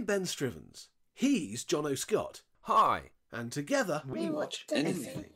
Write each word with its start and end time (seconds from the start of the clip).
I'm 0.00 0.06
Ben 0.06 0.22
Strivens. 0.22 0.88
He's 1.12 1.62
John 1.62 1.84
O'Scott. 1.84 2.40
Hi. 2.62 3.10
And 3.30 3.52
together 3.52 4.00
We 4.08 4.30
watch 4.30 4.64
anything. 4.72 5.26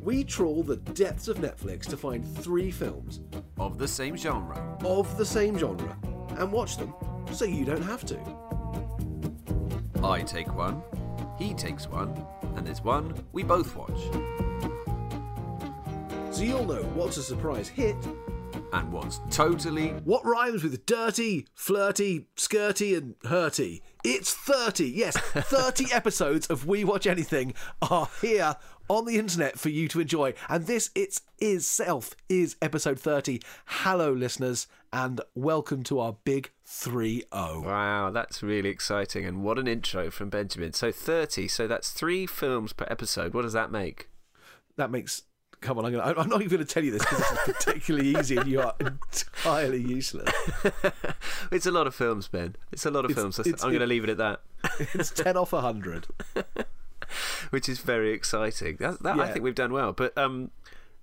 we 0.00 0.24
trawl 0.24 0.62
the 0.62 0.76
depths 0.76 1.28
of 1.28 1.38
Netflix 1.38 1.82
to 1.86 1.96
find 1.96 2.24
three 2.38 2.70
films 2.70 3.20
Of 3.58 3.78
the 3.78 3.88
same 3.88 4.16
genre. 4.16 4.78
of 4.84 5.16
the 5.18 5.26
same 5.26 5.58
genre 5.58 5.96
and 6.38 6.50
watch 6.52 6.76
them 6.76 6.94
so 7.32 7.44
you 7.44 7.64
don't 7.64 7.82
have 7.82 8.04
to. 8.06 8.18
I 10.02 10.22
take 10.22 10.54
one, 10.54 10.82
he 11.38 11.52
takes 11.54 11.86
one, 11.88 12.24
and 12.56 12.66
there's 12.66 12.82
one 12.82 13.12
we 13.32 13.42
both 13.42 13.74
watch. 13.76 13.98
So 16.38 16.44
you'll 16.44 16.66
know 16.66 16.84
what's 16.94 17.16
a 17.16 17.22
surprise 17.24 17.66
hit, 17.66 17.96
And 18.72 18.92
what's 18.92 19.18
totally. 19.28 19.88
what 20.04 20.24
rhymes 20.24 20.62
with 20.62 20.86
dirty, 20.86 21.48
flirty, 21.52 22.26
skirty, 22.36 22.96
and 22.96 23.18
hurty. 23.24 23.80
It's 24.04 24.34
30, 24.34 24.84
yes, 24.88 25.16
30 25.20 25.86
episodes 25.92 26.46
of 26.46 26.64
We 26.64 26.84
Watch 26.84 27.08
Anything 27.08 27.54
are 27.82 28.08
here 28.20 28.54
on 28.88 29.04
the 29.04 29.18
internet 29.18 29.58
for 29.58 29.68
you 29.68 29.88
to 29.88 29.98
enjoy. 29.98 30.32
And 30.48 30.68
this 30.68 30.90
it's 30.94 31.22
is 31.40 31.66
self 31.66 32.14
is 32.28 32.54
episode 32.62 33.00
30. 33.00 33.40
Hello 33.66 34.12
listeners 34.12 34.68
and 34.92 35.20
welcome 35.34 35.82
to 35.82 35.98
our 35.98 36.18
big 36.22 36.52
3-0. 36.64 37.24
Wow, 37.32 38.12
that's 38.12 38.44
really 38.44 38.68
exciting. 38.68 39.24
And 39.26 39.42
what 39.42 39.58
an 39.58 39.66
intro 39.66 40.08
from 40.12 40.28
Benjamin. 40.28 40.72
So 40.72 40.92
30, 40.92 41.48
so 41.48 41.66
that's 41.66 41.90
three 41.90 42.26
films 42.26 42.72
per 42.72 42.86
episode. 42.88 43.34
What 43.34 43.42
does 43.42 43.54
that 43.54 43.72
make? 43.72 44.08
That 44.76 44.92
makes 44.92 45.22
Come 45.60 45.78
on, 45.78 45.86
I'm, 45.86 45.92
gonna, 45.92 46.14
I'm 46.16 46.28
not 46.28 46.40
even 46.40 46.56
going 46.56 46.66
to 46.66 46.72
tell 46.72 46.84
you 46.84 46.92
this 46.92 47.02
because 47.02 47.18
this 47.18 47.30
is 47.32 47.38
particularly 47.46 48.16
easy 48.16 48.36
and 48.36 48.48
you 48.48 48.60
are 48.60 48.74
entirely 48.80 49.80
useless. 49.82 50.30
It's 51.50 51.66
a 51.66 51.70
lot 51.72 51.86
of 51.86 51.94
films, 51.94 52.28
Ben. 52.28 52.54
It's 52.70 52.86
a 52.86 52.90
lot 52.90 53.04
of 53.04 53.10
It's- 53.10 53.20
films. 53.22 53.38
it's- 53.40 53.62
I'm 53.64 53.70
going 53.70 53.80
to 53.80 53.86
leave 53.86 54.04
it 54.04 54.10
at 54.10 54.18
that, 54.18 54.40
It's 54.94 55.10
10 55.10 55.36
off 55.36 55.52
100. 55.52 56.06
which 57.50 57.68
is 57.68 57.78
very 57.80 58.12
exciting. 58.12 58.76
That, 58.80 59.02
that 59.02 59.18
I 59.18 59.32
think 59.32 59.42
we've 59.44 59.54
done 59.54 59.72
well. 59.72 59.92
But 59.92 60.16
um, 60.18 60.50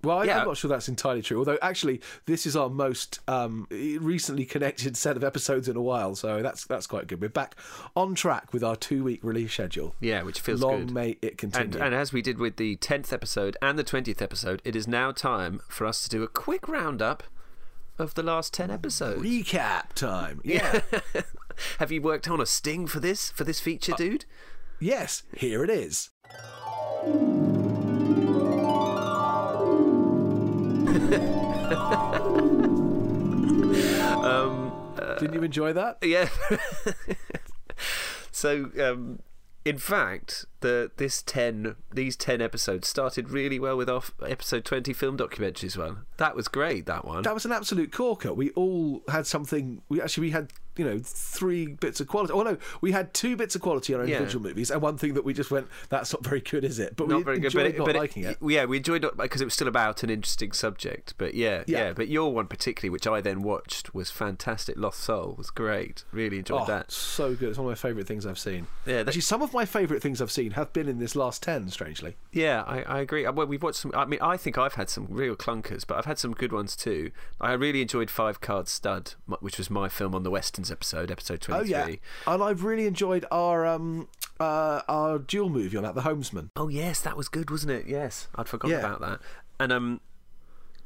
Well, 0.06 0.18
I, 0.20 0.24
Yeah. 0.24 0.40
I'm 0.40 0.46
not 0.46 0.56
sure 0.56 0.68
that's 0.68 0.88
entirely 0.88 1.20
true. 1.22 1.38
Although, 1.38 1.58
actually, 1.60 2.00
this 2.26 2.46
is 2.46 2.56
our 2.56 2.70
most 2.70 3.20
um, 3.28 3.66
recently 3.70 4.44
connected 4.44 4.96
set 5.06 5.16
of 5.16 5.24
episodes 5.24 5.68
in 5.68 5.76
a 5.76 5.82
while, 5.82 6.14
so 6.14 6.42
that's 6.42 6.64
that's 6.66 6.86
quite 6.86 7.06
good. 7.08 7.20
We're 7.20 7.28
back 7.28 7.56
on 7.94 8.14
track 8.14 8.52
with 8.52 8.62
our 8.64 8.76
two 8.76 9.04
week 9.04 9.20
release 9.22 9.52
schedule. 9.52 9.94
yeah, 10.00 10.22
which 10.22 10.40
feels 10.40 10.62
Long 10.62 10.86
good. 10.86 10.90
may 10.94 11.16
it 11.20 11.36
continue. 11.38 11.74
And, 11.76 11.86
and 11.86 11.94
as 11.94 12.12
we 12.12 12.22
did 12.22 12.38
with 12.38 12.56
the 12.56 12.76
10th 12.76 13.12
episode 13.12 13.56
and 13.60 13.78
the 13.78 13.84
20th 13.84 14.22
episode, 14.22 14.62
it 14.64 14.74
is 14.76 14.86
now 14.88 15.12
time 15.12 15.60
for 15.68 15.86
us 15.86 16.02
to 16.04 16.08
do 16.08 16.22
a 16.22 16.28
quick 16.28 16.68
roundup 16.68 17.24
of 17.98 18.14
the 18.14 18.22
last 18.22 18.52
10 18.54 18.70
episodes. 18.70 19.22
Recap 19.22 19.92
time. 19.94 20.40
Yeah. 20.44 20.80
Have 21.78 21.90
you 21.90 22.02
worked 22.02 22.28
on 22.28 22.40
a 22.40 22.46
sting 22.46 22.86
for 22.86 23.00
this 23.00 23.30
for 23.30 23.44
this 23.44 23.58
feature, 23.60 23.94
Uh, 23.94 23.96
dude? 23.96 24.24
yes. 24.78 25.22
Here 25.36 25.64
it 25.64 25.70
is. 25.70 26.10
Didn't 35.26 35.40
you 35.40 35.44
enjoy 35.44 35.72
that? 35.72 35.98
Yeah. 36.06 36.28
so, 38.30 38.70
um, 38.80 39.20
in 39.64 39.78
fact, 39.78 40.44
the 40.60 40.90
this 40.96 41.22
ten 41.22 41.74
these 41.92 42.16
ten 42.16 42.40
episodes 42.40 42.86
started 42.86 43.30
really 43.30 43.58
well 43.58 43.76
with 43.76 43.90
our 43.90 44.02
episode 44.24 44.64
twenty 44.64 44.92
film 44.92 45.16
documentaries 45.16 45.76
one. 45.76 46.06
That 46.18 46.36
was 46.36 46.46
great. 46.48 46.86
That 46.86 47.04
one. 47.04 47.22
That 47.22 47.34
was 47.34 47.44
an 47.44 47.52
absolute 47.52 47.92
corker. 47.92 48.32
We 48.32 48.50
all 48.50 49.02
had 49.08 49.26
something. 49.26 49.82
We 49.88 50.00
actually 50.00 50.28
we 50.28 50.30
had 50.30 50.52
you 50.76 50.84
know 50.84 51.00
three 51.02 51.66
bits 51.66 52.00
of 52.00 52.06
quality. 52.08 52.32
Oh 52.32 52.42
no, 52.42 52.56
we 52.80 52.92
had 52.92 53.12
two 53.14 53.36
bits 53.36 53.54
of 53.54 53.62
quality 53.62 53.94
on 53.94 54.00
our 54.00 54.06
Yeah. 54.06 54.16
individual 54.16 54.42
movies, 54.44 54.70
and 54.70 54.80
one 54.82 54.96
thing 54.98 55.14
that 55.14 55.24
we 55.24 55.32
just 55.34 55.50
went, 55.50 55.66
"That's 55.88 56.12
not 56.12 56.24
very 56.24 56.40
good, 56.40 56.64
is 56.64 56.78
it?" 56.78 56.96
But 56.96 57.08
not 57.08 57.18
we 57.18 57.22
very 57.24 57.36
good, 57.38 57.46
enjoyed 57.46 57.62
but, 57.62 57.74
it, 57.74 57.78
not 57.78 57.86
but 57.86 57.96
liking 57.96 58.24
it. 58.24 58.38
Yeah, 58.42 58.64
we 58.66 58.76
enjoyed 58.78 59.04
it 59.04 59.16
because 59.16 59.40
it 59.40 59.44
was 59.44 59.54
still 59.54 59.68
about 59.68 60.02
an 60.02 60.10
interesting 60.10 60.52
subject. 60.52 61.14
But 61.18 61.34
yeah, 61.34 61.64
yeah, 61.66 61.86
Yeah. 61.86 61.92
But 61.92 62.08
your 62.08 62.32
one 62.32 62.46
particularly, 62.46 62.90
which 62.90 63.06
I 63.06 63.20
then 63.20 63.42
watched, 63.42 63.94
was 63.94 64.10
fantastic. 64.10 64.76
Lost 64.78 65.00
Soul 65.00 65.34
was 65.38 65.50
great. 65.50 66.04
Really 66.12 66.38
enjoyed 66.38 66.62
Oh, 66.62 66.66
that. 66.66 66.90
so 66.92 67.34
good! 67.34 67.50
It's 67.50 67.58
one 67.58 67.66
of 67.66 67.70
my 67.70 67.74
favourite 67.88 68.06
things 68.06 68.26
I've 68.26 68.38
seen. 68.38 68.66
Yeah, 68.86 68.98
that- 68.98 69.08
actually, 69.08 69.20
some 69.22 69.42
of 69.42 69.52
my 69.52 69.64
favourite 69.64 70.02
things 70.02 70.20
I've 70.20 70.30
seen 70.32 70.52
have 70.52 70.72
been 70.72 70.88
in 70.88 70.98
this 70.98 71.14
last 71.16 71.42
ten. 71.42 71.68
Strangely, 71.70 72.16
Yeah, 72.32 72.62
I, 72.66 72.82
I 72.82 73.00
agree. 73.00 73.24
Uh, 73.26 73.32
Well, 73.32 73.46
we've 73.46 73.62
watched 73.62 73.78
some. 73.80 73.92
I 73.94 74.04
mean, 74.04 74.20
I 74.22 74.36
think 74.36 74.56
I've 74.58 74.74
had 74.74 74.88
some 74.90 75.06
real 75.10 75.36
clunkers, 75.36 75.86
but 75.86 75.96
I've 75.98 76.04
had 76.06 76.18
some 76.18 76.32
good 76.32 76.52
ones 76.52 76.76
too. 76.76 77.10
I 77.40 77.52
really 77.52 77.82
enjoyed 77.82 78.10
Five 78.10 78.40
Card 78.40 78.68
Stud, 78.68 79.14
which 79.40 79.58
was 79.58 79.70
my 79.70 79.88
film 79.88 80.14
on 80.14 80.22
the 80.22 80.30
Episode, 80.70 81.10
episode 81.10 81.38
oh 81.48 81.54
twenty-three. 81.62 81.70
yeah, 82.26 82.32
and 82.32 82.42
I've 82.42 82.64
really 82.64 82.86
enjoyed 82.86 83.24
our 83.30 83.66
um 83.66 84.08
uh 84.40 84.82
our 84.88 85.18
dual 85.18 85.48
movie 85.48 85.76
on 85.76 85.82
that, 85.84 85.94
The 85.94 86.02
Homesman. 86.02 86.50
Oh 86.56 86.68
yes, 86.68 87.00
that 87.02 87.16
was 87.16 87.28
good, 87.28 87.50
wasn't 87.50 87.72
it? 87.72 87.86
Yes, 87.86 88.28
I'd 88.34 88.48
forgotten 88.48 88.78
Yeah. 88.78 88.86
about 88.86 89.00
that. 89.00 89.20
And 89.58 89.72
um, 89.72 90.00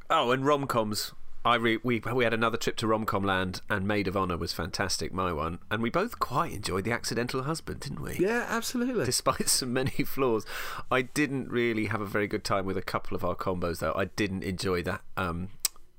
oh, 0.09 0.31
and 0.31 0.45
rom 0.45 0.67
coms. 0.67 1.13
I 1.43 1.55
re- 1.55 1.79
we 1.81 1.99
we 2.13 2.23
had 2.23 2.35
another 2.35 2.55
trip 2.55 2.75
to 2.77 2.87
rom-com 2.87 3.23
land, 3.23 3.61
and 3.67 3.87
Maid 3.87 4.07
of 4.07 4.15
Honor 4.15 4.37
was 4.37 4.53
fantastic. 4.53 5.11
My 5.11 5.33
one, 5.33 5.57
and 5.71 5.81
we 5.81 5.89
both 5.89 6.19
quite 6.19 6.53
enjoyed 6.53 6.83
The 6.83 6.91
Accidental 6.91 7.41
Husband, 7.41 7.79
didn't 7.79 7.99
we? 7.99 8.15
Yeah, 8.19 8.45
absolutely. 8.47 9.05
Despite 9.05 9.49
so 9.49 9.65
many 9.65 9.89
flaws, 10.05 10.45
I 10.91 11.01
didn't 11.01 11.49
really 11.49 11.85
have 11.87 11.99
a 11.99 12.05
very 12.05 12.27
good 12.27 12.43
time 12.43 12.65
with 12.67 12.77
a 12.77 12.83
couple 12.83 13.15
of 13.15 13.25
our 13.25 13.33
combos. 13.35 13.79
Though 13.79 13.93
I 13.95 14.05
didn't 14.05 14.43
enjoy 14.43 14.83
that. 14.83 15.01
Um, 15.17 15.49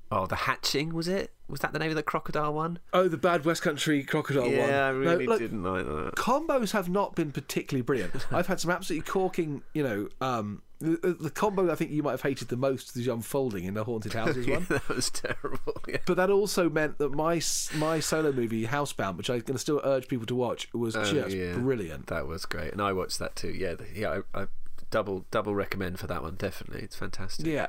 oh, 0.09 0.27
the 0.27 0.37
hatching 0.47 0.93
was 0.93 1.09
it? 1.09 1.32
Was 1.49 1.59
that 1.59 1.73
the 1.73 1.79
name 1.79 1.89
of 1.89 1.95
the 1.95 2.03
crocodile 2.03 2.53
one? 2.53 2.79
oh, 2.93 3.07
the 3.07 3.17
bad 3.17 3.43
West 3.45 3.61
Country 3.61 4.03
crocodile 4.03 4.43
one. 4.43 4.51
yeah, 4.51 4.87
I 4.87 4.91
No, 4.91 4.97
really 4.97 5.25
look, 5.27 5.39
didn't 5.39 5.63
like 5.63 5.85
that. 5.85 6.13
combos 6.15 6.71
have 6.71 6.89
not 6.89 7.15
been 7.15 7.31
particularly 7.31 7.81
brilliant. 7.81 8.25
I've 8.31 8.47
had 8.47 8.59
some 8.59 8.71
absolutely 8.71 9.05
corking, 9.11 9.61
you 9.73 9.83
know, 9.83 10.07
um, 10.21 10.61
the, 10.79 11.15
the- 11.19 11.29
combo 11.29 11.71
I 11.71 11.75
think 11.75 11.91
you 11.91 12.01
might 12.01 12.11
have 12.11 12.21
hated 12.21 12.47
the 12.47 12.57
most 12.57 12.95
is 12.95 13.05
the 13.05 13.11
unfolding 13.13 13.65
in 13.65 13.73
the 13.73 13.83
haunted 13.83 14.13
houses 14.13 14.47
one. 14.47 14.65
that 14.69 14.87
was 14.89 15.09
terrible. 15.09 15.81
Yeah. 15.87 15.97
But 16.05 16.15
that 16.17 16.29
also 16.29 16.69
meant 16.69 16.97
that 16.97 17.09
my 17.13 17.41
my 17.75 17.99
solo 17.99 18.31
movie 18.31 18.65
Housebound, 18.65 19.17
which 19.17 19.29
I'm 19.29 19.39
going 19.39 19.53
to 19.53 19.59
still 19.59 19.81
urge 19.83 20.07
people 20.07 20.25
to 20.27 20.35
watch, 20.35 20.67
was 20.73 20.95
Oh, 20.95 21.03
just 21.03 21.35
yeah. 21.35 21.53
brilliant. 21.55 22.07
That 22.07 22.25
was 22.27 22.45
great, 22.45 22.71
and 22.73 22.81
I 22.81 22.93
watched 22.93 23.19
that 23.19 23.35
too. 23.35 23.49
Yeah, 23.51 23.75
the, 23.75 23.85
yeah, 23.93 24.21
I, 24.33 24.41
I 24.43 24.47
double 24.91 25.25
double 25.31 25.55
recommend 25.55 25.99
for 25.99 26.07
that 26.07 26.21
one. 26.23 26.35
Definitely, 26.35 26.81
it's 26.83 26.95
fantastic. 26.95 27.45
Yeah, 27.45 27.67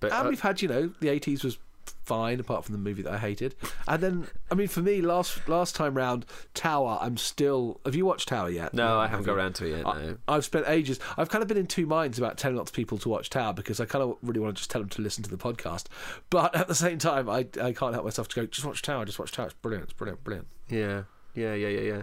but 0.00 0.12
and 0.12 0.26
uh, 0.26 0.28
we've 0.30 0.40
had 0.40 0.60
you 0.62 0.68
know 0.68 0.92
the 1.00 1.08
80s 1.08 1.44
was 1.44 1.58
fine 2.04 2.40
apart 2.40 2.64
from 2.64 2.72
the 2.72 2.78
movie 2.78 3.02
that 3.02 3.12
I 3.12 3.18
hated, 3.18 3.54
and 3.86 4.02
then 4.02 4.26
I 4.50 4.54
mean 4.54 4.68
for 4.68 4.80
me 4.80 5.00
last 5.00 5.48
last 5.48 5.74
time 5.76 5.94
round 5.94 6.26
Tower, 6.54 6.98
I'm 7.00 7.16
still. 7.16 7.80
Have 7.84 7.94
you 7.94 8.04
watched 8.06 8.28
Tower 8.28 8.50
yet? 8.50 8.74
no, 8.74 8.98
I 8.98 9.06
haven't 9.06 9.18
have 9.20 9.26
got 9.26 9.36
around 9.36 9.54
to 9.56 9.66
it 9.66 9.76
yet. 9.76 9.86
I- 9.86 10.02
No. 10.02 10.16
I've 10.28 10.44
spent 10.44 10.66
ages. 10.68 10.98
I've 11.16 11.28
kind 11.28 11.42
of 11.42 11.48
been 11.48 11.56
in 11.56 11.66
two 11.66 11.86
minds 11.86 12.18
about 12.18 12.38
telling 12.38 12.56
lots 12.56 12.70
of 12.70 12.74
people 12.74 12.98
to 12.98 13.08
watch 13.08 13.30
Tower 13.30 13.52
because 13.52 13.80
I 13.80 13.84
kind 13.84 14.02
of 14.02 14.16
really 14.22 14.40
want 14.40 14.56
to 14.56 14.60
just 14.60 14.70
tell 14.70 14.80
them 14.80 14.88
to 14.90 15.02
listen 15.02 15.22
to 15.24 15.30
the 15.30 15.36
podcast. 15.38 15.86
But 16.30 16.54
at 16.54 16.68
the 16.68 16.74
same 16.74 16.98
time, 16.98 17.28
I, 17.30 17.46
I 17.60 17.72
can't 17.72 17.94
help 17.94 18.04
myself 18.04 18.28
to 18.28 18.36
go, 18.40 18.46
just 18.46 18.66
watch 18.66 18.82
Tower, 18.82 19.04
just 19.04 19.18
watch 19.18 19.32
Tower. 19.32 19.46
It's 19.46 19.54
brilliant. 19.54 19.84
It's 19.84 19.92
brilliant. 19.94 20.22
Brilliant. 20.24 20.48
Yeah, 20.68 21.02
yeah, 21.34 21.54
yeah, 21.54 21.68
yeah, 21.68 21.80
yeah. 21.80 22.02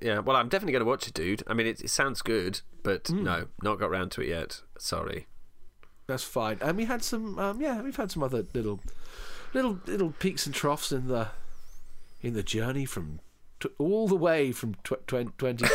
Yeah, 0.00 0.18
well, 0.20 0.36
I'm 0.36 0.48
definitely 0.48 0.72
going 0.72 0.84
to 0.84 0.88
watch 0.88 1.08
it, 1.08 1.14
dude. 1.14 1.42
I 1.48 1.54
mean, 1.54 1.66
it, 1.66 1.80
it 1.82 1.90
sounds 1.90 2.22
good, 2.22 2.60
but 2.84 3.08
Hmm. 3.08 3.24
no, 3.24 3.46
not 3.62 3.80
got 3.80 3.90
round 3.90 4.12
to 4.12 4.20
it 4.22 4.28
yet. 4.28 4.60
Sorry. 4.78 5.26
That's 6.12 6.22
fine. 6.24 6.58
And 6.60 6.76
we 6.76 6.84
had 6.84 7.02
some, 7.02 7.38
um, 7.38 7.60
yeah, 7.62 7.80
we've 7.80 7.96
had 7.96 8.10
some 8.10 8.22
other 8.22 8.44
little, 8.52 8.80
little, 9.54 9.78
little 9.86 10.10
peaks 10.18 10.44
and 10.44 10.54
troughs 10.54 10.92
in 10.92 11.08
the, 11.08 11.28
in 12.20 12.34
the 12.34 12.42
journey 12.42 12.84
from 12.84 13.20
tw- 13.60 13.68
all 13.78 14.08
the 14.08 14.14
way 14.16 14.52
from 14.52 14.74
tw- 14.84 15.06
twen- 15.06 15.32
20. 15.38 15.64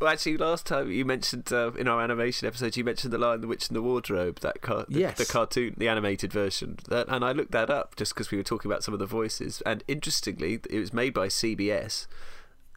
Well, 0.00 0.10
actually, 0.10 0.36
last 0.36 0.66
time 0.66 0.90
you 0.90 1.04
mentioned 1.04 1.50
uh, 1.52 1.70
in 1.78 1.86
our 1.88 2.02
animation 2.02 2.46
episode, 2.48 2.76
you 2.76 2.84
mentioned 2.84 3.12
the 3.12 3.18
line 3.18 3.40
"The 3.40 3.46
Witch 3.46 3.68
in 3.68 3.74
the 3.74 3.80
Wardrobe," 3.80 4.40
that 4.40 4.60
car- 4.60 4.84
the, 4.88 4.98
Yes. 5.00 5.16
the 5.16 5.24
cartoon, 5.24 5.74
the 5.78 5.88
animated 5.88 6.32
version, 6.32 6.78
that, 6.88 7.06
and 7.08 7.24
I 7.24 7.32
looked 7.32 7.52
that 7.52 7.70
up 7.70 7.94
just 7.96 8.12
because 8.12 8.30
we 8.30 8.36
were 8.36 8.44
talking 8.44 8.70
about 8.70 8.82
some 8.84 8.92
of 8.92 8.98
the 9.00 9.06
voices. 9.06 9.62
And 9.64 9.84
interestingly, 9.88 10.60
it 10.68 10.78
was 10.78 10.92
made 10.92 11.14
by 11.14 11.28
CBS. 11.28 12.06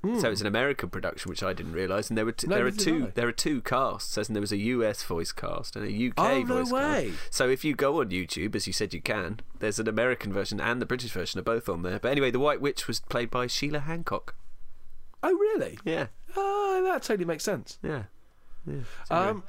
So 0.04 0.32
it's 0.32 0.42
an 0.42 0.48
American 0.48 0.90
production, 0.90 1.30
which 1.30 1.44
I 1.44 1.54
didn't 1.54 1.74
realise. 1.74 2.10
And 2.10 2.18
there 2.18 2.26
were 2.26 2.32
t- 2.32 2.48
Hmm. 2.48 2.52
No, 2.52 2.56
there 2.58 2.66
are 2.66 2.72
two 2.72 3.06
I. 3.08 3.12
there 3.12 3.28
are 3.28 3.32
two 3.32 3.62
casts, 3.62 4.18
as 4.18 4.30
in 4.30 4.34
there 4.34 4.42
was 4.42 4.52
a 4.52 4.58
US 4.58 5.04
voice 5.04 5.32
cast 5.32 5.76
and 5.76 5.86
a 5.86 6.08
UK 6.10 6.14
Oh, 6.18 6.40
no 6.42 6.64
voice 6.64 6.72
way. 6.72 7.12
cast. 7.12 7.34
So 7.36 7.48
if 7.50 7.64
you 7.64 7.76
go 7.76 8.00
on 8.02 8.10
YouTube, 8.10 8.56
as 8.56 8.66
you 8.66 8.74
said 8.74 8.96
you 8.96 9.02
can, 9.02 9.42
there's 9.60 9.78
an 9.78 9.88
American 9.88 10.34
version 10.34 10.60
and 10.60 10.82
the 10.82 10.88
British 10.88 11.12
version 11.12 11.40
are 11.40 11.44
both 11.44 11.70
on 11.70 11.84
there. 11.84 12.00
But 12.00 12.10
anyway, 12.12 12.32
the 12.32 12.40
White 12.40 12.62
Witch 12.62 12.88
was 12.88 13.00
played 13.02 13.30
by 13.30 13.46
Sheila 13.46 13.80
Hancock. 13.82 14.34
oh, 15.22 15.34
really? 15.34 15.78
Yeah, 15.86 16.08
Oh, 16.36 16.82
that 16.84 17.04
totally 17.04 17.26
makes 17.26 17.44
sense. 17.44 17.78
yeah, 17.84 18.04
yeah. 18.66 18.80
Um, 19.12 19.44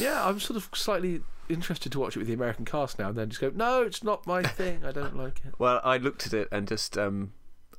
yeah, 0.00 0.26
I'm 0.26 0.40
sort 0.40 0.56
of 0.56 0.68
slightly 0.74 1.20
interested 1.48 1.92
to 1.92 2.00
watch 2.00 2.16
it 2.16 2.18
with 2.18 2.26
the 2.26 2.34
American 2.34 2.64
cast 2.64 2.98
now, 2.98 3.10
and 3.10 3.16
then 3.18 3.28
just 3.28 3.40
go, 3.40 3.52
no, 3.54 3.82
it's 3.82 4.02
not 4.02 4.26
my 4.26 4.42
thing. 4.42 4.84
I 4.84 4.90
don't 4.90 5.16
like 5.16 5.40
it. 5.46 5.54
Well, 5.58 5.80
I 5.84 5.98
looked 5.98 6.26
at 6.26 6.32
it 6.34 6.48
and 6.50 6.66
just, 6.66 6.98
um, 6.98 7.32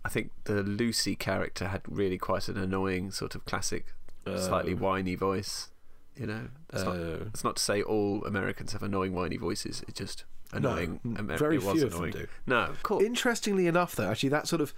I 0.05 0.09
think 0.09 0.31
the 0.43 0.61
Lucy 0.63 1.15
character 1.15 1.67
had 1.69 1.81
really 1.87 2.17
quite 2.17 2.47
an 2.47 2.57
annoying 2.57 3.09
sort 3.11 3.33
of 3.35 3.43
classic, 3.45 3.87
slightly 4.25 4.73
whiny 4.75 5.15
voice. 5.15 5.69
You 6.15 6.27
know, 6.27 6.47
that's, 6.69 6.83
Oh. 6.83 6.93
not, 6.93 7.19
that's 7.25 7.43
not 7.43 7.55
to 7.57 7.63
say 7.63 7.81
all 7.81 8.23
Americans 8.23 8.71
have 8.73 8.83
annoying, 8.83 9.13
whiny 9.13 9.37
voices. 9.37 9.83
It's 9.87 9.97
just 9.99 10.23
annoying. 10.53 10.99
mm, 11.05 11.19
Amer- 11.19 11.37
very 11.37 11.55
it 11.57 11.63
was 11.63 11.77
few 11.79 11.87
of 11.87 11.93
them 11.93 12.11
do. 12.11 12.27
No, 12.45 12.57
of 12.65 12.83
course. 12.83 13.03
Interestingly 13.03 13.67
enough, 13.67 13.95
though, 13.95 14.09
actually, 14.11 14.29
that 14.29 14.47
sort 14.47 14.61
of 14.61 14.73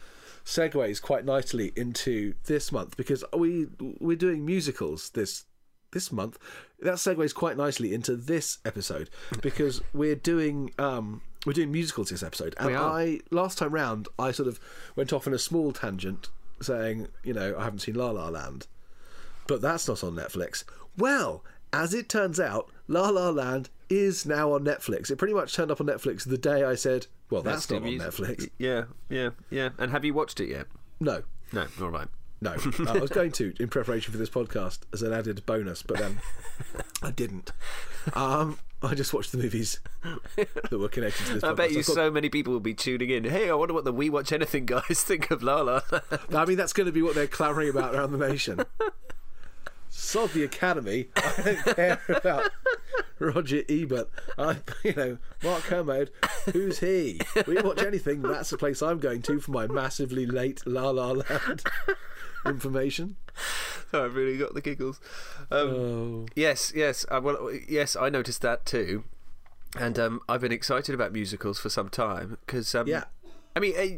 segues 0.46 1.02
quite 1.02 1.26
nicely 1.26 1.74
into 1.76 2.34
this 2.46 2.72
month 2.72 2.96
because 2.96 3.24
we 3.36 3.68
we're 4.00 4.16
doing 4.16 4.46
musicals 4.46 5.10
this 5.12 5.44
this 5.92 6.12
month. 6.12 6.40
That 6.80 6.96
segues 6.96 7.36
quite 7.36 7.58
nicely 7.58 7.94
into 7.94 8.16
this 8.16 8.58
episode 8.66 9.10
because 9.42 9.82
we're 9.94 10.16
doing 10.16 10.72
um, 10.80 11.22
we're 11.48 11.54
doing 11.54 11.72
musicals 11.72 12.10
this 12.10 12.22
episode. 12.22 12.54
And. 12.60 12.76
I 12.76 13.22
last 13.32 13.58
time 13.58 13.74
round 13.74 14.10
I 14.20 14.32
sort 14.32 14.50
of 14.50 14.60
went 14.96 15.14
off 15.14 15.26
on 15.26 15.34
a 15.34 15.40
small 15.40 15.72
tangent 15.72 16.28
saying, 16.62 17.08
you 17.24 17.34
know, 17.34 17.56
I 17.58 17.64
haven't 17.64 17.80
seen 17.80 17.96
La 17.96 18.12
La 18.12 18.28
Land, 18.28 18.68
but 19.48 19.62
that's 19.62 19.88
not 19.88 20.04
on 20.04 20.14
Netflix. 20.16 20.66
Well, 20.98 21.44
as 21.72 21.94
it 21.94 22.10
turns 22.10 22.40
out, 22.40 22.70
La 22.88 23.10
La 23.10 23.30
Land 23.30 23.70
is 23.90 24.26
now 24.26 24.52
on 24.52 24.66
Netflix. 24.66 25.10
It 25.10 25.16
pretty 25.16 25.34
much 25.34 25.56
turned 25.56 25.72
up 25.72 25.80
on 25.80 25.88
Netflix 25.88 26.28
the 26.28 26.38
day 26.38 26.64
I 26.64 26.76
said, 26.76 27.08
well, 27.30 27.42
that's, 27.42 27.70
not 27.70 27.78
on 27.78 27.84
music. 27.84 28.10
Netflix. 28.10 28.50
Yeah, 28.58 28.84
yeah, 29.10 29.30
yeah. 29.50 29.70
And 29.78 29.92
have 29.92 30.04
you 30.04 30.14
watched 30.14 30.42
it 30.42 30.50
yet? 30.50 30.68
No, 31.00 31.24
No, 31.54 31.68
all 31.82 31.90
right. 31.90 32.08
No. 32.42 32.56
I 32.88 33.00
was 33.00 33.10
going 33.10 33.32
to 33.34 33.54
in 33.60 33.68
preparation 33.68 34.12
for 34.12 34.18
this 34.18 34.30
podcast 34.30 34.80
as 34.94 35.02
an 35.02 35.14
added 35.14 35.46
bonus, 35.46 35.82
but 35.84 35.98
then 35.98 36.20
I 37.02 37.12
didn't. 37.12 37.52
Um, 38.14 38.60
I 38.84 38.94
just 38.94 39.12
watched 39.14 39.32
the 39.32 39.40
movies 39.40 39.80
that 40.36 40.72
were 40.72 40.88
connected 40.88 41.26
to 41.28 41.34
this. 41.36 41.44
I 41.44 41.50
podcast. 41.54 41.56
bet 41.58 41.72
you 41.72 41.80
I've 41.80 41.86
got- 41.88 41.94
so 41.96 42.12
many 42.12 42.30
people 42.30 42.54
will 42.54 42.60
be 42.60 42.74
tuning 42.76 43.10
in. 43.10 43.24
Hey, 43.24 43.50
I 43.50 43.54
wonder 43.56 43.74
what 43.74 43.86
the 43.86 43.92
We 43.94 44.10
Watch 44.10 44.32
Anything 44.32 44.66
guys 44.68 45.04
think 45.04 45.32
of 45.32 45.42
Lala. 45.42 45.84
I 46.34 46.46
mean, 46.46 46.58
that's 46.58 46.74
going 46.74 46.86
to 46.86 46.92
be 46.92 47.02
what 47.02 47.16
they're 47.16 47.26
clamouring 47.28 47.70
about 47.70 47.96
around 47.96 48.12
the 48.12 48.20
nation. 48.28 48.60
Sod 49.90 50.30
the 50.32 50.44
Academy. 50.44 51.08
I 51.16 51.42
don't 51.44 51.76
care 51.76 52.00
about 52.10 52.52
Roger 53.20 53.64
Ebert. 53.68 54.10
I, 54.38 54.58
you 54.84 54.94
know, 54.94 55.18
Mark 55.44 55.64
Kermode. 55.64 56.12
Who's 56.54 56.80
he? 56.80 57.20
We 57.48 57.60
watch 57.62 57.82
anything. 57.82 58.22
That's 58.22 58.52
the 58.52 58.58
place 58.60 58.82
I'm 58.84 59.00
going 59.00 59.24
to 59.24 59.40
for 59.40 59.52
my 59.52 59.66
massively 59.66 60.26
late 60.28 60.62
La 60.68 60.90
La 60.92 61.12
Land 61.14 61.64
information. 62.50 63.16
I've 63.94 64.16
really 64.16 64.38
got 64.38 64.54
the 64.54 64.62
giggles. 64.62 65.00
Um, 65.52 65.70
Oh, 65.70 66.26
Yes, 66.36 66.74
yes. 66.76 67.06
Uh, 67.10 67.22
well, 67.24 67.52
yes, 67.68 67.96
I 67.96 68.10
noticed 68.10 68.42
that 68.42 68.66
too, 68.66 69.04
and 69.78 69.98
um, 70.00 70.22
I've 70.28 70.42
been 70.42 70.52
excited 70.52 70.94
about 70.96 71.14
musicals 71.14 71.60
for 71.60 71.70
some 71.70 71.90
time 71.90 72.38
because, 72.46 72.74
um, 72.76 72.88
Yeah. 72.88 73.06
I 73.56 73.60
mean, 73.60 73.74
eh, 73.76 73.98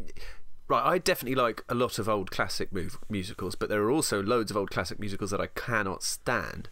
right, 0.67 0.85
I 0.85 0.97
definitely 0.99 1.35
like 1.35 1.63
a 1.69 1.75
lot 1.75 1.99
of 1.99 2.07
old 2.07 2.31
classic 2.31 2.71
move, 2.71 2.97
musicals, 3.09 3.55
but 3.55 3.69
there 3.69 3.81
are 3.83 3.91
also 3.91 4.21
loads 4.21 4.51
of 4.51 4.57
old 4.57 4.69
classic 4.71 4.99
musicals 4.99 5.31
that 5.31 5.41
I 5.41 5.47
cannot 5.47 6.03
stand. 6.03 6.69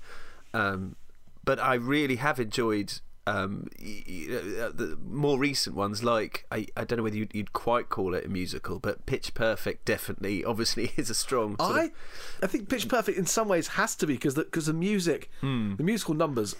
Um, 0.53 0.95
but 1.43 1.59
I 1.59 1.75
really 1.75 2.17
have 2.17 2.39
enjoyed. 2.39 2.99
Um, 3.27 3.67
y- 3.79 4.03
uh, 4.29 4.69
the 4.73 4.97
more 5.05 5.37
recent 5.37 5.75
ones, 5.75 6.03
like 6.03 6.45
I, 6.51 6.67
I 6.77 6.85
don't 6.85 6.97
know 6.97 7.03
whether 7.03 7.17
you'd, 7.17 7.35
you'd 7.35 7.53
quite 7.53 7.89
call 7.89 8.13
it 8.13 8.25
a 8.25 8.29
musical, 8.29 8.79
but 8.79 9.05
Pitch 9.05 9.33
Perfect 9.33 9.85
definitely, 9.85 10.43
obviously, 10.51 10.93
is 10.95 11.09
a 11.09 11.15
strong. 11.15 11.55
I, 11.59 11.83
of, 11.85 11.91
I 12.43 12.47
think 12.47 12.69
Pitch 12.69 12.87
Perfect 12.87 13.17
in 13.17 13.25
some 13.25 13.47
ways 13.47 13.67
has 13.69 13.95
to 13.97 14.07
be 14.07 14.13
because 14.13 14.35
the, 14.35 14.45
cause 14.45 14.67
the 14.67 14.73
music, 14.73 15.29
Hmm. 15.41 15.75
the 15.75 15.83
musical 15.83 16.13
numbers 16.13 16.55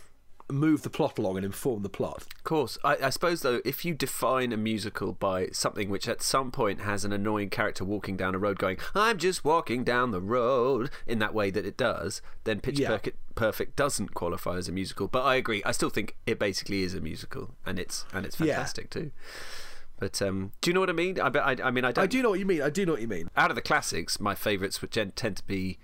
move 0.50 0.81
the 0.84 0.90
plot 0.90 1.18
along 1.19 1.36
and 1.36 1.46
inform 1.46 1.84
the 1.84 1.90
plot. 1.90 2.24
Of 2.38 2.44
course. 2.46 2.78
I, 2.84 2.96
I 3.04 3.10
suppose, 3.10 3.42
though, 3.42 3.60
if 3.66 3.84
you 3.84 3.94
define 3.94 4.54
a 4.54 4.58
musical 4.58 5.12
by 5.12 5.50
something 5.52 5.90
which 5.90 6.08
at 6.08 6.22
some 6.22 6.52
point 6.52 6.80
has 6.81 7.04
an 7.04 7.12
annoying 7.12 7.50
character 7.50 7.84
walking 7.84 8.16
down 8.16 8.34
a 8.34 8.38
road 8.40 8.58
going, 8.58 8.78
I'm 8.96 9.18
just 9.18 9.44
walking 9.44 9.84
down 9.84 10.12
the 10.12 10.22
road, 10.22 10.90
in 11.06 11.20
that 11.20 11.34
way 11.34 11.50
that 11.52 11.66
it 11.66 11.75
does, 11.75 12.22
then 12.46 12.62
Pitch 12.62 12.80
Yeah. 12.80 12.88
Perfect, 12.90 13.18
Perfect 13.38 13.75
doesn't 13.78 14.13
qualify 14.13 14.57
as 14.57 14.68
a 14.68 14.72
musical. 14.74 15.07
But 15.07 15.24
I 15.24 15.36
agree. 15.36 15.62
I 15.66 15.72
still 15.72 15.89
think 15.89 16.16
it 16.25 16.38
basically 16.39 16.84
is 16.84 16.94
a 16.94 17.00
musical, 17.00 17.56
and 17.66 17.80
it's 17.80 18.06
and 18.13 18.25
it's 18.25 18.38
Yeah. 18.39 18.56
fantastic 18.56 18.89
too. 18.89 19.12
But 20.00 20.22
um, 20.22 20.51
do 20.62 20.69
you 20.69 20.74
know 20.74 20.80
what 20.81 20.89
I 20.89 20.94
mean? 20.94 21.19
I, 21.19 21.28
I, 21.28 21.56
I 21.63 21.72
mean, 21.72 21.86
I 21.86 21.92
don't. 21.92 22.04
I 22.04 22.07
do 22.07 22.22
know 22.22 22.30
what 22.31 22.39
you 22.39 22.45
mean. 22.45 22.62
I 22.62 22.69
do 22.69 22.86
know 22.86 22.92
what 22.94 23.01
you 23.01 23.07
mean. 23.07 23.30
Out 23.38 23.50
of 23.50 23.56
the 23.56 23.62
classics, 23.62 24.19
my 24.19 24.36
favourites 24.36 24.81
would 24.81 24.92
tend 24.92 25.16
to 25.16 25.44
be 25.48 25.80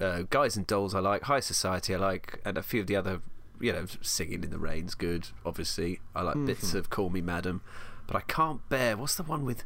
uh, 0.00 0.22
Guys 0.30 0.56
and 0.56 0.66
Dolls. 0.66 0.94
I 0.94 1.00
like 1.00 1.22
High 1.24 1.40
Society. 1.40 1.94
I 1.94 1.98
like, 1.98 2.40
and 2.44 2.56
a 2.58 2.62
few 2.62 2.80
of 2.80 2.86
the 2.88 2.96
other, 2.96 3.20
you 3.60 3.72
know, 3.72 3.86
Singing 4.00 4.42
in 4.42 4.50
the 4.50 4.58
Rain's 4.58 4.94
good. 4.96 5.28
Obviously, 5.44 6.00
I 6.16 6.22
like 6.22 6.46
bits 6.46 6.74
of 6.74 6.90
Call 6.90 7.10
Me 7.10 7.20
Madam, 7.20 7.60
but 8.08 8.16
I 8.16 8.20
can't 8.22 8.66
bear. 8.68 8.96
What's 8.96 9.14
the 9.14 9.22
one 9.22 9.44
with? 9.44 9.62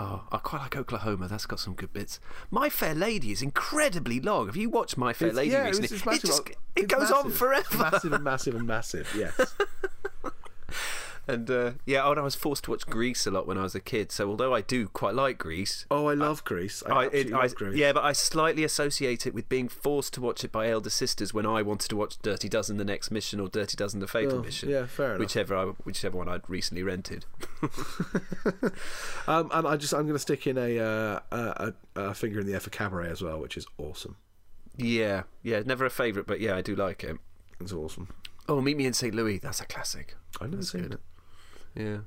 Oh, 0.00 0.22
I 0.30 0.36
quite 0.38 0.62
like 0.62 0.76
Oklahoma. 0.76 1.26
That's 1.26 1.44
got 1.44 1.58
some 1.58 1.74
good 1.74 1.92
bits. 1.92 2.20
My 2.52 2.68
Fair 2.68 2.94
Lady 2.94 3.32
is 3.32 3.42
incredibly 3.42 4.20
long. 4.20 4.46
Have 4.46 4.54
you 4.56 4.70
watched 4.70 4.96
My 4.96 5.12
Fair 5.12 5.28
It's- 5.30 5.36
Lady 5.36 5.50
yeah, 5.50 5.64
recently? 5.66 5.86
it's 5.86 6.02
it 6.02 6.06
massive. 6.06 6.22
just 6.22 6.48
It's 6.50 6.56
it 6.76 6.88
goes 6.88 7.10
on 7.10 7.24
massive. 7.24 7.36
forever. 7.36 7.78
Massive 7.78 8.12
and 8.12 8.22
massive 8.22 8.54
and 8.54 8.66
massive. 8.66 9.12
Yes. 9.16 9.34
And 11.28 11.50
uh, 11.50 11.72
yeah, 11.84 12.04
oh, 12.06 12.10
and 12.12 12.20
I 12.20 12.22
was 12.22 12.34
forced 12.34 12.64
to 12.64 12.70
watch 12.70 12.86
Grease 12.86 13.26
a 13.26 13.30
lot 13.30 13.46
when 13.46 13.58
I 13.58 13.62
was 13.62 13.74
a 13.74 13.80
kid. 13.80 14.10
So 14.10 14.30
although 14.30 14.54
I 14.54 14.62
do 14.62 14.88
quite 14.88 15.14
like 15.14 15.36
Grease, 15.36 15.84
Oh, 15.90 16.06
I 16.06 16.14
love. 16.14 16.42
I, 16.50 16.54
I, 16.54 16.58
absolutely 17.04 17.20
it, 17.20 17.32
I, 17.34 17.42
love 17.42 17.54
Grease. 17.54 17.76
yeah, 17.76 17.92
but 17.92 18.02
I 18.04 18.12
slightly 18.12 18.64
associate 18.64 19.26
it 19.26 19.34
with 19.34 19.46
being 19.48 19.68
forced 19.68 20.14
to 20.14 20.20
watch 20.22 20.42
it 20.42 20.50
by 20.50 20.68
elder 20.70 20.88
sisters 20.88 21.34
when 21.34 21.44
I 21.44 21.60
wanted 21.60 21.90
to 21.90 21.96
watch 21.96 22.18
Dirty 22.22 22.48
Dozen: 22.48 22.78
The 22.78 22.84
Next 22.84 23.10
Mission 23.10 23.40
or 23.40 23.48
Dirty 23.48 23.76
Dozen: 23.76 24.00
The 24.00 24.06
Fatal 24.06 24.38
Oh, 24.38 24.42
Mission. 24.42 24.70
yeah, 24.70 24.86
fair 24.86 25.08
enough. 25.10 25.18
Whichever, 25.20 25.54
I, 25.56 25.64
whichever 25.84 26.16
one 26.16 26.28
I'd 26.28 26.48
recently 26.48 26.82
rented. 26.82 27.26
Um, 29.26 29.50
and 29.52 29.66
I 29.66 29.76
just 29.76 29.92
I'm 29.92 30.02
going 30.04 30.14
to 30.14 30.18
stick 30.18 30.46
in 30.46 30.56
a, 30.56 30.78
uh, 30.78 31.20
a, 31.30 31.72
a 31.96 32.14
finger 32.14 32.40
in 32.40 32.46
the 32.46 32.54
air 32.54 32.60
for 32.60 32.70
Cabaret 32.70 33.10
as 33.10 33.20
well, 33.20 33.38
which 33.38 33.56
is 33.58 33.66
awesome. 33.76 34.16
Yeah, 34.76 35.24
yeah, 35.42 35.60
never 35.66 35.84
a 35.84 35.90
favourite, 35.90 36.26
but 36.26 36.40
yeah, 36.40 36.56
I 36.56 36.62
do 36.62 36.74
like 36.74 37.04
it. 37.04 37.16
It's 37.60 37.72
awesome. 37.72 38.08
Oh, 38.48 38.60
Meet 38.62 38.76
Me 38.78 38.86
in 38.86 38.94
St. 38.94 39.14
Louis. 39.14 39.38
That's 39.38 39.60
a 39.60 39.66
classic. 39.66 40.14
I've 40.40 40.50
never 40.50 40.62
seen 40.62 40.82
good. 40.82 40.94
it. 40.94 41.00
Yeah. 41.74 41.98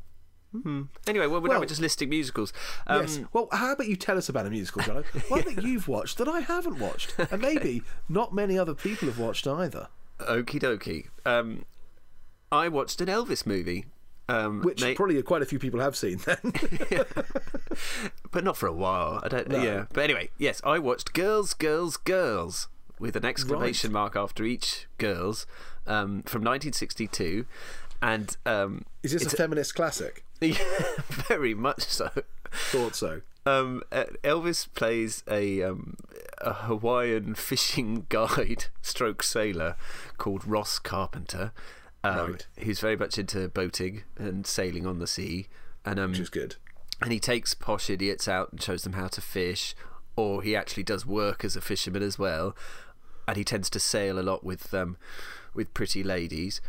Hmm. 0.52 0.84
Anyway, 1.08 1.28
well, 1.28 1.40
now 1.42 1.48
Well- 1.50 1.60
we're 1.62 1.66
just 1.66 1.80
listing 1.80 2.10
musicals. 2.10 2.52
Um, 2.86 3.02
yes. 3.04 3.20
Well, 3.32 3.48
how 3.54 3.72
about 3.72 3.88
you 3.88 3.96
tell 3.96 4.18
us 4.18 4.28
about 4.28 4.46
a 4.46 4.50
musical, 4.50 4.82
Jono? 4.82 5.06
One 5.32 5.44
that 5.56 5.64
you've 5.64 5.88
watched 5.88 6.18
that 6.18 6.28
I 6.28 6.42
haven't 6.42 6.78
watched, 6.80 7.16
and 7.18 7.42
maybe 7.42 7.84
not 8.10 8.34
many 8.34 8.58
other 8.60 8.74
people 8.74 9.08
have 9.08 9.18
watched 9.18 9.48
either. 9.48 9.88
Okie 10.20 10.60
dokie. 10.62 11.08
Um, 11.26 11.64
I 12.52 12.68
watched 12.68 13.00
an 13.00 13.08
Elvis 13.08 13.46
movie. 13.46 13.86
Um, 14.28 14.62
Which 14.62 14.82
mate- 14.82 14.96
probably 14.98 15.22
quite 15.24 15.42
a 15.42 15.46
few 15.46 15.58
people 15.60 15.80
have 15.80 15.96
seen. 15.96 16.18
Then 16.26 16.38
but 18.32 18.44
not 18.44 18.58
for 18.58 18.68
a 18.68 18.74
while. 18.74 19.20
I 19.24 19.28
don't. 19.28 19.48
No. 19.50 19.62
Yeah, 19.62 19.86
but 19.94 20.04
anyway, 20.04 20.30
yes, 20.38 20.62
I 20.64 20.80
watched 20.80 21.14
Girls, 21.14 21.54
Girls, 21.54 21.98
Girls 21.98 22.68
with 23.00 23.16
an 23.16 23.26
exclamation 23.26 23.92
mark 23.92 24.16
after 24.16 24.44
each 24.44 24.88
girls 25.00 25.46
um, 25.88 26.22
from 26.24 26.42
1962, 26.44 27.46
and 28.02 28.36
um, 28.46 28.86
is 29.04 29.12
this 29.12 29.26
a 29.26 29.30
feminist 29.36 29.76
classic? 29.76 30.24
yeah, 30.42 30.58
very 31.28 31.54
much 31.54 31.84
so. 31.84 32.10
Thought 32.52 32.96
so. 32.96 33.22
Um, 33.46 33.82
uh, 33.92 34.06
Elvis 34.24 34.68
plays 34.74 35.24
a 35.30 35.64
um, 35.64 35.96
a 36.40 36.54
Hawaiian 36.54 37.36
fishing 37.36 38.06
guide, 38.10 38.66
stroke 38.82 39.24
sailor, 39.24 39.76
called 40.18 40.46
Ross 40.46 40.80
Carpenter. 40.80 41.52
Um, 42.04 42.32
Right. 42.32 42.48
Who's 42.60 42.80
very 42.80 42.96
much 42.98 43.18
into 43.20 43.48
boating 43.50 44.04
and 44.18 44.46
sailing 44.48 44.88
on 44.88 44.98
the 45.00 45.06
sea, 45.08 45.48
and 45.86 46.00
um, 46.00 46.12
Which 46.12 46.20
is 46.20 46.30
good. 46.30 46.56
and 47.02 47.12
he 47.12 47.20
takes 47.20 47.54
posh 47.54 47.90
idiots 47.92 48.28
out 48.28 48.52
and 48.52 48.62
shows 48.62 48.84
them 48.84 48.94
how 48.94 49.08
to 49.10 49.22
fish, 49.22 49.76
or 50.16 50.42
he 50.42 50.56
actually 50.56 50.84
does 50.84 51.06
work 51.06 51.46
as 51.46 51.56
a 51.56 51.62
fisherman 51.62 52.02
as 52.02 52.18
well, 52.18 52.56
and 53.28 53.38
he 53.38 53.44
tends 53.44 53.70
to 53.72 53.80
sail 53.80 54.18
a 54.20 54.22
lot 54.22 54.44
with 54.44 54.74
um, 54.74 54.98
with 55.54 55.74
pretty 55.74 56.04
ladies. 56.04 56.62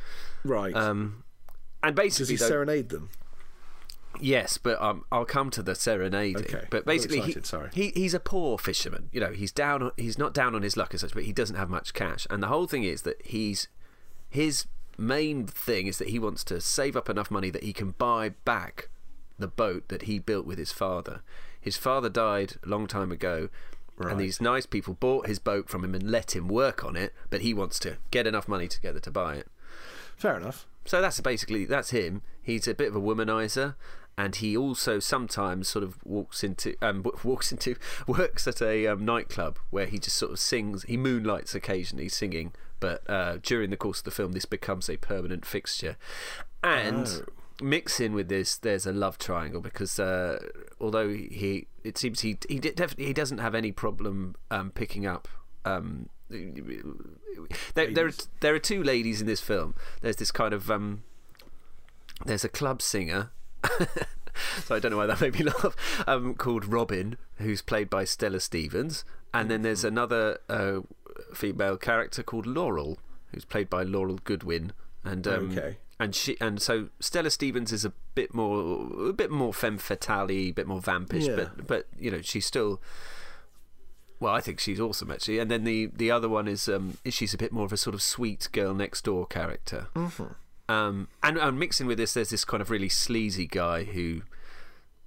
Right. 0.44 0.74
Um, 0.74 1.24
and 1.82 1.94
Does 1.96 2.04
basically, 2.04 2.34
he 2.34 2.36
though- 2.38 2.48
serenade 2.48 2.88
them? 2.90 3.10
yes, 4.20 4.58
but 4.58 4.80
um, 4.80 5.04
I'll 5.10 5.24
come 5.24 5.50
to 5.50 5.62
the 5.62 5.74
serenading. 5.74 6.36
Okay, 6.44 6.66
But 6.70 6.84
basically, 6.84 7.20
he, 7.20 7.36
sorry. 7.42 7.70
he 7.72 7.88
he's 7.94 8.14
a 8.14 8.20
poor 8.20 8.58
fisherman. 8.58 9.08
You 9.12 9.20
know, 9.20 9.32
he's 9.32 9.52
down. 9.52 9.82
on- 9.82 9.92
He's 9.96 10.18
not 10.18 10.34
down 10.34 10.54
on 10.54 10.62
his 10.62 10.76
luck 10.76 10.94
as 10.94 11.00
such, 11.00 11.14
but 11.14 11.24
he 11.24 11.32
doesn't 11.32 11.56
have 11.56 11.70
much 11.70 11.94
cash. 11.94 12.26
And 12.30 12.42
the 12.42 12.48
whole 12.48 12.66
thing 12.66 12.84
is 12.84 13.02
that 13.02 13.20
he's 13.24 13.68
his 14.28 14.66
main 14.98 15.46
thing 15.46 15.86
is 15.86 15.98
that 15.98 16.08
he 16.08 16.18
wants 16.18 16.44
to 16.44 16.60
save 16.60 16.96
up 16.96 17.08
enough 17.08 17.30
money 17.30 17.50
that 17.50 17.62
he 17.64 17.72
can 17.72 17.92
buy 17.92 18.30
back 18.44 18.88
the 19.38 19.48
boat 19.48 19.88
that 19.88 20.02
he 20.02 20.18
built 20.18 20.46
with 20.46 20.58
his 20.58 20.72
father. 20.72 21.22
His 21.60 21.76
father 21.76 22.08
died 22.08 22.54
a 22.64 22.68
long 22.68 22.86
time 22.86 23.10
ago, 23.10 23.48
Right. 23.96 24.12
and 24.12 24.20
these 24.20 24.40
nice 24.40 24.66
people 24.66 24.94
bought 24.94 25.26
his 25.26 25.38
boat 25.38 25.68
from 25.68 25.84
him 25.84 25.94
and 25.94 26.10
let 26.10 26.34
him 26.34 26.48
work 26.48 26.82
on 26.84 26.96
it, 26.96 27.12
but 27.30 27.42
he 27.42 27.52
wants 27.54 27.78
to 27.80 27.98
get 28.10 28.26
enough 28.26 28.48
money 28.48 28.66
together 28.66 28.98
to 29.00 29.10
buy 29.10 29.34
it. 29.36 29.46
Fair 30.16 30.36
enough. 30.36 30.66
So 30.84 31.00
that's 31.00 31.20
basically 31.20 31.64
that's 31.66 31.90
him. 31.90 32.22
He's 32.42 32.66
a 32.66 32.74
bit 32.74 32.88
of 32.88 32.96
a 32.96 33.00
womanizer, 33.00 33.74
and 34.18 34.34
he 34.34 34.56
also 34.56 34.98
sometimes 34.98 35.68
sort 35.68 35.84
of 35.84 35.98
walks 36.04 36.42
into 36.42 36.74
um 36.82 37.04
walks 37.24 37.52
into 37.52 37.76
works 38.06 38.46
at 38.48 38.60
a 38.62 38.86
um, 38.86 39.04
nightclub 39.04 39.58
where 39.70 39.86
he 39.86 39.98
just 39.98 40.16
sort 40.16 40.32
of 40.32 40.38
sings. 40.40 40.82
He 40.84 40.96
moonlights 40.96 41.54
occasionally 41.54 42.08
singing, 42.08 42.52
but 42.80 43.08
uh, 43.08 43.38
during 43.42 43.70
the 43.70 43.76
course 43.76 43.98
of 43.98 44.04
the 44.04 44.10
film, 44.10 44.32
this 44.32 44.44
becomes 44.46 44.88
a 44.90 44.96
permanent 44.96 45.44
fixture. 45.44 45.96
And 46.64 47.06
Oh. 47.06 47.32
Mix 47.62 48.00
in 48.00 48.12
with 48.12 48.28
this, 48.28 48.56
there's 48.56 48.86
a 48.86 48.92
love 48.92 49.18
triangle 49.18 49.60
because 49.60 49.98
uh, 49.98 50.38
although 50.80 51.08
he, 51.08 51.66
it 51.84 51.98
seems 51.98 52.20
he 52.20 52.38
he 52.48 52.58
definitely 52.58 53.06
he 53.06 53.12
doesn't 53.12 53.38
have 53.38 53.54
any 53.54 53.72
problem 53.72 54.34
um, 54.50 54.70
picking 54.70 55.06
up 55.06 55.28
um, 55.64 56.08
there, 57.74 57.92
there 57.92 58.06
are 58.06 58.12
there 58.40 58.54
are 58.54 58.58
two 58.58 58.82
ladies 58.82 59.20
in 59.20 59.26
this 59.26 59.40
film. 59.40 59.74
There's 60.00 60.16
this 60.16 60.30
kind 60.30 60.54
of 60.54 60.70
um, 60.70 61.02
there's 62.24 62.44
a 62.44 62.48
club 62.48 62.82
singer. 62.82 63.30
so 64.64 64.74
I 64.74 64.78
don't 64.78 64.90
know 64.90 64.96
why 64.96 65.06
that 65.06 65.20
made 65.20 65.38
me 65.38 65.44
laugh. 65.44 66.04
Um, 66.06 66.34
called 66.34 66.64
Robin, 66.64 67.16
who's 67.36 67.62
played 67.62 67.90
by 67.90 68.04
Stella 68.04 68.40
Stevens, 68.40 69.04
and 69.32 69.50
then 69.50 69.62
there's 69.62 69.84
another 69.84 70.38
uh, 70.48 70.80
female 71.34 71.76
character 71.76 72.22
called 72.22 72.46
Laurel, 72.46 72.98
who's 73.32 73.44
played 73.44 73.68
by 73.68 73.82
Laurel 73.82 74.18
Goodwin, 74.24 74.72
and 75.04 75.26
um, 75.28 75.50
Okay. 75.52 75.76
And 76.02 76.14
she 76.14 76.36
and 76.40 76.60
so 76.60 76.88
Stella 77.00 77.30
Stevens 77.30 77.72
is 77.72 77.84
a 77.84 77.92
bit 78.14 78.34
more 78.34 79.08
a 79.08 79.12
bit 79.12 79.30
more 79.30 79.54
femme 79.54 79.78
fatale, 79.78 80.30
a 80.30 80.50
bit 80.50 80.66
more 80.66 80.80
vampish, 80.80 81.26
Yeah. 81.26 81.36
but 81.36 81.66
but 81.66 81.86
you 81.98 82.10
know 82.10 82.20
she's 82.22 82.44
still. 82.46 82.80
Well, 84.20 84.32
I 84.34 84.40
think 84.40 84.60
she's 84.60 84.78
awesome 84.78 85.10
actually, 85.10 85.38
and 85.40 85.50
then 85.50 85.64
the 85.64 85.86
the 85.86 86.10
other 86.10 86.28
one 86.28 86.46
is 86.48 86.68
um 86.68 86.98
is 87.04 87.14
she's 87.14 87.34
a 87.34 87.38
bit 87.38 87.52
more 87.52 87.64
of 87.64 87.72
a 87.72 87.76
sort 87.76 87.94
of 87.94 88.02
sweet 88.02 88.48
girl 88.52 88.72
next 88.74 89.04
door 89.04 89.26
character. 89.26 89.88
Um, 90.68 91.08
and, 91.22 91.36
and 91.36 91.58
mixing 91.58 91.86
with 91.88 91.98
this, 91.98 92.14
there's 92.14 92.30
this 92.30 92.44
kind 92.44 92.60
of 92.62 92.70
really 92.70 92.88
sleazy 92.88 93.46
guy 93.46 93.84
who 93.84 94.22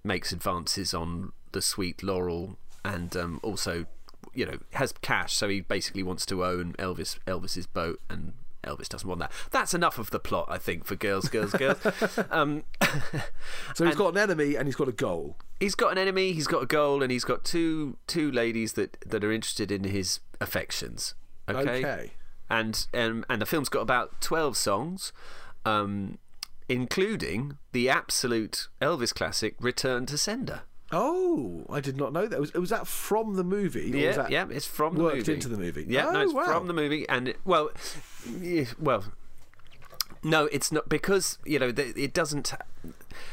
makes 0.04 0.32
advances 0.32 0.94
on 0.94 1.32
the 1.54 1.62
sweet 1.62 2.04
Laurel, 2.04 2.58
and 2.84 3.16
um, 3.16 3.40
also, 3.42 3.86
you 4.34 4.46
know, 4.46 4.60
has 4.74 4.92
cash. 5.02 5.34
So 5.34 5.48
he 5.48 5.62
basically 5.62 6.04
wants 6.04 6.26
to 6.28 6.44
own 6.46 6.74
Elvis 6.74 7.18
Elvis's 7.26 7.68
boat, 7.68 8.00
and 8.10 8.34
Elvis 8.66 8.90
doesn't 8.90 9.08
want 9.08 9.20
that. 9.20 9.32
That's 9.52 9.74
enough 9.74 9.98
of 9.98 10.10
the 10.12 10.20
plot, 10.20 10.48
I 10.50 10.58
think, 10.58 10.86
for 10.86 10.96
girls, 10.96 11.30
girls, 11.30 11.52
girls. 11.54 11.78
um, 12.32 12.64
So 13.76 13.86
he's 13.86 13.96
got 13.96 14.10
an 14.10 14.18
enemy 14.18 14.56
and 14.56 14.68
he's 14.68 14.76
got 14.76 14.88
a 14.88 14.94
goal. 14.94 15.38
he's 15.60 15.76
got 15.76 15.92
an 15.92 15.98
enemy, 15.98 16.34
he's 16.34 16.48
got 16.48 16.64
a 16.64 16.66
goal, 16.66 17.02
and 17.04 17.12
he's 17.12 17.24
got 17.26 17.44
two 17.44 17.98
two 18.08 18.32
ladies 18.32 18.74
that 18.74 18.98
that 19.06 19.24
are 19.24 19.32
interested 19.32 19.72
in 19.72 19.84
his 19.84 20.20
affections. 20.42 21.16
Okay. 21.48 21.80
Okay. 21.80 22.12
and 22.50 22.88
um, 22.94 23.26
and 23.30 23.42
the 23.42 23.46
film's 23.46 23.70
got 23.70 23.82
about 23.82 24.20
12 24.22 24.58
songs 24.58 25.14
um, 25.66 26.18
including 26.68 27.58
the 27.72 27.90
absolute 27.90 28.68
Elvis 28.82 29.14
classic 29.14 29.56
Return 29.60 30.06
to 30.08 30.18
Sender 30.18 30.62
Oh, 30.98 31.66
I 31.70 31.82
did 31.82 31.98
not 31.98 32.14
know 32.14 32.26
that. 32.26 32.40
Was, 32.40 32.54
was 32.54 32.70
that 32.70 32.88
from 32.88 33.36
the 33.36 33.44
movie? 33.44 33.92
yeah 33.94 34.28
yeah 34.30 34.46
it's 34.50 34.66
from 34.66 34.96
the 34.96 35.04
worked 35.04 35.18
movie 35.18 35.34
into 35.34 35.50
the 35.50 35.58
movie? 35.58 35.86
yeah 35.90 36.04
no 36.06 36.20
Oh, 36.20 36.22
it's 36.22 36.34
wow. 36.34 36.46
from 36.46 36.68
the 36.68 36.74
movie 36.74 37.08
and 37.10 37.28
it, 37.28 37.38
well 37.44 37.70
well 38.80 39.04
no 40.24 40.46
it's 40.46 40.72
not 40.72 40.88
because 40.88 41.38
you 41.46 41.60
know 41.60 41.74
it 41.76 42.14
doesn't 42.14 42.54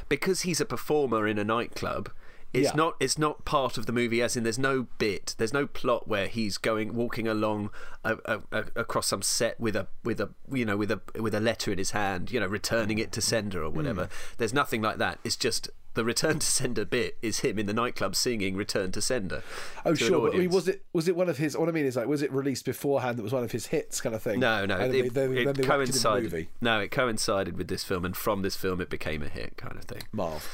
because 0.08 0.42
he's 0.42 0.60
a 0.60 0.64
performer 0.66 1.26
in 1.28 1.38
a 1.38 1.44
nightclub 1.44 2.10
it's 2.52 2.66
Yeah. 2.70 2.74
not 2.76 2.96
it's 3.00 3.16
not 3.18 3.44
part 3.44 3.78
of 3.78 3.86
the 3.86 3.92
movie 3.92 4.20
as 4.22 4.36
in 4.36 4.42
there's 4.44 4.58
no 4.58 4.86
bit 4.98 5.34
there's 5.38 5.52
no 5.52 5.66
plot 5.66 6.06
where 6.06 6.26
he's 6.28 6.58
going 6.58 6.94
walking 6.94 7.26
along 7.26 7.70
a, 8.04 8.16
a, 8.26 8.40
a, 8.52 8.64
across 8.76 9.06
some 9.08 9.22
set 9.22 9.58
with 9.58 9.74
a 9.76 9.86
with 10.04 10.20
a 10.20 10.30
you 10.52 10.64
know 10.64 10.76
with 10.76 10.90
a 10.90 11.00
with 11.18 11.34
a 11.34 11.40
letter 11.40 11.72
in 11.72 11.78
his 11.78 11.92
hand 11.92 12.30
you 12.30 12.38
know 12.40 12.46
returning 12.46 12.98
it 12.98 13.10
to 13.12 13.20
sender 13.20 13.62
or 13.62 13.70
whatever 13.70 14.04
Hmm. 14.04 14.34
there's 14.38 14.52
nothing 14.54 14.82
like 14.82 14.98
that 14.98 15.18
it's 15.24 15.36
just 15.36 15.70
the 15.94 16.04
return 16.04 16.38
to 16.38 16.46
sender 16.46 16.84
bit 16.86 17.18
is 17.20 17.40
him 17.40 17.58
in 17.58 17.66
the 17.66 17.74
nightclub 17.74 18.16
singing 18.16 18.56
return 18.56 18.92
to 18.92 19.02
sender 19.02 19.42
Oh, 19.84 19.94
to 19.94 20.04
sure. 20.04 20.30
But 20.30 20.36
I 20.36 20.38
mean, 20.40 20.50
was 20.50 20.66
it 20.66 20.82
was 20.94 21.06
it 21.06 21.14
one 21.16 21.28
of 21.28 21.36
his? 21.36 21.54
What 21.56 21.68
I 21.68 21.72
mean 21.72 21.84
is 21.84 21.96
like, 21.96 22.06
was 22.06 22.22
it 22.22 22.32
released 22.32 22.64
beforehand? 22.64 23.18
That 23.18 23.22
was 23.22 23.32
one 23.34 23.44
of 23.44 23.52
his 23.52 23.66
hits, 23.66 24.00
kind 24.00 24.14
of 24.14 24.22
thing. 24.22 24.40
No, 24.40 24.64
no. 24.64 24.78
And 24.78 24.94
it, 24.94 25.02
they, 25.02 25.08
then, 25.10 25.36
it 25.36 25.44
then 25.44 25.54
they 25.54 25.62
it 25.62 25.66
coincided. 25.66 26.22
movie. 26.32 26.48
No, 26.62 26.80
it 26.80 26.90
coincided 26.90 27.58
with 27.58 27.68
this 27.68 27.84
film, 27.84 28.06
and 28.06 28.16
from 28.16 28.40
this 28.40 28.56
film, 28.56 28.80
it 28.80 28.88
became 28.88 29.22
a 29.22 29.28
hit, 29.28 29.58
kind 29.58 29.76
of 29.76 29.84
thing. 29.84 30.02
Marv. 30.12 30.48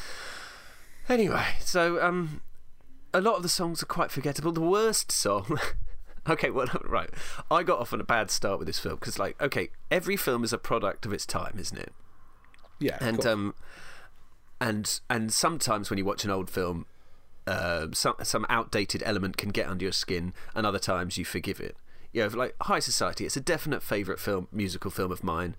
Anyway, 1.08 1.46
so 1.60 2.02
um, 2.02 2.42
a 3.14 3.20
lot 3.20 3.36
of 3.36 3.42
the 3.42 3.48
songs 3.48 3.82
are 3.82 3.86
quite 3.86 4.10
forgettable. 4.10 4.52
The 4.52 4.60
worst 4.60 5.10
song. 5.10 5.58
okay, 6.28 6.50
well, 6.50 6.66
right. 6.84 7.10
I 7.50 7.62
got 7.62 7.80
off 7.80 7.92
on 7.92 8.00
a 8.00 8.04
bad 8.04 8.30
start 8.30 8.58
with 8.58 8.66
this 8.66 8.78
film 8.78 8.96
because, 8.96 9.18
like, 9.18 9.40
okay, 9.40 9.70
every 9.90 10.16
film 10.16 10.44
is 10.44 10.52
a 10.52 10.58
product 10.58 11.06
of 11.06 11.12
its 11.12 11.24
time, 11.24 11.56
isn't 11.58 11.78
it? 11.78 11.92
Yeah. 12.80 12.98
and 13.00 13.26
um, 13.26 13.54
and 14.60 15.00
and 15.10 15.32
sometimes 15.32 15.90
when 15.90 15.98
you 15.98 16.04
watch 16.04 16.24
an 16.24 16.30
old 16.30 16.48
film, 16.48 16.86
uh, 17.46 17.88
some 17.92 18.14
some 18.22 18.46
outdated 18.48 19.02
element 19.04 19.36
can 19.36 19.48
get 19.50 19.68
under 19.68 19.84
your 19.84 19.92
skin, 19.92 20.32
and 20.54 20.66
other 20.66 20.78
times 20.78 21.16
you 21.16 21.24
forgive 21.24 21.58
it. 21.58 21.76
You 22.12 22.22
know, 22.22 22.36
like 22.36 22.54
High 22.62 22.78
Society, 22.78 23.24
it's 23.26 23.36
a 23.36 23.40
definite 23.40 23.82
favourite 23.82 24.20
film, 24.20 24.48
musical 24.52 24.90
film 24.90 25.10
of 25.10 25.24
mine. 25.24 25.56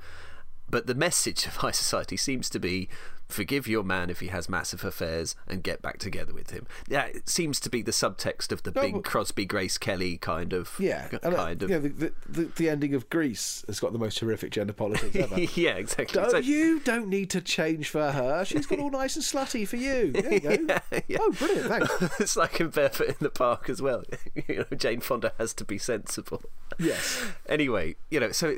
But 0.69 0.85
the 0.87 0.95
message 0.95 1.45
of 1.45 1.55
High 1.57 1.71
Society 1.71 2.15
seems 2.15 2.49
to 2.51 2.59
be 2.59 2.87
forgive 3.29 3.67
your 3.67 3.83
man 3.83 4.09
if 4.09 4.19
he 4.19 4.27
has 4.27 4.49
massive 4.49 4.83
affairs 4.83 5.35
and 5.47 5.63
get 5.63 5.81
back 5.81 5.99
together 5.99 6.33
with 6.33 6.49
him. 6.49 6.67
Yeah, 6.87 7.05
it 7.05 7.29
seems 7.29 7.59
to 7.61 7.69
be 7.69 7.81
the 7.81 7.91
subtext 7.91 8.51
of 8.51 8.63
the 8.63 8.71
No, 8.71 8.81
Bing 8.81 9.01
Crosby, 9.03 9.45
Grace 9.45 9.77
Kelly 9.77 10.17
kind 10.17 10.51
of 10.51 10.75
yeah, 10.79 11.07
kind 11.07 11.61
uh, 11.61 11.65
of. 11.65 11.69
yeah, 11.69 11.77
the, 11.77 11.89
the, 11.89 12.13
the, 12.27 12.43
the 12.55 12.69
ending 12.69 12.93
of 12.95 13.09
Grease 13.09 13.63
has 13.67 13.79
got 13.79 13.93
the 13.93 13.99
most 13.99 14.19
horrific 14.19 14.51
gender 14.51 14.73
politics 14.73 15.15
ever. 15.15 15.39
yeah, 15.55 15.71
exactly. 15.75 16.19
Oh, 16.21 16.29
So- 16.29 16.37
you 16.39 16.79
don't 16.79 17.07
need 17.07 17.29
to 17.29 17.41
change 17.41 17.89
for 17.89 18.11
her. 18.11 18.43
She's 18.45 18.65
got 18.65 18.79
all 18.79 18.89
nice 18.91 19.15
and 19.15 19.23
slutty 19.23 19.67
for 19.67 19.77
you. 19.77 20.11
There 20.19 20.33
you 20.33 20.39
go. 20.39 20.79
yeah. 21.07 21.17
Oh, 21.21 21.31
brilliant! 21.31 21.67
Thanks. 21.67 22.19
it's 22.19 22.35
like 22.35 22.59
in 22.59 22.69
Barefoot 22.69 23.07
in 23.09 23.15
the 23.19 23.29
Park 23.29 23.69
as 23.69 23.81
well. 23.81 24.03
you 24.47 24.57
know, 24.69 24.77
Jane 24.77 24.99
Fonda 25.01 25.33
has 25.37 25.53
to 25.55 25.63
be 25.65 25.77
sensible. 25.77 26.41
Yes. 26.77 27.23
Anyway, 27.47 27.95
you 28.09 28.19
know, 28.19 28.31
so 28.31 28.55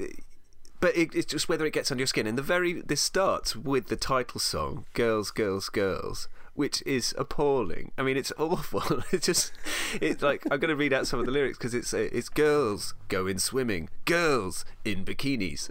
but 0.81 0.97
it, 0.97 1.15
it's 1.15 1.31
just 1.31 1.47
whether 1.47 1.65
it 1.65 1.73
gets 1.73 1.91
on 1.91 1.97
your 1.97 2.07
skin. 2.07 2.27
And 2.27 2.37
the 2.37 2.41
very 2.41 2.81
this 2.81 3.01
starts 3.01 3.55
with 3.55 3.87
the 3.87 3.95
title 3.95 4.39
song, 4.39 4.85
"Girls, 4.93 5.31
Girls, 5.31 5.69
Girls." 5.69 6.27
Which 6.53 6.83
is 6.85 7.15
appalling. 7.17 7.93
I 7.97 8.03
mean, 8.03 8.17
it's 8.17 8.33
awful. 8.37 9.03
It's 9.13 9.25
just, 9.25 9.53
it's 10.01 10.21
like 10.21 10.43
I'm 10.51 10.59
going 10.59 10.69
to 10.69 10.75
read 10.75 10.91
out 10.91 11.07
some 11.07 11.17
of 11.21 11.25
the 11.25 11.31
lyrics 11.31 11.57
because 11.57 11.73
it's 11.73 11.93
it's 11.93 12.27
girls 12.27 12.93
going 13.07 13.39
swimming, 13.39 13.87
girls 14.03 14.65
in 14.83 15.05
bikinis, 15.05 15.69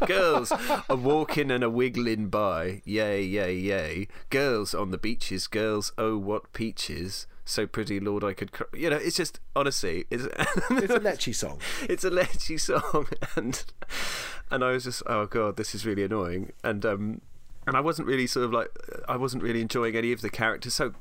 girls 0.06 0.52
are 0.88 0.96
walking 0.96 1.50
and 1.50 1.64
a 1.64 1.68
wiggling 1.68 2.28
by, 2.28 2.80
yay, 2.84 3.24
yay, 3.24 3.54
yay. 3.56 4.06
Girls 4.30 4.72
on 4.72 4.92
the 4.92 4.98
beaches, 4.98 5.48
girls, 5.48 5.90
oh 5.98 6.16
what 6.16 6.52
peaches, 6.52 7.26
so 7.48 7.66
pretty, 7.66 7.98
Lord, 7.98 8.22
I 8.22 8.34
could. 8.34 8.52
Cry. 8.52 8.66
You 8.74 8.90
know, 8.90 8.96
it's 8.96 9.16
just 9.16 9.40
honestly, 9.56 10.04
it's 10.10 10.24
It's 10.70 10.92
a 10.92 11.00
lechy 11.00 11.34
song. 11.34 11.60
it's 11.82 12.04
a 12.04 12.10
lechy 12.10 12.60
song 12.60 13.08
and 13.36 13.64
and 14.50 14.62
I 14.62 14.72
was 14.72 14.84
just 14.84 15.02
oh 15.06 15.26
god 15.26 15.56
this 15.56 15.74
is 15.74 15.84
really 15.84 16.04
annoying 16.04 16.52
and 16.64 16.84
um 16.86 17.20
and 17.66 17.76
I 17.76 17.80
wasn't 17.80 18.08
really 18.08 18.26
sort 18.26 18.44
of 18.44 18.52
like 18.52 18.68
I 19.08 19.16
wasn't 19.16 19.42
really 19.42 19.60
enjoying 19.60 19.94
any 19.96 20.12
of 20.12 20.20
the 20.20 20.30
characters 20.30 20.74
so 20.74 20.94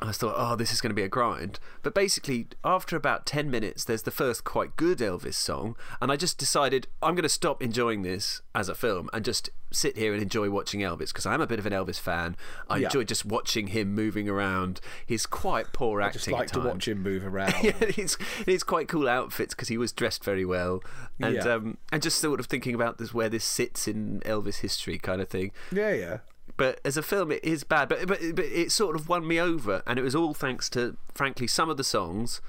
I 0.00 0.12
thought 0.12 0.34
oh 0.36 0.54
this 0.56 0.72
is 0.72 0.80
going 0.80 0.90
to 0.90 0.94
be 0.94 1.02
a 1.02 1.08
grind 1.08 1.58
but 1.82 1.94
basically 1.94 2.46
after 2.64 2.96
about 2.96 3.26
10 3.26 3.50
minutes 3.50 3.84
there's 3.84 4.02
the 4.02 4.10
first 4.10 4.44
quite 4.44 4.76
good 4.76 4.98
Elvis 4.98 5.34
song 5.34 5.76
and 6.00 6.12
I 6.12 6.16
just 6.16 6.38
decided 6.38 6.86
I'm 7.02 7.14
going 7.14 7.22
to 7.24 7.28
stop 7.28 7.62
enjoying 7.62 8.02
this 8.02 8.40
as 8.54 8.68
a 8.68 8.74
film 8.74 9.10
and 9.12 9.24
just 9.24 9.50
sit 9.70 9.98
here 9.98 10.12
and 10.14 10.22
enjoy 10.22 10.48
watching 10.50 10.80
Elvis 10.80 11.08
because 11.08 11.26
I'm 11.26 11.40
a 11.40 11.46
bit 11.46 11.58
of 11.58 11.66
an 11.66 11.72
Elvis 11.72 11.98
fan 12.00 12.36
I 12.70 12.78
Yeah. 12.78 12.86
enjoy 12.86 13.04
just 13.04 13.24
watching 13.24 13.68
him 13.68 13.94
moving 13.94 14.28
around 14.28 14.80
he's 15.04 15.26
quite 15.26 15.72
poor 15.72 16.00
acting 16.00 16.34
I 16.34 16.38
Just 16.44 16.54
like 16.54 16.62
to 16.62 16.68
watch 16.68 16.88
him 16.88 17.02
move 17.02 17.24
around. 17.32 17.54
Yeah, 17.62 17.72
it's 17.80 18.16
it's 18.46 18.62
quite 18.64 18.88
cool 18.88 19.08
outfits 19.08 19.54
because 19.54 19.68
he 19.68 19.76
was 19.78 19.92
dressed 19.92 20.24
very 20.24 20.44
well, 20.44 20.82
and 21.20 21.34
Yeah. 21.34 21.42
um, 21.54 21.78
and 21.92 22.00
just 22.02 22.18
sort 22.18 22.40
of 22.40 22.46
thinking 22.46 22.74
about 22.74 22.98
this 22.98 23.12
where 23.12 23.28
this 23.28 23.44
sits 23.44 23.86
in 23.88 24.20
Elvis 24.20 24.60
history 24.60 24.98
kind 24.98 25.20
of 25.20 25.28
thing. 25.28 25.50
yeah, 25.72 25.92
yeah. 25.92 26.18
But 26.58 26.80
as 26.84 26.98
a 26.98 27.02
film, 27.02 27.32
it 27.32 27.42
is 27.42 27.64
bad. 27.64 27.88
But 27.88 28.06
but 28.06 28.20
but 28.34 28.44
it 28.44 28.70
sort 28.70 28.94
of 28.96 29.08
won 29.08 29.26
me 29.26 29.40
over, 29.40 29.82
and 29.86 29.98
it 29.98 30.02
was 30.02 30.14
all 30.14 30.34
thanks 30.34 30.68
to, 30.70 30.98
frankly, 31.14 31.46
some 31.46 31.70
of 31.70 31.78
the 31.78 31.84
songs. 31.84 32.42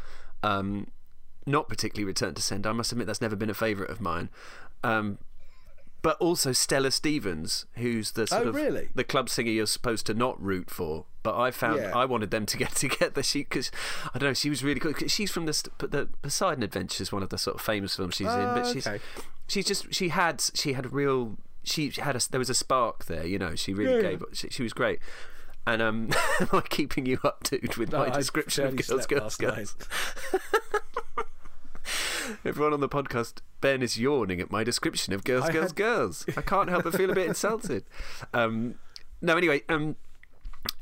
Um, 0.43 0.87
not 1.45 1.69
particularly 1.69 2.05
Return 2.05 2.33
to 2.33 2.41
Send. 2.41 2.67
I 2.67 2.73
must 2.73 2.91
admit 2.91 3.07
that's 3.07 3.21
never 3.21 3.35
been 3.37 3.49
a 3.49 3.53
favourite 3.53 3.89
of 3.89 4.01
mine. 4.01 4.29
Um, 4.83 5.17
but 6.01 6.15
also 6.19 6.51
Stella 6.53 6.91
Stevens, 6.91 7.65
who's 7.75 8.11
the 8.11 8.25
sort 8.27 8.45
Oh, 8.45 8.49
of 8.49 8.55
really? 8.55 8.89
the 8.95 9.03
club 9.03 9.29
singer 9.29 9.51
you're 9.51 9.65
supposed 9.65 10.05
to 10.07 10.13
not 10.13 10.41
root 10.41 10.69
for. 10.69 11.05
But 11.23 11.37
I 11.37 11.51
found 11.51 11.81
Yeah. 11.81 11.97
I 11.97 12.05
wanted 12.05 12.31
them 12.31 12.45
to 12.45 12.57
get 12.57 12.73
together. 12.75 13.21
She 13.21 13.39
because 13.39 13.69
I 14.13 14.17
don't 14.19 14.29
know, 14.29 14.33
she 14.33 14.49
was 14.49 14.63
really 14.63 14.79
good. 14.79 14.95
'cause 14.95 15.11
She's 15.11 15.29
from 15.31 15.45
the 15.45 15.69
the 15.79 16.07
Poseidon 16.21 16.63
Adventures, 16.63 17.11
one 17.11 17.21
of 17.23 17.29
the 17.29 17.37
sort 17.37 17.55
of 17.57 17.61
famous 17.61 17.95
films 17.95 18.15
she's 18.15 18.27
in. 18.27 18.53
But 18.55 18.65
Oh, 18.65 18.73
she's 18.73 18.87
okay. 18.87 19.03
she's 19.47 19.65
just 19.65 19.93
she 19.93 20.09
had 20.09 20.41
she 20.53 20.73
had 20.73 20.93
real 20.93 21.37
she 21.69 21.89
had 21.91 22.15
a 22.15 22.19
there 22.31 22.39
was 22.39 22.49
a 22.49 22.53
spark 22.55 23.05
there. 23.05 23.25
You 23.25 23.37
know, 23.39 23.55
she 23.55 23.73
really 23.73 23.95
Yeah, 24.03 24.11
gave. 24.11 24.23
She, 24.33 24.49
she 24.49 24.63
was 24.63 24.73
great. 24.73 24.99
And 25.67 25.81
um, 25.81 26.09
am 26.39 26.47
I 26.53 26.61
keeping 26.61 27.05
you 27.05 27.19
up, 27.23 27.43
dude, 27.43 27.75
with 27.77 27.91
No, 27.91 27.99
my 27.99 28.07
I 28.07 28.17
description 28.17 28.65
of 28.65 28.75
girls, 28.87 29.05
girls, 29.05 29.35
girls? 29.35 29.75
Everyone 32.45 32.73
on 32.73 32.79
the 32.79 32.89
podcast, 32.89 33.39
Ben 33.59 33.81
is 33.81 33.97
yawning 33.97 34.39
at 34.39 34.51
my 34.51 34.63
description 34.63 35.13
of 35.13 35.23
girls, 35.23 35.45
I 35.45 35.51
girls, 35.51 35.67
had- 35.71 35.75
girls. 35.75 36.25
I 36.37 36.41
can't 36.41 36.69
help 36.69 36.83
but 36.83 36.95
feel 36.95 37.09
a 37.09 37.15
bit 37.15 37.27
insulted. 37.27 37.83
Um, 38.33 38.75
no, 39.21 39.35
anyway, 39.35 39.63
um, 39.67 39.95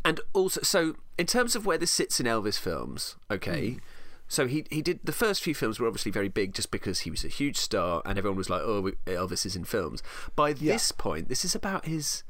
and 0.06 0.20
also, 0.34 0.62
so 0.62 0.96
in 1.18 1.26
terms 1.26 1.56
of 1.56 1.66
where 1.66 1.78
this 1.78 1.90
sits 1.92 2.20
in 2.20 2.26
Elvis 2.28 2.60
films, 2.60 3.16
okay. 3.32 3.72
Hmm. 3.72 3.78
So 4.28 4.48
he 4.48 4.66
he 4.70 4.82
did 4.82 5.00
the 5.04 5.12
first 5.14 5.42
few 5.42 5.56
films 5.56 5.80
were 5.80 5.88
obviously 5.88 6.12
very 6.12 6.28
big 6.30 6.54
just 6.54 6.70
because 6.72 7.02
he 7.02 7.12
was 7.12 7.24
a 7.24 7.30
huge 7.30 7.58
star 7.58 8.02
and 8.06 8.18
everyone 8.18 8.38
was 8.38 8.50
like, 8.50 8.62
oh, 8.62 8.92
Elvis 9.06 9.46
is 9.46 9.56
in 9.56 9.64
films. 9.64 10.04
By 10.36 10.50
Yeah. 10.50 10.74
this 10.74 10.92
point, 10.92 11.30
this 11.30 11.46
is 11.46 11.56
about 11.56 11.86
his 11.86 12.24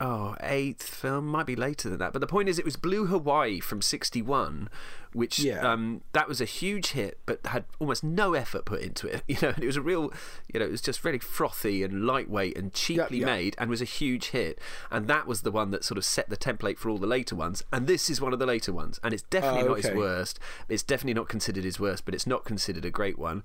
oh 0.00 0.36
eighth 0.40 0.82
film? 0.82 1.26
Might 1.26 1.46
be 1.46 1.56
later 1.56 1.88
than 1.88 1.98
that. 1.98 2.12
But 2.12 2.20
the 2.20 2.26
point 2.26 2.48
is 2.48 2.58
it 2.58 2.64
was 2.64 2.76
blue 2.76 3.06
hawaii 3.06 3.60
from 3.60 3.82
61 3.82 4.68
which 5.14 5.38
Yeah. 5.38 5.60
um, 5.60 6.02
that 6.12 6.28
was 6.28 6.40
a 6.40 6.44
huge 6.44 6.88
hit 6.88 7.18
but 7.24 7.44
had 7.46 7.64
almost 7.78 8.04
no 8.04 8.34
effort 8.34 8.66
put 8.66 8.82
into 8.82 9.06
it 9.06 9.22
you 9.28 9.38
know 9.40 9.54
it 9.56 9.64
was 9.64 9.76
a 9.76 9.80
real 9.80 10.12
you 10.52 10.60
know 10.60 10.66
it 10.66 10.70
was 10.70 10.82
just 10.82 11.02
really 11.02 11.18
frothy 11.18 11.82
and 11.82 12.04
lightweight 12.04 12.56
and 12.58 12.74
cheaply 12.74 13.20
yeah. 13.20 13.26
made 13.26 13.54
and 13.58 13.70
was 13.70 13.80
a 13.80 13.86
huge 13.86 14.26
hit. 14.30 14.58
And 14.90 15.08
that 15.08 15.26
was 15.26 15.42
the 15.42 15.50
one 15.50 15.70
that 15.70 15.84
sort 15.84 15.98
of 15.98 16.04
set 16.04 16.28
the 16.28 16.36
template 16.36 16.78
for 16.78 16.90
all 16.90 16.98
the 16.98 17.06
later 17.06 17.34
ones. 17.34 17.62
And 17.72 17.86
this 17.86 18.10
is 18.10 18.20
one 18.20 18.32
of 18.32 18.38
the 18.38 18.46
later 18.46 18.72
ones. 18.72 19.00
And 19.02 19.12
it's 19.14 19.22
definitely 19.24 19.62
Oh, 19.62 19.68
not 19.68 19.78
his 19.78 19.90
worst. 19.92 20.38
It's 20.68 20.82
definitely 20.82 21.14
not 21.14 21.28
considered 21.28 21.64
his 21.64 21.80
worst 21.80 22.04
but 22.04 22.14
it's 22.14 22.26
not 22.26 22.44
considered 22.44 22.84
a 22.84 22.90
great 22.90 23.18
one. 23.18 23.42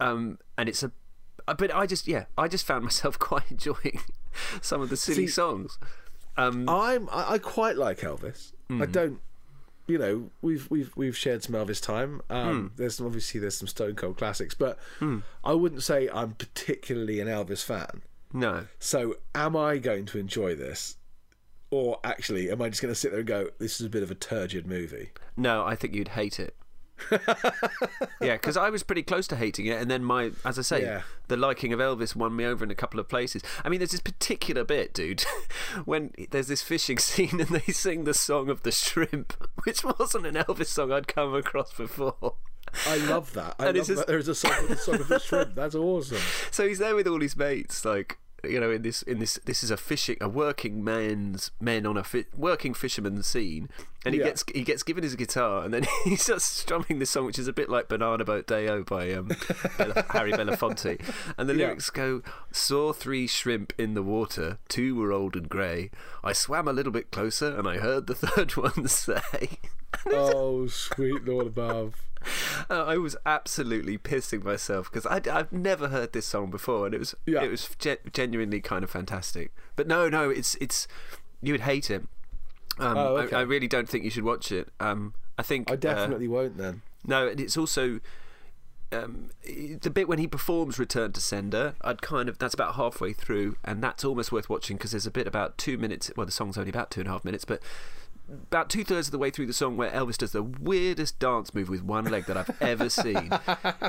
Um, 0.00 0.38
and 0.58 0.68
it's 0.68 0.82
a 0.82 0.86
uh, 0.86 0.90
but 1.46 1.74
I 1.74 1.86
just 1.86 2.06
yeah 2.08 2.24
I 2.38 2.48
just 2.48 2.64
found 2.66 2.84
myself 2.90 3.18
quite 3.18 3.50
enjoying 3.50 4.00
some 4.62 4.80
of 4.80 4.88
the 4.90 4.96
silly 4.96 5.26
See- 5.26 5.32
songs 5.32 5.78
um, 6.36 6.68
I'm 6.68 7.08
I, 7.10 7.34
I 7.34 7.38
quite 7.38 7.76
like 7.76 8.00
Elvis. 8.00 8.52
Hmm. 8.68 8.82
I 8.82 8.86
don't. 8.86 9.20
You 9.86 9.98
know, 9.98 10.30
we've 10.42 10.68
we've 10.70 10.90
we've 10.96 11.16
shared 11.16 11.44
some 11.44 11.54
Elvis 11.54 11.80
time. 11.80 12.22
Um, 12.28 12.70
Hmm. 12.70 12.76
There's 12.76 12.96
some, 12.96 13.06
obviously 13.06 13.38
there's 13.38 13.56
some 13.56 13.68
Stone 13.68 13.94
Cold 13.94 14.16
classics, 14.16 14.54
but 14.54 14.76
I 15.44 15.52
wouldn't 15.52 15.82
say 15.84 16.08
I'm 16.12 16.32
particularly 16.32 17.20
an 17.20 17.28
Elvis 17.28 17.62
fan. 17.62 18.02
no 18.32 18.66
So, 18.80 19.18
am 19.34 19.56
I 19.56 19.78
going 19.78 20.06
to 20.06 20.18
enjoy 20.18 20.56
this, 20.56 20.96
or 21.70 22.00
actually, 22.02 22.50
am 22.50 22.60
I 22.62 22.68
just 22.70 22.82
going 22.82 22.92
to 22.92 22.98
sit 22.98 23.10
there 23.12 23.20
and 23.20 23.28
go, 23.28 23.50
"This 23.60 23.78
is 23.80 23.86
a 23.86 23.90
bit 23.90 24.02
of 24.02 24.10
a 24.10 24.14
turgid 24.16 24.66
movie"? 24.66 25.10
no 25.36 25.64
I 25.64 25.76
think 25.76 25.94
you'd 25.94 26.08
hate 26.08 26.40
it 26.40 26.56
yeah 28.20 28.34
because 28.34 28.56
I 28.56 28.70
was 28.70 28.82
pretty 28.82 29.02
close 29.02 29.26
to 29.28 29.36
hating 29.36 29.66
it 29.66 29.80
and 29.80 29.90
then 29.90 30.04
my 30.04 30.30
as 30.44 30.58
I 30.58 30.62
say 30.62 30.82
Yeah. 30.82 31.02
the 31.28 31.36
liking 31.36 31.72
of 31.72 31.80
Elvis 31.80 32.14
won 32.16 32.34
me 32.36 32.44
over 32.44 32.64
in 32.64 32.70
a 32.70 32.74
couple 32.74 33.00
of 33.00 33.08
places 33.08 33.42
I 33.64 33.68
mean 33.68 33.80
there's 33.80 33.90
this 33.92 34.00
particular 34.00 34.64
bit 34.64 34.94
dude 34.94 35.24
when 35.84 36.12
there's 36.30 36.48
this 36.48 36.62
fishing 36.62 36.98
scene 36.98 37.40
and 37.40 37.48
they 37.50 37.72
sing 37.72 38.04
the 38.04 38.14
song 38.14 38.48
of 38.48 38.62
the 38.62 38.72
shrimp 38.72 39.34
which 39.64 39.84
wasn't 39.84 40.26
an 40.26 40.34
Elvis 40.34 40.66
song 40.66 40.92
I'd 40.92 41.08
come 41.08 41.34
across 41.34 41.72
before 41.72 42.34
I 42.88 42.96
love 42.96 43.34
that. 43.34 43.54
I 43.60 43.66
And 43.68 43.78
love 43.78 43.86
just- 43.86 43.98
that. 43.98 44.06
There's 44.08 44.26
a 44.26 44.34
song, 44.34 44.50
the 44.68 44.76
song 44.76 44.96
of 44.96 45.06
the 45.06 45.20
shrimp. 45.20 45.54
That's 45.54 45.76
awesome. 45.76 46.18
so 46.50 46.66
he's 46.66 46.78
there 46.80 46.96
with 46.96 47.06
all 47.06 47.20
his 47.20 47.36
mates, 47.36 47.84
like 47.84 48.18
you 48.50 48.60
know, 48.60 48.70
in 48.70 48.82
this 48.82 49.02
in 49.02 49.18
this 49.18 49.38
this 49.44 49.62
is 49.64 49.70
a 49.70 49.76
fishing 49.76 50.16
a 50.20 50.28
working 50.28 50.82
man's 50.84 51.50
men 51.60 51.86
on 51.86 51.96
a 51.96 52.04
fi- 52.04 52.26
working 52.36 52.74
fisherman 52.74 53.22
scene, 53.22 53.68
and 54.04 54.14
he 54.14 54.20
Yeah. 54.20 54.26
gets 54.28 54.44
he 54.54 54.62
gets 54.62 54.82
given 54.82 55.02
his 55.02 55.14
guitar, 55.16 55.64
and 55.64 55.72
then 55.74 55.84
he 56.04 56.16
starts 56.16 56.44
strumming 56.44 56.98
this 56.98 57.10
song, 57.10 57.26
which 57.26 57.38
is 57.38 57.48
a 57.48 57.52
bit 57.52 57.68
like 57.68 57.88
Banana 57.88 58.24
Boat 58.24 58.46
Day-O 58.46 58.82
by 58.84 59.12
um, 59.12 59.30
Bella, 59.78 60.04
Harry 60.10 60.32
Belafonte, 60.32 61.00
and 61.38 61.48
the 61.48 61.54
Yeah. 61.54 61.66
lyrics 61.66 61.90
go: 61.90 62.22
"Saw 62.52 62.92
three 62.92 63.26
shrimp 63.26 63.72
in 63.78 63.94
the 63.94 64.02
water, 64.02 64.58
two 64.68 64.94
were 64.94 65.12
old 65.12 65.36
and 65.36 65.48
grey. 65.48 65.90
I 66.22 66.32
swam 66.32 66.68
a 66.68 66.72
little 66.72 66.92
bit 66.92 67.10
closer, 67.10 67.56
and 67.56 67.66
I 67.68 67.78
heard 67.78 68.06
the 68.06 68.14
third 68.16 68.52
one 68.56 68.86
say." 68.88 69.58
Oh, 70.06 70.66
sweet 70.66 71.24
Lord 71.24 71.46
above. 71.46 71.94
Uh, 72.70 72.84
I 72.84 72.96
was 72.96 73.14
absolutely 73.26 73.98
pissing 73.98 74.42
myself 74.42 74.90
because 74.90 75.04
I've 75.06 75.52
never 75.52 75.88
heard 75.88 76.12
this 76.14 76.24
song 76.24 76.50
before, 76.50 76.86
and 76.86 76.94
it 76.94 76.98
was 76.98 77.14
Yeah. 77.26 77.42
it 77.42 77.50
was 77.50 77.68
ge- 77.78 77.98
genuinely 78.12 78.60
kind 78.60 78.82
of 78.82 78.90
fantastic. 78.90 79.52
But 79.76 79.86
no, 79.86 80.08
no, 80.08 80.30
it's 80.30 80.54
it's 80.56 80.88
you 81.42 81.52
would 81.52 81.60
hate 81.62 81.90
it. 81.90 82.02
Um, 82.78 82.96
Oh, 82.96 83.16
okay. 83.18 83.36
I, 83.36 83.40
I 83.40 83.42
really 83.42 83.68
don't 83.68 83.88
think 83.88 84.02
you 84.04 84.10
should 84.10 84.24
watch 84.24 84.50
it. 84.50 84.68
Um, 84.80 85.14
I 85.38 85.42
think 85.42 85.70
I 85.70 85.74
uh, 85.74 85.76
definitely 85.76 86.26
won't 86.28 86.56
then. 86.56 86.82
no, 87.06 87.28
and 87.28 87.38
it's 87.38 87.56
also 87.56 88.00
um, 88.92 89.30
the 89.82 89.90
bit 89.90 90.08
when 90.08 90.18
he 90.18 90.26
performs 90.26 90.78
"Return 90.78 91.12
to 91.12 91.20
Sender." 91.20 91.74
I'd 91.82 92.00
kind 92.02 92.28
of 92.28 92.38
that's 92.38 92.54
about 92.54 92.76
halfway 92.76 93.12
through, 93.12 93.56
and 93.64 93.82
that's 93.82 94.04
almost 94.04 94.32
worth 94.32 94.48
watching 94.48 94.76
because 94.76 94.92
there's 94.92 95.06
a 95.06 95.10
bit 95.10 95.26
about 95.26 95.58
two 95.58 95.76
minutes. 95.76 96.10
Well, 96.16 96.26
the 96.26 96.32
song's 96.32 96.56
only 96.56 96.70
about 96.70 96.90
two 96.90 97.00
and 97.00 97.08
a 97.08 97.12
half 97.12 97.24
minutes, 97.24 97.44
but 97.44 97.60
about 98.28 98.70
two 98.70 98.84
thirds 98.84 99.08
of 99.08 99.12
the 99.12 99.18
way 99.18 99.30
through 99.30 99.46
the 99.46 99.52
song 99.52 99.76
where 99.76 99.90
Elvis 99.90 100.18
does 100.18 100.32
the 100.32 100.42
weirdest 100.42 101.18
dance 101.18 101.54
move 101.54 101.68
with 101.68 101.82
one 101.82 102.04
leg 102.06 102.26
that 102.26 102.36
I've 102.36 102.62
ever 102.62 102.88
seen. 102.88 103.30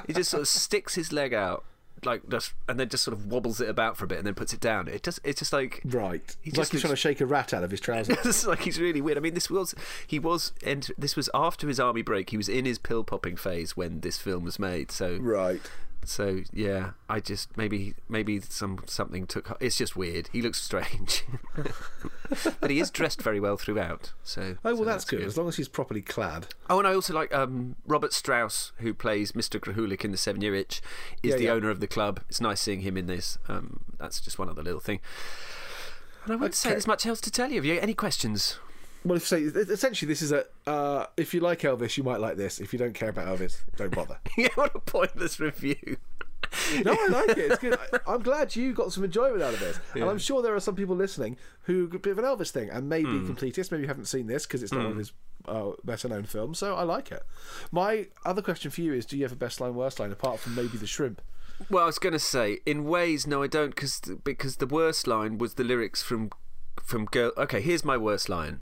he 0.08 0.14
just 0.14 0.32
sort 0.32 0.42
of 0.42 0.48
sticks 0.48 0.96
his 0.96 1.12
leg 1.12 1.34
out. 1.34 1.64
Like 2.04 2.28
just, 2.30 2.54
and 2.68 2.80
then 2.80 2.90
just 2.90 3.04
sort 3.04 3.18
of 3.18 3.26
wobbles 3.26 3.62
it 3.62 3.70
about 3.70 3.98
for 3.98 4.06
a 4.06 4.08
bit, 4.08 4.18
and 4.18 4.28
then 4.28 4.36
puts 4.36 4.54
it 4.54 4.60
down. 4.60 4.88
It 4.88 5.02
just, 5.02 5.20
it's 5.24 5.40
just 5.40 5.54
like 5.54 5.82
Right. 5.86 6.36
He 6.42 6.50
It's 6.50 6.58
like 6.58 6.66
just 6.66 6.72
he's 6.74 6.82
trying 6.82 6.92
to 6.92 6.98
shake 6.98 7.22
a 7.22 7.26
rat 7.26 7.54
out 7.54 7.64
of 7.64 7.72
his 7.72 7.80
trousers. 7.80 8.18
it's 8.26 8.46
like 8.46 8.62
he's 8.62 8.80
really 8.80 9.02
weird. 9.02 9.18
I 9.18 9.22
mean, 9.22 9.34
this 9.34 9.50
was 9.50 9.74
he 10.06 10.20
was 10.20 10.52
and 10.64 10.92
this 10.98 11.16
was 11.16 11.30
after 11.34 11.68
his 11.68 11.80
army 11.80 12.02
break. 12.02 12.30
He 12.30 12.38
was 12.38 12.50
in 12.50 12.66
his 12.66 12.78
pill 12.78 13.04
popping 13.04 13.38
phase 13.38 13.76
when 13.78 14.02
this 14.02 14.18
film 14.18 14.44
was 14.44 14.60
made. 14.60 14.92
So 14.92 15.18
right. 15.18 15.62
So 16.06 16.42
yeah, 16.54 16.92
I 17.10 17.20
just 17.20 17.56
maybe 17.58 17.96
maybe 18.08 18.40
some 18.40 18.80
something 18.86 19.28
took. 19.28 19.56
It's 19.60 19.78
just 19.78 19.96
weird. 19.96 20.30
He 20.32 20.42
looks 20.42 20.62
strange, 20.62 21.24
but 22.60 22.70
he 22.70 22.80
is 22.80 22.92
dressed 22.92 23.22
very 23.22 23.40
well 23.40 23.58
throughout. 23.58 24.14
So 24.24 24.58
Oh 24.64 24.70
well, 24.74 24.78
so 24.78 24.84
that's, 24.86 25.06
good. 25.06 25.22
As 25.22 25.38
long 25.38 25.48
as 25.48 25.58
he's 25.58 25.68
properly 25.68 26.02
clad. 26.02 26.48
Oh, 26.70 26.80
and 26.80 26.88
I 26.88 26.94
also 26.94 27.14
like 27.14 27.34
um, 27.34 27.76
Robert 27.86 28.14
Strauss, 28.14 28.72
who 28.78 28.94
plays 28.94 29.34
Mr. 29.34 29.60
Kruhulik 29.60 30.04
in 30.06 30.12
The 30.12 30.18
Seven 30.18 30.42
Year 30.42 30.56
Itch, 30.56 30.82
is 31.24 31.32
Yeah, 31.32 31.38
the 31.38 31.44
yeah. 31.46 31.52
owner 31.52 31.70
of 31.70 31.80
the 31.80 31.88
club. 31.88 32.22
It's 32.30 32.42
nice 32.42 32.62
seeing 32.62 32.82
him 32.82 32.98
in 32.98 33.08
this. 33.08 33.38
Um, 33.48 33.82
that's 34.00 34.20
just 34.20 34.40
one 34.40 34.50
other 34.50 34.64
little 34.64 34.80
thing. 34.80 35.00
And 36.24 36.34
I 36.34 36.36
won't 36.38 36.56
say 36.56 36.70
there's 36.70 36.88
much 36.88 37.06
else 37.06 37.22
to 37.22 37.32
tell 37.32 37.50
you. 37.50 37.56
Have 37.58 37.66
you 37.66 37.80
any 37.80 37.94
questions? 37.94 38.58
Well, 39.06 39.18
if 39.18 39.28
say 39.28 39.42
essentially 39.42 40.08
this 40.10 40.24
is 40.24 40.32
a 40.32 40.46
uh, 40.66 41.06
if 41.16 41.34
you 41.34 41.40
like 41.40 41.60
Elvis, 41.60 41.96
you 41.96 42.04
might 42.04 42.20
like 42.20 42.38
this. 42.38 42.60
If 42.60 42.74
you 42.74 42.80
don't 42.80 42.96
care 42.96 43.10
about 43.10 43.28
Elvis, 43.28 43.62
don't 43.78 43.94
bother. 43.94 44.20
yeah, 44.38 44.48
what 44.56 44.76
a 44.76 44.80
pointless 44.80 45.40
review. 45.40 45.98
no, 46.84 46.94
I 46.94 47.08
like 47.08 47.38
it. 47.38 47.52
It's 47.52 47.60
good. 47.60 47.78
I, 47.94 48.00
I'm 48.08 48.24
glad 48.24 48.56
you 48.56 48.74
got 48.74 48.92
some 48.92 49.04
enjoyment 49.04 49.44
out 49.44 49.54
of 49.54 49.60
this, 49.60 49.80
and 49.94 50.06
I'm 50.06 50.18
sure 50.18 50.42
there 50.42 50.56
are 50.56 50.60
some 50.60 50.76
people 50.76 50.96
listening 50.96 51.38
who 51.62 51.86
a 51.94 52.00
bit 52.00 52.12
of 52.12 52.18
an 52.18 52.26
Elvis 52.26 52.50
thing, 52.50 52.70
and 52.70 52.90
maybe 52.90 53.10
completist, 53.10 53.72
maybe 53.72 53.84
you 53.84 53.88
haven't 53.88 54.06
seen 54.06 54.26
this 54.26 54.48
because 54.48 54.64
it's 54.64 54.72
not 54.72 54.84
one 54.84 54.92
of 54.94 54.98
his 54.98 55.14
uh, 55.48 55.72
better 55.84 56.10
known 56.10 56.24
films. 56.24 56.58
So 56.58 56.76
I 56.76 56.82
like 56.82 57.12
it. 57.12 57.22
My 57.72 58.08
other 58.26 58.42
question 58.42 58.72
for 58.72 58.82
you 58.82 58.94
is: 58.94 59.06
Do 59.06 59.18
you 59.18 59.24
have 59.24 59.32
a 59.32 59.38
best 59.38 59.62
line, 59.62 59.76
worst 59.76 60.00
line, 60.00 60.12
apart 60.12 60.40
from 60.40 60.56
maybe 60.56 60.78
the 60.80 60.88
shrimp? 60.88 61.22
Well, 61.70 61.84
I 61.84 61.86
was 61.86 62.00
going 62.00 62.14
to 62.14 62.20
say, 62.20 62.60
in 62.66 62.84
ways, 62.84 63.26
no, 63.26 63.42
I 63.42 63.48
don't, 63.48 63.76
cause, 63.78 64.02
because 64.26 64.58
the 64.58 64.68
worst 64.68 65.08
line 65.08 65.38
was 65.38 65.54
the 65.54 65.64
lyrics 65.64 66.04
from 66.04 66.32
from 66.84 67.06
girl. 67.06 67.32
Okay, 67.38 67.62
here's 67.62 67.86
my 67.86 67.98
worst 67.98 68.30
line. 68.30 68.62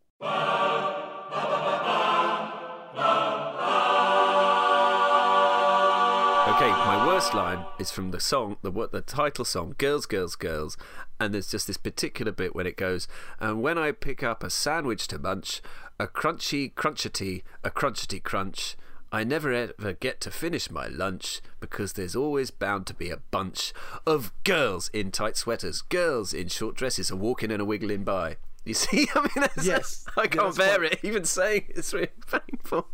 Okay, 6.45 6.69
my 6.69 7.05
worst 7.07 7.33
line 7.33 7.65
is 7.79 7.89
from 7.89 8.11
the 8.11 8.19
song, 8.19 8.57
the 8.61 8.69
what 8.69 8.91
the 8.91 9.01
title 9.01 9.43
song, 9.43 9.75
"Girls, 9.77 10.05
Girls, 10.05 10.35
Girls," 10.35 10.77
and 11.19 11.33
there's 11.33 11.49
just 11.49 11.67
this 11.67 11.77
particular 11.77 12.31
bit 12.31 12.55
when 12.55 12.67
it 12.67 12.77
goes, 12.77 13.07
"And 13.39 13.61
when 13.61 13.77
I 13.77 13.91
pick 13.91 14.23
up 14.23 14.43
a 14.43 14.49
sandwich 14.49 15.07
to 15.07 15.19
munch, 15.19 15.61
a 15.99 16.07
crunchy 16.07 16.73
crunchety, 16.73 17.43
a 17.63 17.69
crunchety 17.69 18.21
crunch." 18.21 18.77
I 19.11 19.23
never 19.23 19.51
ever 19.51 19.93
get 19.93 20.21
to 20.21 20.31
finish 20.31 20.71
my 20.71 20.87
lunch 20.87 21.41
because 21.59 21.93
there's 21.93 22.15
always 22.15 22.49
bound 22.49 22.87
to 22.87 22.93
be 22.93 23.09
a 23.09 23.17
bunch 23.17 23.73
of 24.05 24.31
girls 24.43 24.89
in 24.93 25.11
tight 25.11 25.37
sweaters, 25.37 25.81
girls 25.81 26.33
in 26.33 26.47
short 26.47 26.75
dresses, 26.75 27.11
a 27.11 27.15
walking 27.15 27.51
and 27.51 27.61
a 27.61 27.65
wiggling 27.65 28.03
by. 28.03 28.37
You 28.65 28.73
see, 28.73 29.07
I 29.15 29.19
mean, 29.21 29.29
that's, 29.35 29.65
Yes. 29.65 30.05
I 30.17 30.27
can't 30.27 30.55
that's 30.55 30.57
bear 30.57 30.77
quite- 30.79 30.93
it. 30.93 30.99
Even 31.03 31.25
saying 31.25 31.65
it's 31.69 31.93
really 31.93 32.09
painful. 32.31 32.87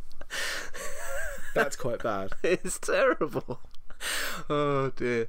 That's 1.55 1.75
quite 1.75 2.01
bad. 2.03 2.31
It's 2.43 2.77
terrible. 2.79 3.59
Oh 4.49 4.91
dear. 4.95 5.27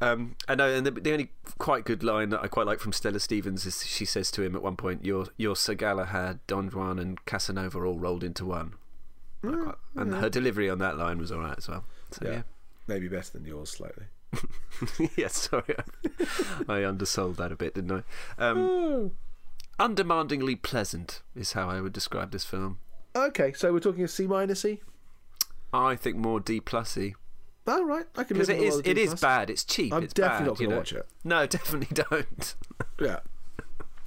Um, 0.00 0.34
I 0.48 0.54
know, 0.56 0.68
and 0.68 0.84
the, 0.84 0.90
the 0.90 1.12
only 1.12 1.30
quite 1.58 1.84
good 1.84 2.02
line 2.02 2.30
that 2.30 2.42
I 2.42 2.48
quite 2.48 2.66
like 2.66 2.80
from 2.80 2.92
Stella 2.92 3.20
Stevens 3.20 3.64
is 3.66 3.86
she 3.86 4.04
says 4.04 4.30
to 4.32 4.42
him 4.42 4.56
at 4.56 4.62
one 4.62 4.74
point, 4.76 5.04
"Your 5.04 5.26
your 5.36 5.54
Sir 5.54 5.74
Galahad, 5.74 6.40
Don 6.48 6.68
Juan, 6.70 6.98
and 6.98 7.24
Casanova 7.24 7.78
all 7.78 7.98
rolled 7.98 8.24
into 8.24 8.44
one." 8.44 8.74
I 9.44 9.48
quite- 9.52 9.74
and 9.96 10.14
her 10.14 10.28
delivery 10.28 10.68
on 10.68 10.78
that 10.80 10.98
line 10.98 11.18
was 11.18 11.30
all 11.30 11.38
right 11.40 11.56
as 11.56 11.68
well. 11.68 11.84
So 12.10 12.24
Yeah. 12.26 12.32
yeah. 12.32 12.42
Maybe 12.88 13.06
better 13.06 13.30
than 13.32 13.44
yours 13.44 13.70
slightly. 13.70 14.06
Yeah, 15.16 15.28
sorry, 15.28 15.76
I 16.68 16.84
undersold 16.84 17.36
that 17.36 17.52
a 17.52 17.56
bit, 17.56 17.74
didn't 17.74 18.04
I? 18.38 18.44
Um, 18.44 19.12
undemandingly 19.80 20.54
pleasant 20.54 21.22
is 21.34 21.52
how 21.54 21.68
I 21.68 21.80
would 21.80 21.92
describe 21.92 22.30
this 22.30 22.44
film. 22.44 22.78
Okay, 23.16 23.52
so 23.52 23.72
we're 23.72 23.80
talking 23.80 24.04
a 24.04 24.08
C 24.08 24.26
minus 24.26 24.64
E. 24.64 24.80
I 25.72 25.96
think 25.96 26.16
more 26.16 26.38
D 26.40 26.60
plusy 26.60 27.14
All 27.66 27.84
right, 27.84 28.04
I 28.16 28.24
can 28.24 28.34
because 28.36 28.48
it 28.48 28.60
is 28.60 28.78
it 28.84 28.98
is 28.98 29.10
plus. 29.10 29.20
bad. 29.20 29.50
It's 29.50 29.64
cheap. 29.64 29.92
I'm 29.92 30.02
it's 30.04 30.12
definitely 30.12 30.44
bad, 30.44 30.46
not 30.46 30.58
gonna 30.58 30.76
watch 30.76 30.92
it. 30.92 31.06
No, 31.24 31.46
definitely 31.58 32.04
don't. 32.10 32.54
Yeah, 33.00 33.20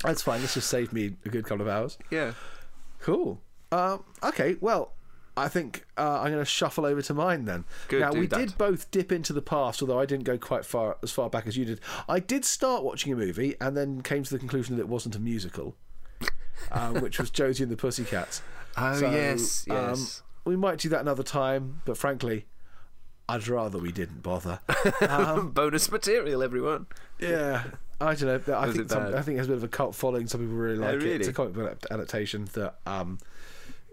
that's 0.04 0.22
fine. 0.22 0.42
This 0.42 0.54
just 0.54 0.70
saved 0.70 0.94
me 0.94 1.16
a 1.26 1.30
good 1.30 1.46
couple 1.46 1.62
of 1.62 1.68
hours. 1.68 1.98
yeah. 2.12 2.34
Cool. 3.02 3.42
Um, 3.74 4.04
okay, 4.24 4.56
well, 4.62 4.94
I 5.36 5.48
think 5.48 5.86
uh, 5.98 6.20
I'm 6.22 6.32
going 6.32 6.40
to 6.40 6.46
shuffle 6.46 6.86
over 6.86 7.02
to 7.02 7.14
mine 7.14 7.46
then. 7.46 7.66
Good, 7.88 8.02
now 8.02 8.12
we 8.14 8.28
that. 8.28 8.38
did 8.38 8.58
both 8.58 8.92
dip 8.92 9.12
into 9.12 9.34
the 9.34 9.42
past, 9.42 9.82
although 9.82 10.00
I 10.00 10.06
didn't 10.06 10.26
go 10.26 10.38
quite 10.38 10.64
far 10.66 10.98
as 11.02 11.12
far 11.12 11.30
back 11.30 11.48
as 11.48 11.58
you 11.58 11.66
did. 11.66 11.80
I 12.08 12.20
did 12.20 12.46
start 12.46 12.84
watching 12.84 13.12
a 13.12 13.16
movie 13.16 13.56
and 13.60 13.76
then 13.76 14.02
came 14.02 14.24
to 14.24 14.30
the 14.30 14.40
conclusion 14.40 14.76
that 14.76 14.82
it 14.84 14.90
wasn't 14.90 15.16
a 15.16 15.20
musical, 15.20 15.76
um, 16.72 16.94
which 17.02 17.20
was 17.20 17.32
Josie 17.32 17.64
and 17.64 17.72
the 17.72 17.78
Pussycats. 17.78 18.42
Oh 18.78 19.00
So, 19.00 19.10
yes, 19.10 19.66
um, 19.70 19.76
yes. 19.90 20.22
we 20.46 20.56
might 20.56 20.80
do 20.80 20.90
that 20.90 21.02
another 21.02 21.24
time, 21.24 21.82
but 21.86 21.98
frankly, 21.98 22.46
I'd 23.28 23.48
rather 23.48 23.80
we 23.80 23.92
didn't 23.92 24.22
bother. 24.22 24.60
Bonus 25.54 25.92
material, 25.92 26.44
everyone. 26.44 26.88
Yeah. 27.20 27.64
I 28.02 28.16
don't 28.16 28.48
know. 28.48 28.54
I 28.54 28.66
Was 28.68 28.76
think 28.76 28.86
it 28.86 28.92
some. 28.92 29.16
I 29.16 29.22
think 29.22 29.36
it 29.36 29.38
has 29.38 29.48
a 29.48 29.50
bit 29.50 29.58
of 29.58 29.64
a 29.64 29.68
cult 29.70 29.96
following. 29.96 30.28
Some 30.28 30.42
people 30.42 30.56
really 30.56 30.78
like 30.78 30.96
it. 30.96 31.04
It's 31.04 31.28
a 31.28 31.34
comic 31.34 31.54
book 31.54 31.86
adaptation 31.90 32.50
that 32.54 32.76
um, 32.86 33.18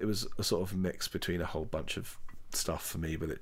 it 0.00 0.06
was 0.06 0.26
a 0.38 0.42
sort 0.42 0.62
of 0.62 0.76
mix 0.76 1.08
between 1.08 1.40
a 1.40 1.46
whole 1.46 1.66
bunch 1.66 1.96
of 1.96 2.18
stuff 2.52 2.84
for 2.84 2.98
me, 2.98 3.16
but 3.16 3.30
it 3.30 3.40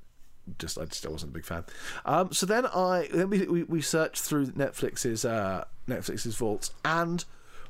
just 0.59 0.79
I 0.79 0.85
just 0.87 1.09
wasn't 1.09 1.33
a 1.33 1.35
big 1.35 1.45
fan. 1.45 1.65
Um, 2.05 2.33
so 2.33 2.47
then 2.47 2.67
I 2.67 3.09
then 3.13 3.31
we, 3.31 3.47
we 3.47 3.63
we 3.65 3.81
searched 3.81 4.23
through 4.23 4.47
Netflix's 4.47 5.25
uh, 5.25 5.65
Netflix's 5.87 6.37
vaults, 6.37 6.73
and 6.85 7.25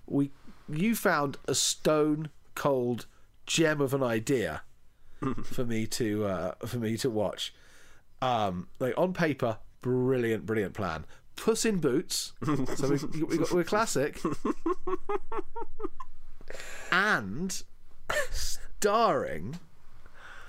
we 0.07 0.31
you 0.69 0.95
found 0.95 1.37
a 1.47 1.55
stone 1.55 2.31
cold 2.55 3.07
gem 3.47 3.81
of 3.81 3.95
an 3.95 4.03
idea 4.03 4.63
for 5.45 5.65
me 5.65 5.87
to 5.87 6.25
uh, 6.25 6.53
for 6.67 6.79
me 6.79 6.97
to 6.99 7.11
watch. 7.11 7.55
Um, 8.21 8.69
like 8.79 8.95
on 8.97 9.13
paper, 9.13 9.59
brilliant, 9.81 10.47
brilliant 10.47 10.75
plan. 10.75 11.05
Puss 11.37 11.65
in 11.65 11.79
Boots. 11.79 12.33
so 12.77 12.89
we, 12.89 13.23
we 13.23 13.39
got, 13.39 13.53
we're 13.53 13.63
classic. 13.63 14.21
and 16.93 17.63
starring 18.81 19.59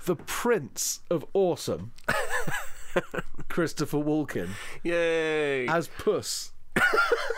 the 0.04 0.14
Prince 0.14 1.00
of 1.10 1.26
Awesome, 1.34 1.90
Christopher 3.48 3.98
Walken, 3.98 4.50
Yay! 4.84 5.66
as 5.66 5.88
Puss 5.88 6.52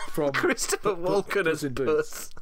from 0.09 0.31
Christopher 0.33 0.95
Walken 0.95 1.45
Puss 1.45 1.63
as. 1.63 1.71
Puss. 1.73 2.29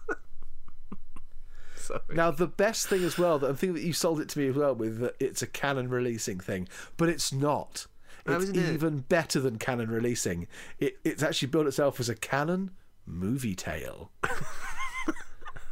Now 2.14 2.32
the 2.32 2.48
best 2.48 2.88
thing 2.88 3.04
as 3.04 3.18
well, 3.18 3.38
the 3.40 3.54
thing 3.54 3.74
that 3.74 3.84
you 3.84 3.92
sold 3.92 4.22
it 4.22 4.30
to 4.30 4.40
me 4.40 4.48
as 4.48 4.56
well 4.56 4.74
with 4.74 5.00
that 5.00 5.16
it's 5.20 5.42
a 5.42 5.48
Cannon 5.48 5.90
releasing 5.90 6.40
thing, 6.40 6.70
but 6.96 7.10
it's 7.10 7.34
not. 7.34 7.86
It's 8.26 8.44
isn't 8.44 8.56
it? 8.56 8.74
even 8.74 9.00
better 9.00 9.42
than 9.42 9.58
Cannon 9.58 9.90
releasing. 9.90 10.48
It, 10.80 11.00
it's 11.04 11.22
actually 11.22 11.50
built 11.50 11.68
itself 11.68 12.00
as 12.00 12.08
a 12.08 12.16
Cannon 12.16 12.72
movie 13.06 13.56
tale. 13.56 14.12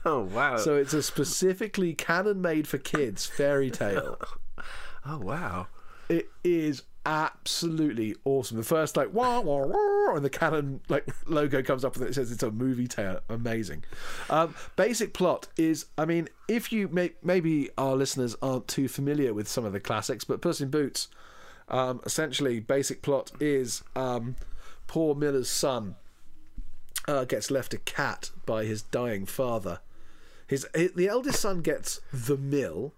Oh 0.05 0.21
wow! 0.21 0.55
So 0.55 0.75
it's 0.75 0.93
a 0.93 1.03
specifically 1.03 1.93
Cannon 1.93 2.41
made 2.41 2.69
for 2.69 2.77
kids 2.77 3.25
fairy 3.25 3.69
tale. 3.69 4.17
oh 5.05 5.17
wow! 5.17 5.67
It 6.07 6.29
is 6.41 6.83
absolutely 7.05 8.15
awesome. 8.23 8.57
The 8.57 8.63
first 8.63 8.95
like 8.95 9.13
wah 9.13 9.41
wah 9.41 9.65
wah, 9.65 10.15
and 10.15 10.23
the 10.23 10.29
Cannon 10.29 10.81
like 10.89 11.05
logo 11.25 11.61
comes 11.61 11.83
up 11.83 11.95
and 11.97 12.05
it 12.05 12.15
says 12.15 12.31
it's 12.31 12.43
a 12.43 12.51
movie 12.51 12.87
tale. 12.87 13.19
Amazing. 13.29 13.83
Um, 14.29 14.55
basic 14.75 15.13
plot 15.13 15.47
is, 15.57 15.87
I 15.97 16.05
mean, 16.05 16.29
if 16.47 16.71
you 16.71 16.87
may, 16.87 17.11
maybe 17.21 17.69
our 17.77 17.95
listeners 17.95 18.35
aren't 18.41 18.67
too 18.67 18.87
familiar 18.87 19.33
with 19.33 19.47
some 19.47 19.65
of 19.65 19.73
the 19.73 19.79
classics, 19.79 20.23
but 20.23 20.41
Puss 20.41 20.61
in 20.61 20.69
Boots, 20.69 21.09
um, 21.67 21.99
essentially, 22.05 22.59
basic 22.59 23.01
plot 23.01 23.31
is 23.39 23.83
um, 23.95 24.35
poor 24.87 25.13
Miller's 25.13 25.49
son 25.49 25.95
uh, 27.07 27.25
gets 27.25 27.49
left 27.49 27.73
a 27.73 27.77
cat 27.77 28.31
by 28.45 28.65
his 28.65 28.81
dying 28.81 29.25
father. 29.25 29.79
His, 30.49 30.67
the 30.73 31.07
eldest 31.07 31.39
son 31.39 31.61
gets 31.61 32.01
the 32.11 32.35
mill. 32.35 32.93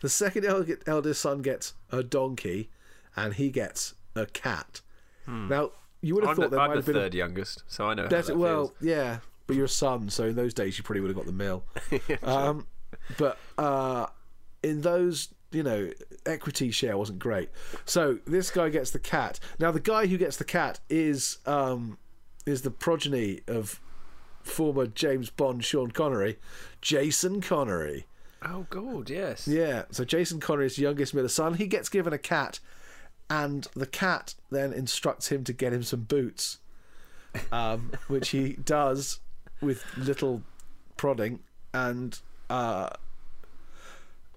The 0.00 0.08
second 0.08 0.44
eldest 0.86 1.20
son 1.20 1.42
gets 1.42 1.74
a 1.90 2.02
donkey, 2.02 2.70
and 3.14 3.34
he 3.34 3.50
gets 3.50 3.94
a 4.16 4.26
cat. 4.26 4.80
Now 5.26 5.72
you 6.00 6.14
would 6.14 6.24
have 6.24 6.36
Hmm. 6.36 6.42
I'm 6.42 6.44
thought 6.44 6.50
the, 6.50 6.56
there 6.56 6.60
I'm 6.60 6.68
might 6.70 6.74
the 6.74 6.78
have 6.78 6.86
been 6.86 6.96
a 6.96 7.00
third 7.00 7.14
youngest, 7.14 7.62
so 7.68 7.86
I 7.86 7.94
know 7.94 8.08
that's 8.08 8.30
well, 8.30 8.68
feels. 8.68 8.72
yeah, 8.80 9.18
but 9.46 9.56
you're 9.56 9.66
a 9.66 9.68
son, 9.68 10.08
so 10.10 10.24
in 10.24 10.36
those 10.36 10.54
days 10.54 10.78
you 10.78 10.84
probably 10.84 11.00
would 11.00 11.08
have 11.08 11.16
got 11.16 11.26
the 11.26 11.32
mill. 11.32 11.64
um, 12.22 12.66
but 13.18 13.38
uh, 13.58 14.06
in 14.62 14.80
those, 14.82 15.28
you 15.52 15.62
know, 15.62 15.90
equity 16.26 16.70
share 16.70 16.96
wasn't 16.98 17.18
great. 17.18 17.50
So 17.84 18.18
this 18.26 18.50
guy 18.50 18.68
gets 18.68 18.90
the 18.90 18.98
cat. 18.98 19.38
Now 19.58 19.70
the 19.70 19.80
guy 19.80 20.06
who 20.06 20.18
gets 20.18 20.36
the 20.36 20.44
cat 20.44 20.80
is 20.88 21.38
um, 21.46 21.98
is 22.46 22.62
the 22.62 22.70
progeny 22.72 23.40
of 23.46 23.80
former 24.42 24.86
James 24.86 25.30
Bond 25.30 25.64
Sean 25.64 25.90
Connery, 25.90 26.38
Jason 26.80 27.40
Connery. 27.40 28.06
Oh 28.44 28.66
god, 28.70 29.08
yes. 29.08 29.46
Yeah, 29.46 29.84
so 29.90 30.04
Jason 30.04 30.40
Connery's 30.40 30.78
youngest 30.78 31.14
middle 31.14 31.28
son, 31.28 31.54
he 31.54 31.66
gets 31.66 31.88
given 31.88 32.12
a 32.12 32.18
cat, 32.18 32.58
and 33.30 33.68
the 33.74 33.86
cat 33.86 34.34
then 34.50 34.72
instructs 34.72 35.28
him 35.28 35.44
to 35.44 35.52
get 35.52 35.72
him 35.72 35.82
some 35.82 36.02
boots, 36.02 36.58
um, 37.50 37.92
which 38.08 38.30
he 38.30 38.54
does 38.54 39.20
with 39.60 39.84
little 39.96 40.42
prodding, 40.96 41.40
and 41.72 42.18
uh, 42.50 42.90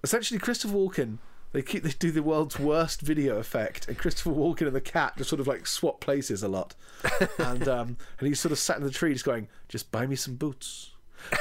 essentially 0.02 0.38
Christopher 0.38 0.74
Walken. 0.74 1.18
They 1.56 1.62
keep 1.62 1.84
they 1.84 1.92
do 1.98 2.10
the 2.10 2.22
world's 2.22 2.58
worst 2.58 3.00
video 3.00 3.38
effect, 3.38 3.88
and 3.88 3.96
Christopher 3.96 4.28
Walken 4.28 4.66
and 4.66 4.76
the 4.76 4.80
cat 4.82 5.16
just 5.16 5.30
sort 5.30 5.40
of 5.40 5.46
like 5.46 5.66
swap 5.66 6.00
places 6.02 6.42
a 6.42 6.48
lot, 6.48 6.74
and 7.38 7.66
um, 7.66 7.96
and 8.18 8.28
he's 8.28 8.38
sort 8.38 8.52
of 8.52 8.58
sat 8.58 8.76
in 8.76 8.82
the 8.82 8.90
tree, 8.90 9.14
just 9.14 9.24
going, 9.24 9.48
"Just 9.66 9.90
buy 9.90 10.06
me 10.06 10.16
some 10.16 10.34
boots." 10.34 10.90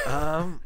Um, 0.08 0.62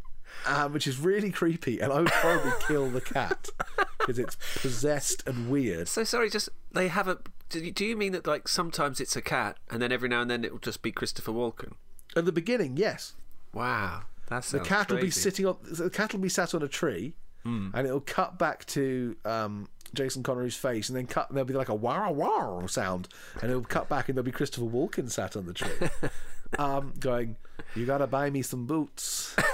um, 0.46 0.72
which 0.72 0.86
is 0.86 1.00
really 1.00 1.32
creepy, 1.32 1.80
and 1.80 1.92
I 1.92 2.02
would 2.02 2.12
probably 2.12 2.52
kill 2.68 2.92
the 2.92 3.02
cat 3.02 3.50
because 3.98 4.20
it's 4.20 4.38
possessed 4.62 5.28
and 5.28 5.50
weird. 5.50 5.88
So 5.88 6.04
sorry, 6.04 6.30
just 6.30 6.50
they 6.72 6.88
have 6.88 7.08
a. 7.08 7.18
Do 7.50 7.60
you, 7.60 7.72
do 7.72 7.86
you 7.86 7.98
mean 7.98 8.12
that 8.12 8.28
like 8.28 8.48
sometimes 8.48 9.02
it's 9.02 9.16
a 9.16 9.22
cat, 9.22 9.58
and 9.72 9.82
then 9.82 9.92
every 9.92 10.10
now 10.10 10.22
and 10.22 10.30
then 10.30 10.46
it 10.46 10.52
will 10.52 10.60
just 10.60 10.84
be 10.84 10.92
Christopher 10.92 11.32
Walken? 11.32 11.74
At 12.16 12.26
the 12.26 12.32
beginning, 12.32 12.78
yes, 12.78 13.16
Wow, 13.52 14.04
that 14.28 14.44
the 14.44 14.60
cat 14.60 14.92
will 14.92 15.02
be 15.02 15.10
sitting 15.10 15.48
on 15.48 15.58
the 15.64 15.90
cat 15.90 16.14
will 16.14 16.20
be 16.20 16.30
sat 16.30 16.54
on 16.54 16.62
a 16.62 16.68
tree, 16.68 17.16
and 17.46 17.88
it'll 17.88 18.02
cut 18.02 18.38
back 18.38 18.66
to 18.68 19.16
um, 19.26 19.68
Jason 19.94 20.24
Connery's 20.24 20.56
face, 20.56 20.90
and 20.90 20.98
then 20.98 21.08
cut. 21.08 21.30
And 21.30 21.38
there'll 21.38 21.48
be 21.48 21.54
like 21.54 21.70
a 21.70 21.76
wow 21.76 22.12
wow 22.12 22.66
sound, 22.68 23.08
and 23.42 23.50
it'll 23.50 23.64
cut 23.64 23.90
back, 23.90 24.10
and 24.10 24.18
there'll 24.18 24.26
be 24.26 24.32
Christopher 24.32 24.66
Walken 24.66 25.10
sat 25.10 25.36
on 25.36 25.46
the 25.46 25.54
tree, 25.54 26.10
um, 26.60 26.94
going, 27.00 27.38
"You 27.76 27.86
gotta 27.86 28.08
buy 28.08 28.30
me 28.30 28.42
some 28.42 28.66
boots." 28.66 29.36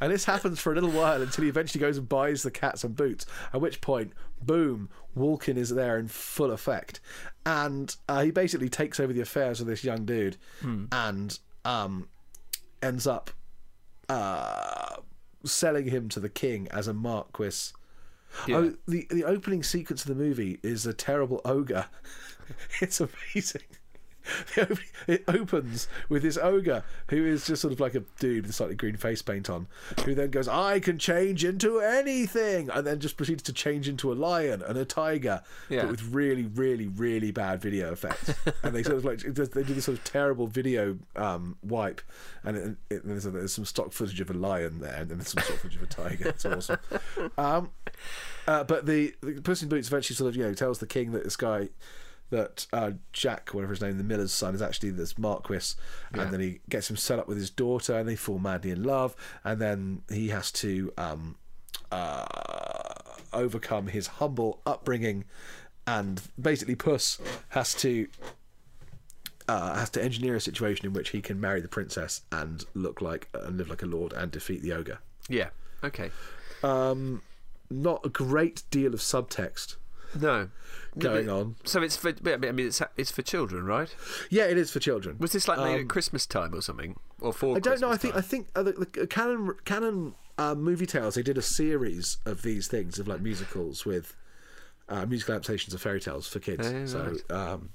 And 0.00 0.12
this 0.12 0.24
happens 0.24 0.60
for 0.60 0.72
a 0.72 0.74
little 0.74 0.90
while 0.90 1.22
until 1.22 1.44
he 1.44 1.48
eventually 1.48 1.80
goes 1.80 1.96
and 1.96 2.08
buys 2.08 2.42
the 2.42 2.50
cat 2.50 2.78
some 2.78 2.92
boots. 2.92 3.24
At 3.54 3.60
which 3.60 3.80
point, 3.80 4.12
boom, 4.42 4.90
Walken 5.16 5.56
is 5.56 5.70
there 5.70 5.98
in 5.98 6.08
full 6.08 6.50
effect, 6.50 7.00
and 7.44 7.94
uh, 8.08 8.22
he 8.22 8.30
basically 8.30 8.68
takes 8.68 9.00
over 9.00 9.12
the 9.12 9.20
affairs 9.22 9.60
of 9.60 9.66
this 9.66 9.84
young 9.84 10.04
dude, 10.04 10.36
and 10.92 11.38
um, 11.64 12.08
ends 12.82 13.06
up 13.06 13.30
uh, 14.08 14.96
selling 15.46 15.86
him 15.88 16.08
to 16.10 16.20
the 16.20 16.28
king 16.28 16.68
as 16.70 16.88
a 16.88 16.94
marquis. 16.94 17.72
Yeah. 18.46 18.56
Oh, 18.56 18.74
the 18.86 19.06
the 19.10 19.24
opening 19.24 19.62
sequence 19.62 20.02
of 20.02 20.08
the 20.08 20.14
movie 20.14 20.58
is 20.62 20.86
a 20.86 20.92
terrible 20.92 21.40
ogre. 21.44 21.86
it's 22.80 23.00
amazing. 23.00 23.62
It 25.06 25.22
opens 25.28 25.86
with 26.08 26.22
this 26.22 26.36
ogre 26.36 26.82
who 27.10 27.24
is 27.24 27.46
just 27.46 27.62
sort 27.62 27.72
of 27.72 27.78
like 27.78 27.94
a 27.94 28.02
dude 28.18 28.46
with 28.46 28.54
slightly 28.56 28.74
green 28.74 28.96
face 28.96 29.22
paint 29.22 29.48
on, 29.48 29.68
who 30.04 30.14
then 30.16 30.30
goes, 30.30 30.48
"I 30.48 30.80
can 30.80 30.98
change 30.98 31.44
into 31.44 31.78
anything," 31.80 32.68
and 32.70 32.84
then 32.86 32.98
just 32.98 33.16
proceeds 33.16 33.42
to 33.44 33.52
change 33.52 33.88
into 33.88 34.12
a 34.12 34.14
lion 34.14 34.62
and 34.62 34.76
a 34.76 34.84
tiger, 34.84 35.42
Yeah. 35.68 35.82
but 35.82 35.90
with 35.92 36.02
really, 36.12 36.44
really, 36.44 36.88
really 36.88 37.30
bad 37.30 37.60
video 37.62 37.92
effects. 37.92 38.34
and 38.64 38.74
they 38.74 38.82
sort 38.82 38.96
of 38.96 39.04
like 39.04 39.20
they 39.20 39.62
do 39.62 39.74
this 39.74 39.84
sort 39.84 39.98
of 39.98 40.04
terrible 40.04 40.48
video 40.48 40.98
um, 41.14 41.56
wipe, 41.62 42.00
and 42.42 42.56
it, 42.56 42.76
it, 42.90 43.06
there's, 43.06 43.24
there's 43.24 43.52
some 43.52 43.64
stock 43.64 43.92
footage 43.92 44.20
of 44.20 44.30
a 44.30 44.34
lion 44.34 44.80
there, 44.80 44.96
and 44.96 45.08
then 45.10 45.18
there's 45.18 45.28
some 45.28 45.42
stock 45.44 45.58
footage 45.58 45.76
of 45.76 45.82
a 45.82 45.86
tiger. 45.86 46.28
It's 46.30 46.44
awesome. 46.44 46.78
Um, 47.38 47.70
uh, 48.46 48.64
but 48.64 48.86
the, 48.86 49.14
the 49.22 49.40
Puss 49.40 49.62
in 49.62 49.68
Boots 49.68 49.88
eventually 49.88 50.16
sort 50.16 50.28
of 50.30 50.36
you 50.36 50.44
know 50.44 50.54
tells 50.54 50.78
the 50.78 50.86
king 50.86 51.12
that 51.12 51.24
this 51.24 51.36
guy 51.36 51.68
that 52.30 52.66
uh, 52.72 52.92
Jack, 53.12 53.50
whatever 53.52 53.72
his 53.72 53.80
name, 53.80 53.98
the 53.98 54.04
miller's 54.04 54.32
son, 54.32 54.54
is 54.54 54.62
actually 54.62 54.90
this 54.90 55.16
Marquis, 55.18 55.74
Yeah. 56.14 56.22
and 56.22 56.32
then 56.32 56.40
he 56.40 56.60
gets 56.68 56.90
him 56.90 56.96
set 56.96 57.18
up 57.18 57.28
with 57.28 57.38
his 57.38 57.50
daughter, 57.50 57.96
and 57.98 58.08
they 58.08 58.16
fall 58.16 58.38
madly 58.38 58.70
in 58.70 58.82
love, 58.82 59.14
and 59.44 59.60
then 59.60 60.02
he 60.10 60.28
has 60.28 60.50
to 60.52 60.92
um, 60.98 61.36
uh, 61.92 62.24
overcome 63.32 63.88
his 63.88 64.06
humble 64.06 64.60
upbringing, 64.66 65.24
and 65.86 66.20
basically 66.40 66.74
Puss 66.74 67.18
has 67.50 67.74
to. 67.74 68.08
Uh, 69.48 69.76
has 69.76 69.88
to 69.90 70.02
engineer 70.02 70.34
a 70.34 70.40
situation 70.40 70.84
in 70.86 70.92
which 70.92 71.10
he 71.10 71.20
can 71.20 71.40
marry 71.40 71.60
the 71.60 71.68
princess 71.68 72.22
and 72.32 72.64
look 72.74 73.00
like 73.00 73.28
and 73.32 73.56
live 73.58 73.68
like 73.70 73.80
a 73.82 73.86
lord 73.86 74.12
and 74.12 74.32
defeat 74.32 74.60
the 74.60 74.72
ogre. 74.72 74.98
Yeah. 75.28 75.50
Okay. 75.84 76.10
Um, 76.64 77.22
not 77.70 78.04
a 78.04 78.08
great 78.08 78.64
deal 78.72 78.92
of 78.92 78.98
subtext 78.98 79.76
No. 80.20 80.48
going 80.98 81.26
No, 81.26 81.40
on. 81.40 81.56
So 81.64 81.82
it's 81.82 81.96
for. 81.96 82.12
I 82.26 82.36
mean, 82.36 82.66
it's 82.66 82.82
it's 82.96 83.10
for 83.10 83.22
children, 83.22 83.64
right? 83.64 83.94
Yeah, 84.30 84.44
it 84.44 84.58
is 84.58 84.70
for 84.70 84.80
children. 84.80 85.16
Was 85.18 85.32
this 85.32 85.48
like 85.48 85.58
made 85.58 85.74
Um, 85.74 85.80
at 85.82 85.88
Christmas 85.88 86.26
time 86.26 86.54
or 86.54 86.60
something, 86.60 86.98
or 87.20 87.32
for? 87.32 87.56
I 87.56 87.60
don't 87.60 87.80
know. 87.80 87.90
I 87.90 87.96
Christmas 87.96 88.14
think 88.22 88.48
I 88.54 88.62
think 88.62 88.76
uh, 88.76 88.84
the, 88.84 88.88
the 88.96 89.06
Cannon 89.06 89.54
Cannon 89.64 90.14
uh, 90.38 90.54
movie 90.54 90.86
tales. 90.86 91.14
They 91.14 91.22
did 91.22 91.38
a 91.38 91.42
series 91.42 92.18
of 92.24 92.42
these 92.42 92.68
things 92.68 92.98
of 92.98 93.08
like 93.08 93.20
musicals 93.20 93.84
with 93.84 94.14
uh, 94.88 95.06
musical 95.06 95.34
adaptations 95.34 95.74
of 95.74 95.80
fairy 95.80 96.00
tales 96.00 96.26
for 96.28 96.38
kids. 96.38 96.66
Oh, 96.66 96.86
so 96.86 97.16
right. 97.30 97.30
um, 97.30 97.70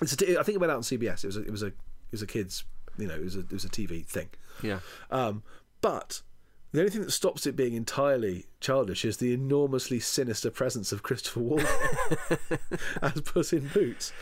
it's 0.00 0.20
a 0.20 0.38
I 0.38 0.42
think 0.42 0.56
it 0.56 0.60
went 0.60 0.70
out 0.70 0.76
on 0.76 0.82
CBS. 0.82 1.24
It 1.24 1.28
was 1.28 1.36
a, 1.36 1.42
it 1.42 1.50
was 1.50 1.62
a 1.62 1.66
it 1.66 1.74
was 2.12 2.22
a 2.22 2.26
kids 2.26 2.64
you 2.98 3.06
know 3.06 3.14
it 3.14 3.24
was 3.24 3.36
a 3.36 3.40
it 3.40 3.52
was 3.52 3.64
a 3.64 3.68
TV 3.70 4.04
thing. 4.04 4.28
Yeah. 4.62 4.80
Um, 5.10 5.42
but 5.80 6.22
The 6.72 6.80
only 6.80 6.90
thing 6.90 7.02
that 7.02 7.10
stops 7.10 7.46
it 7.46 7.54
being 7.54 7.74
entirely 7.74 8.46
childish 8.60 9.04
is 9.04 9.18
the 9.18 9.34
enormously 9.34 10.00
sinister 10.00 10.50
presence 10.50 10.90
of 10.90 11.02
Christopher 11.02 11.40
Walken 11.40 12.38
as 13.02 13.20
Puss 13.20 13.52
in 13.52 13.68
Boots. 13.68 14.12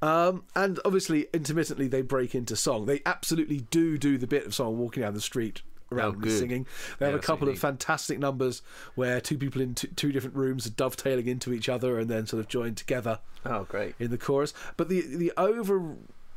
Um, 0.00 0.44
and 0.56 0.80
obviously, 0.86 1.28
intermittently, 1.34 1.86
they 1.86 2.00
break 2.02 2.34
into 2.34 2.56
song. 2.56 2.86
They 2.86 3.02
absolutely 3.04 3.60
do 3.70 3.98
do 3.98 4.16
the 4.16 4.26
bit 4.26 4.46
of 4.46 4.54
someone 4.54 4.78
walking 4.78 5.02
down 5.02 5.12
the 5.14 5.20
street 5.20 5.60
around 5.92 6.22
Oh, 6.24 6.28
singing. 6.28 6.66
They 6.98 7.06
have 7.06 7.14
Yeah, 7.14 7.18
a 7.18 7.22
couple 7.22 7.48
of 7.48 7.58
fantastic 7.58 8.18
numbers 8.18 8.62
where 8.94 9.20
two 9.20 9.36
people 9.38 9.60
in 9.60 9.74
t- 9.74 9.88
two 9.96 10.12
different 10.12 10.36
rooms 10.36 10.66
are 10.66 10.70
dovetailing 10.70 11.26
into 11.28 11.52
each 11.52 11.68
other 11.68 11.98
and 11.98 12.08
then 12.10 12.26
sort 12.26 12.40
of 12.40 12.48
joined 12.48 12.76
together 12.78 13.20
Oh, 13.44 13.64
great. 13.64 13.94
in 13.98 14.10
the 14.10 14.18
chorus. 14.18 14.52
But 14.78 14.88
the 14.88 15.00
the 15.02 15.32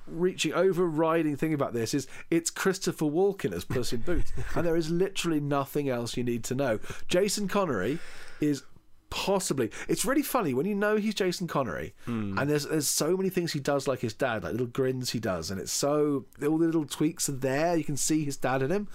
overreaching, 0.07 0.53
overriding 0.53 1.35
thing 1.35 1.53
about 1.53 1.73
this 1.73 1.93
is 1.93 2.07
it's 2.29 2.49
Christopher 2.49 3.05
Walken 3.05 3.53
as 3.53 3.65
Puss 3.65 3.93
in 3.93 4.01
Boots, 4.01 4.33
and 4.55 4.65
there 4.65 4.75
is 4.75 4.89
literally 4.89 5.39
nothing 5.39 5.89
else 5.89 6.17
you 6.17 6.23
need 6.23 6.43
to 6.45 6.55
know. 6.55 6.79
Jason 7.07 7.47
Connery 7.47 7.99
is 8.39 8.63
possibly 9.09 9.69
it's 9.89 10.05
really 10.05 10.21
funny 10.21 10.53
when 10.53 10.65
you 10.65 10.73
know 10.73 10.95
he's 10.95 11.13
Jason 11.13 11.45
Connery 11.45 11.93
hmm. 12.05 12.37
and 12.39 12.49
there's 12.49 12.65
there's 12.65 12.87
so 12.87 13.17
many 13.17 13.29
things 13.29 13.51
he 13.51 13.59
does 13.59 13.85
like 13.85 13.99
his 13.99 14.13
dad 14.13 14.41
like 14.43 14.53
little 14.53 14.67
grins 14.67 15.11
he 15.11 15.19
does. 15.19 15.51
And 15.51 15.59
it's 15.59 15.71
so 15.71 16.25
all 16.41 16.57
the 16.57 16.65
little 16.65 16.85
tweaks 16.85 17.27
are 17.27 17.33
there. 17.33 17.75
You 17.75 17.83
can 17.83 17.97
see 17.97 18.23
his 18.23 18.37
dad 18.37 18.61
in 18.61 18.71
him. 18.71 18.87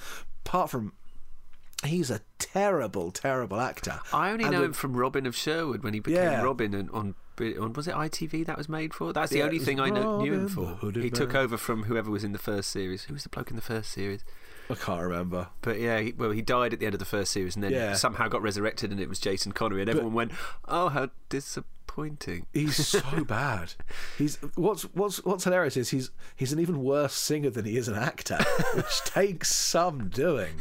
Apart 0.44 0.70
from 0.70 0.92
he's 1.84 2.10
a 2.10 2.20
terrible 2.38 3.10
terrible 3.10 3.60
actor 3.60 4.00
I 4.12 4.30
only 4.30 4.44
And 4.46 4.54
know 4.54 4.62
him 4.64 4.72
from 4.72 4.96
Robin 4.96 5.26
of 5.26 5.36
Sherwood 5.36 5.82
when 5.82 5.92
he 5.94 6.00
became 6.00 6.22
Yeah. 6.22 6.42
Robin 6.42 6.74
and 6.74 6.90
on 6.90 7.14
on 7.38 7.74
was 7.74 7.86
it 7.86 7.94
ITV 7.94 8.46
that 8.46 8.56
was 8.56 8.66
made 8.66 8.94
for? 8.94 9.12
That's 9.12 9.30
the 9.30 9.38
Yeah, 9.40 9.44
only 9.44 9.58
thing 9.58 9.78
I 9.78 9.90
know, 9.90 10.16
knew 10.16 10.32
him 10.32 10.48
for. 10.48 10.78
He 10.94 11.10
took 11.10 11.34
over 11.34 11.58
from 11.58 11.82
whoever 11.82 12.10
was 12.10 12.24
in 12.24 12.32
the 12.32 12.38
first 12.38 12.70
series. 12.70 13.04
Who 13.04 13.12
was 13.12 13.24
the 13.24 13.28
bloke 13.28 13.50
in 13.50 13.56
the 13.56 13.62
first 13.62 13.90
series? 13.92 14.24
I 14.70 14.74
can't 14.74 15.02
remember 15.02 15.48
But 15.60 15.78
yeah, 15.78 16.00
he, 16.00 16.12
well, 16.12 16.30
he 16.30 16.40
died 16.40 16.72
at 16.72 16.80
the 16.80 16.86
end 16.86 16.94
of 16.94 16.98
the 16.98 17.04
first 17.04 17.32
series 17.32 17.54
and 17.54 17.62
then 17.62 17.72
Yeah. 17.72 17.92
somehow 17.92 18.28
got 18.28 18.40
resurrected, 18.40 18.90
and 18.90 18.98
it 18.98 19.08
was 19.10 19.18
Jason 19.20 19.52
Connery, 19.52 19.82
and 19.82 19.90
everyone 19.90 20.14
went, 20.14 20.32
"Oh, 20.66 20.88
how 20.88 21.10
disappointing!" 21.28 22.46
He's 22.54 22.86
so 22.86 23.22
bad. 23.28 23.74
He's 24.16 24.36
what's 24.54 24.82
what's 24.94 25.22
what's 25.24 25.44
hilarious 25.44 25.76
is 25.76 25.90
he's 25.90 26.10
he's 26.34 26.52
an 26.54 26.58
even 26.58 26.82
worse 26.82 27.12
singer 27.14 27.50
than 27.50 27.64
he 27.66 27.76
is 27.76 27.86
an 27.86 27.96
actor, 27.96 28.38
which 28.74 29.00
takes 29.04 29.54
some 29.54 30.08
doing. 30.08 30.54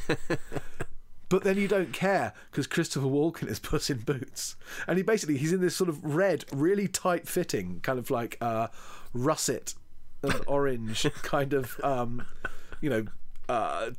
But 1.27 1.43
then 1.43 1.57
you 1.57 1.67
don't 1.67 1.91
care 1.91 2.33
because 2.51 2.67
Christopher 2.67 3.07
Walken 3.07 3.47
is 3.49 3.59
Puss 3.61 3.89
in 3.89 3.99
Boots, 3.99 4.55
and 4.87 4.97
he 4.97 5.03
basically 5.03 5.37
he's 5.37 5.53
in 5.53 5.61
this 5.61 5.75
sort 5.75 5.89
of 5.89 6.03
red, 6.03 6.45
really 6.51 6.87
tight 6.87 7.27
fitting 7.27 7.79
kind 7.81 7.99
of 7.99 8.11
like 8.11 8.37
uh, 8.41 8.67
russet 9.13 9.73
and 10.21 10.35
orange 10.47 11.07
kind 11.23 11.53
of 11.53 11.79
um, 11.83 12.25
you 12.81 12.89
know 12.89 13.05
uh, 13.49 13.91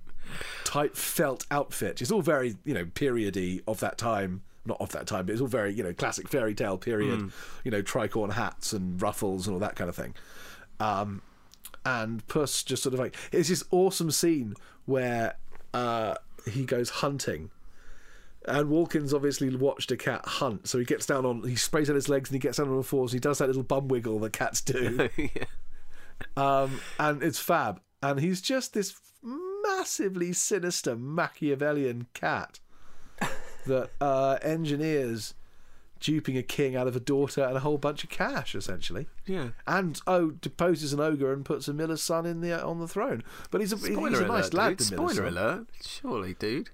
tight 0.65 0.97
felt 0.97 1.47
outfit. 1.51 2.01
It's 2.01 2.11
all 2.11 2.23
very 2.23 2.57
you 2.65 2.75
know 2.75 2.87
periody 2.87 3.63
of 3.67 3.81
that 3.81 3.99
time. 3.99 4.43
Not 4.65 4.81
of 4.81 4.91
that 4.91 5.07
time, 5.07 5.27
but 5.27 5.33
it's 5.33 5.41
all 5.41 5.47
very 5.47 5.73
you 5.73 5.85
know 5.85 5.93
classic 5.93 6.29
fairy 6.29 6.55
tale 6.55 6.77
period. 6.77 7.31
You 7.63 7.71
know 7.71 7.83
tricorn 7.83 8.33
hats 8.33 8.73
and 8.73 9.01
ruffles 9.01 9.47
and 9.47 9.55
all 9.55 9.61
that 9.61 9.77
kind 9.77 9.89
of 9.89 9.95
thing. 9.95 10.15
Um, 10.81 11.23
and 11.85 12.27
Puss 12.27 12.65
just 12.65 12.83
sort 12.83 12.93
of 12.93 12.99
like 12.99 13.15
it's 13.31 13.49
this 13.49 13.63
awesome 13.71 14.11
scene 14.11 14.55
where 14.85 15.37
uh, 15.73 16.15
he 16.47 16.65
goes 16.65 16.91
hunting. 16.91 17.51
And 18.47 18.69
Walken's 18.69 19.13
obviously 19.13 19.55
watched 19.55 19.91
a 19.91 19.97
cat 19.97 20.25
hunt, 20.25 20.69
so 20.69 20.79
he 20.79 20.85
gets 20.85 21.05
down 21.05 21.27
on, 21.27 21.43
he 21.43 21.57
sprays 21.57 21.91
out 21.91 21.97
his 21.97 22.09
legs 22.09 22.31
and 22.31 22.37
he 22.37 22.39
gets 22.39 22.59
down 22.59 22.69
on 22.69 22.75
all 22.75 22.83
fours. 22.83 23.13
And 23.13 23.17
he 23.17 23.21
does 23.21 23.39
that 23.39 23.49
little 23.49 23.65
bum 23.65 23.89
wiggle 23.89 24.21
that 24.21 24.33
cats 24.33 24.61
do 24.61 25.09
yeah. 25.17 25.45
um, 26.37 26.81
and 26.99 27.23
it's 27.23 27.41
fab. 27.41 27.81
And 28.03 28.21
he's 28.21 28.41
just 28.41 28.73
this 28.73 28.95
massively 29.23 30.33
sinister 30.33 30.95
Machiavellian 30.95 32.07
cat 32.15 32.61
that 33.67 33.91
uh, 34.01 34.39
engineers 34.43 35.35
duping 36.01 36.37
a 36.37 36.43
king 36.43 36.77
out 36.77 36.87
of 36.87 36.95
a 36.97 37.01
daughter 37.01 37.43
and 37.43 37.57
a 37.57 37.61
whole 37.61 37.79
bunch 37.79 38.05
of 38.05 38.11
cash, 38.11 38.55
essentially. 38.55 39.07
Yeah. 39.27 39.49
And 39.67 40.01
oh, 40.07 40.31
deposes 40.33 40.93
an 40.93 41.01
ogre 41.01 41.33
and 41.33 41.45
puts 41.45 41.69
a 41.69 41.73
miller's 41.73 42.03
son 42.03 42.27
in 42.27 42.41
the 42.41 42.63
on 42.65 42.79
the 42.81 42.89
throne. 42.89 43.23
But 43.51 43.61
he's 43.61 43.73
a 43.73 43.79
Spoiler 43.79 44.11
he's 44.11 44.19
a 44.21 44.25
alert, 44.25 44.29
nice 44.29 44.53
lad. 44.53 44.77
dude. 44.77 44.87
Spoiler 44.87 45.15
son. 45.15 45.27
alert. 45.27 45.67
Surely, 45.83 46.35
dude. 46.35 46.71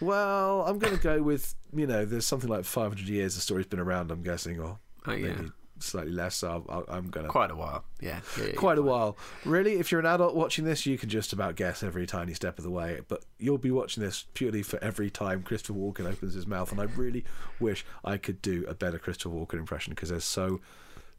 Well, 0.00 0.62
I'm 0.66 0.78
going 0.78 0.96
to 0.96 1.02
go 1.02 1.22
with 1.22 1.54
you 1.72 1.86
know, 1.86 2.04
there's 2.04 2.26
something 2.26 2.48
like 2.50 2.64
500 2.64 3.08
years 3.08 3.34
the 3.34 3.40
story's 3.40 3.66
been 3.66 3.80
around. 3.80 4.10
I'm 4.10 4.22
guessing, 4.22 4.60
or 4.60 4.78
Oh, 5.06 5.12
yeah. 5.12 5.28
maybe 5.34 5.50
slightly 5.84 6.12
less. 6.12 6.36
So 6.36 6.64
I'll, 6.68 6.84
I'm 6.88 7.10
to 7.10 7.28
Quite 7.28 7.50
a 7.50 7.56
while. 7.56 7.84
Yeah. 8.00 8.20
yeah, 8.38 8.46
yeah, 8.46 8.52
quite 8.52 8.78
a 8.78 8.80
yeah. 8.80 8.86
while. 8.88 9.16
Really, 9.44 9.74
if 9.74 9.90
you're 9.90 10.00
an 10.00 10.06
adult 10.06 10.34
watching 10.34 10.64
this, 10.64 10.86
you 10.86 10.98
can 10.98 11.08
just 11.08 11.32
about 11.32 11.56
guess 11.56 11.82
every 11.82 12.06
tiny 12.06 12.34
step 12.34 12.58
of 12.58 12.64
the 12.64 12.70
way. 12.70 13.00
But 13.08 13.24
you'll 13.38 13.58
be 13.58 13.70
watching 13.70 14.02
this 14.02 14.24
purely 14.34 14.62
for 14.62 14.82
every 14.82 15.10
time 15.10 15.42
Christopher 15.42 15.78
Walken 15.78 16.10
opens 16.10 16.34
his 16.34 16.46
mouth. 16.46 16.72
And 16.72 16.80
I 16.80 16.84
really 16.84 17.24
wish 17.60 17.84
I 18.04 18.16
could 18.16 18.42
do 18.42 18.64
a 18.68 18.74
better 18.74 18.98
Christopher 18.98 19.34
Walken 19.34 19.54
impression 19.54 19.92
because 19.92 20.10
there's 20.10 20.24
so 20.24 20.60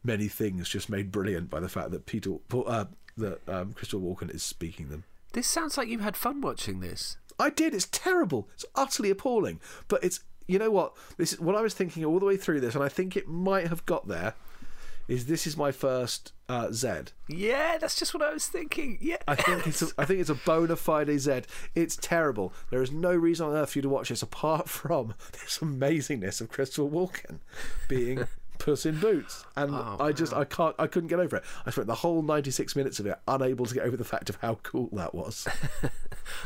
many 0.04 0.28
things 0.28 0.70
just 0.70 0.90
made 0.90 1.12
brilliant 1.12 1.50
by 1.50 1.60
the 1.60 1.70
fact 1.70 1.92
that 1.92 2.06
Peter, 2.06 2.36
uh, 2.54 2.86
that 3.18 3.48
um, 3.50 3.74
Christopher 3.74 4.04
Walken 4.04 4.34
is 4.34 4.44
speaking 4.44 4.90
them. 4.90 5.04
This 5.34 5.48
sounds 5.48 5.78
like 5.78 5.90
you 5.90 6.00
had 6.00 6.16
fun 6.16 6.42
watching 6.42 6.80
this. 6.80 7.18
I 7.40 7.50
did. 7.50 7.74
It's 7.74 7.88
terrible. 7.92 8.48
It's 8.54 8.66
utterly 8.76 9.10
appalling. 9.10 9.60
But 9.88 10.04
it's 10.04 10.22
you 10.48 10.60
know 10.60 10.70
what 10.70 10.94
this 11.18 11.34
is 11.34 11.40
what 11.40 11.56
I 11.56 11.62
was 11.62 11.74
thinking 11.74 12.06
all 12.06 12.20
the 12.20 12.26
way 12.26 12.38
through 12.38 12.62
this, 12.62 12.76
and 12.76 12.84
I 12.84 12.90
think 12.90 13.18
it 13.18 13.28
might 13.28 13.68
have 13.68 13.86
got 13.86 14.08
there. 14.08 14.36
Is 15.08 15.28
this 15.28 15.46
is 15.46 15.56
my 15.56 15.72
first 15.72 16.34
uh, 16.50 16.72
Z? 16.72 16.90
Yeah, 17.28 17.78
that's 17.78 17.98
just 17.98 18.14
what 18.14 18.24
I 18.24 18.34
was 18.34 18.48
thinking. 18.48 18.98
Yeah. 19.00 19.18
I 19.28 19.36
think 19.36 19.68
it's 19.68 19.82
a, 19.82 19.88
I 19.98 20.06
think 20.06 20.20
it's 20.20 20.30
a 20.30 20.36
bona 20.36 20.76
fide 20.76 21.10
Z. 21.20 21.42
It's 21.76 21.96
terrible. 21.96 22.54
There 22.72 22.82
is 22.82 22.92
no 22.92 23.14
reason 23.14 23.48
on 23.48 23.54
earth 23.54 23.72
for 23.72 23.80
you 23.80 23.84
to 23.84 23.90
watch 23.90 24.10
this 24.10 24.22
apart 24.22 24.68
from 24.70 25.14
this 25.32 25.60
amazingness 25.60 26.42
of 26.42 26.50
Christopher 26.50 26.90
Walken 26.90 27.40
being 27.88 28.28
Puss 28.66 28.84
in 28.88 29.00
Boots, 29.00 29.46
and 29.56 29.70
Oh, 29.76 29.98
I 30.00 30.12
just 30.12 30.34
I 30.34 30.44
can't 30.44 30.76
I 30.80 30.88
couldn't 30.88 31.10
get 31.10 31.20
over 31.20 31.36
it. 31.38 31.44
I 31.68 31.70
spent 31.70 31.86
the 31.86 31.94
whole 31.96 32.24
ninety 32.24 32.50
six 32.50 32.76
minutes 32.76 33.00
of 33.00 33.06
it 33.06 33.16
unable 33.28 33.68
to 33.68 33.74
get 33.76 33.84
over 33.86 33.96
the 33.96 34.04
fact 34.04 34.28
of 34.30 34.38
how 34.38 34.56
cool 34.64 34.90
that 34.94 35.14
was. 35.14 35.48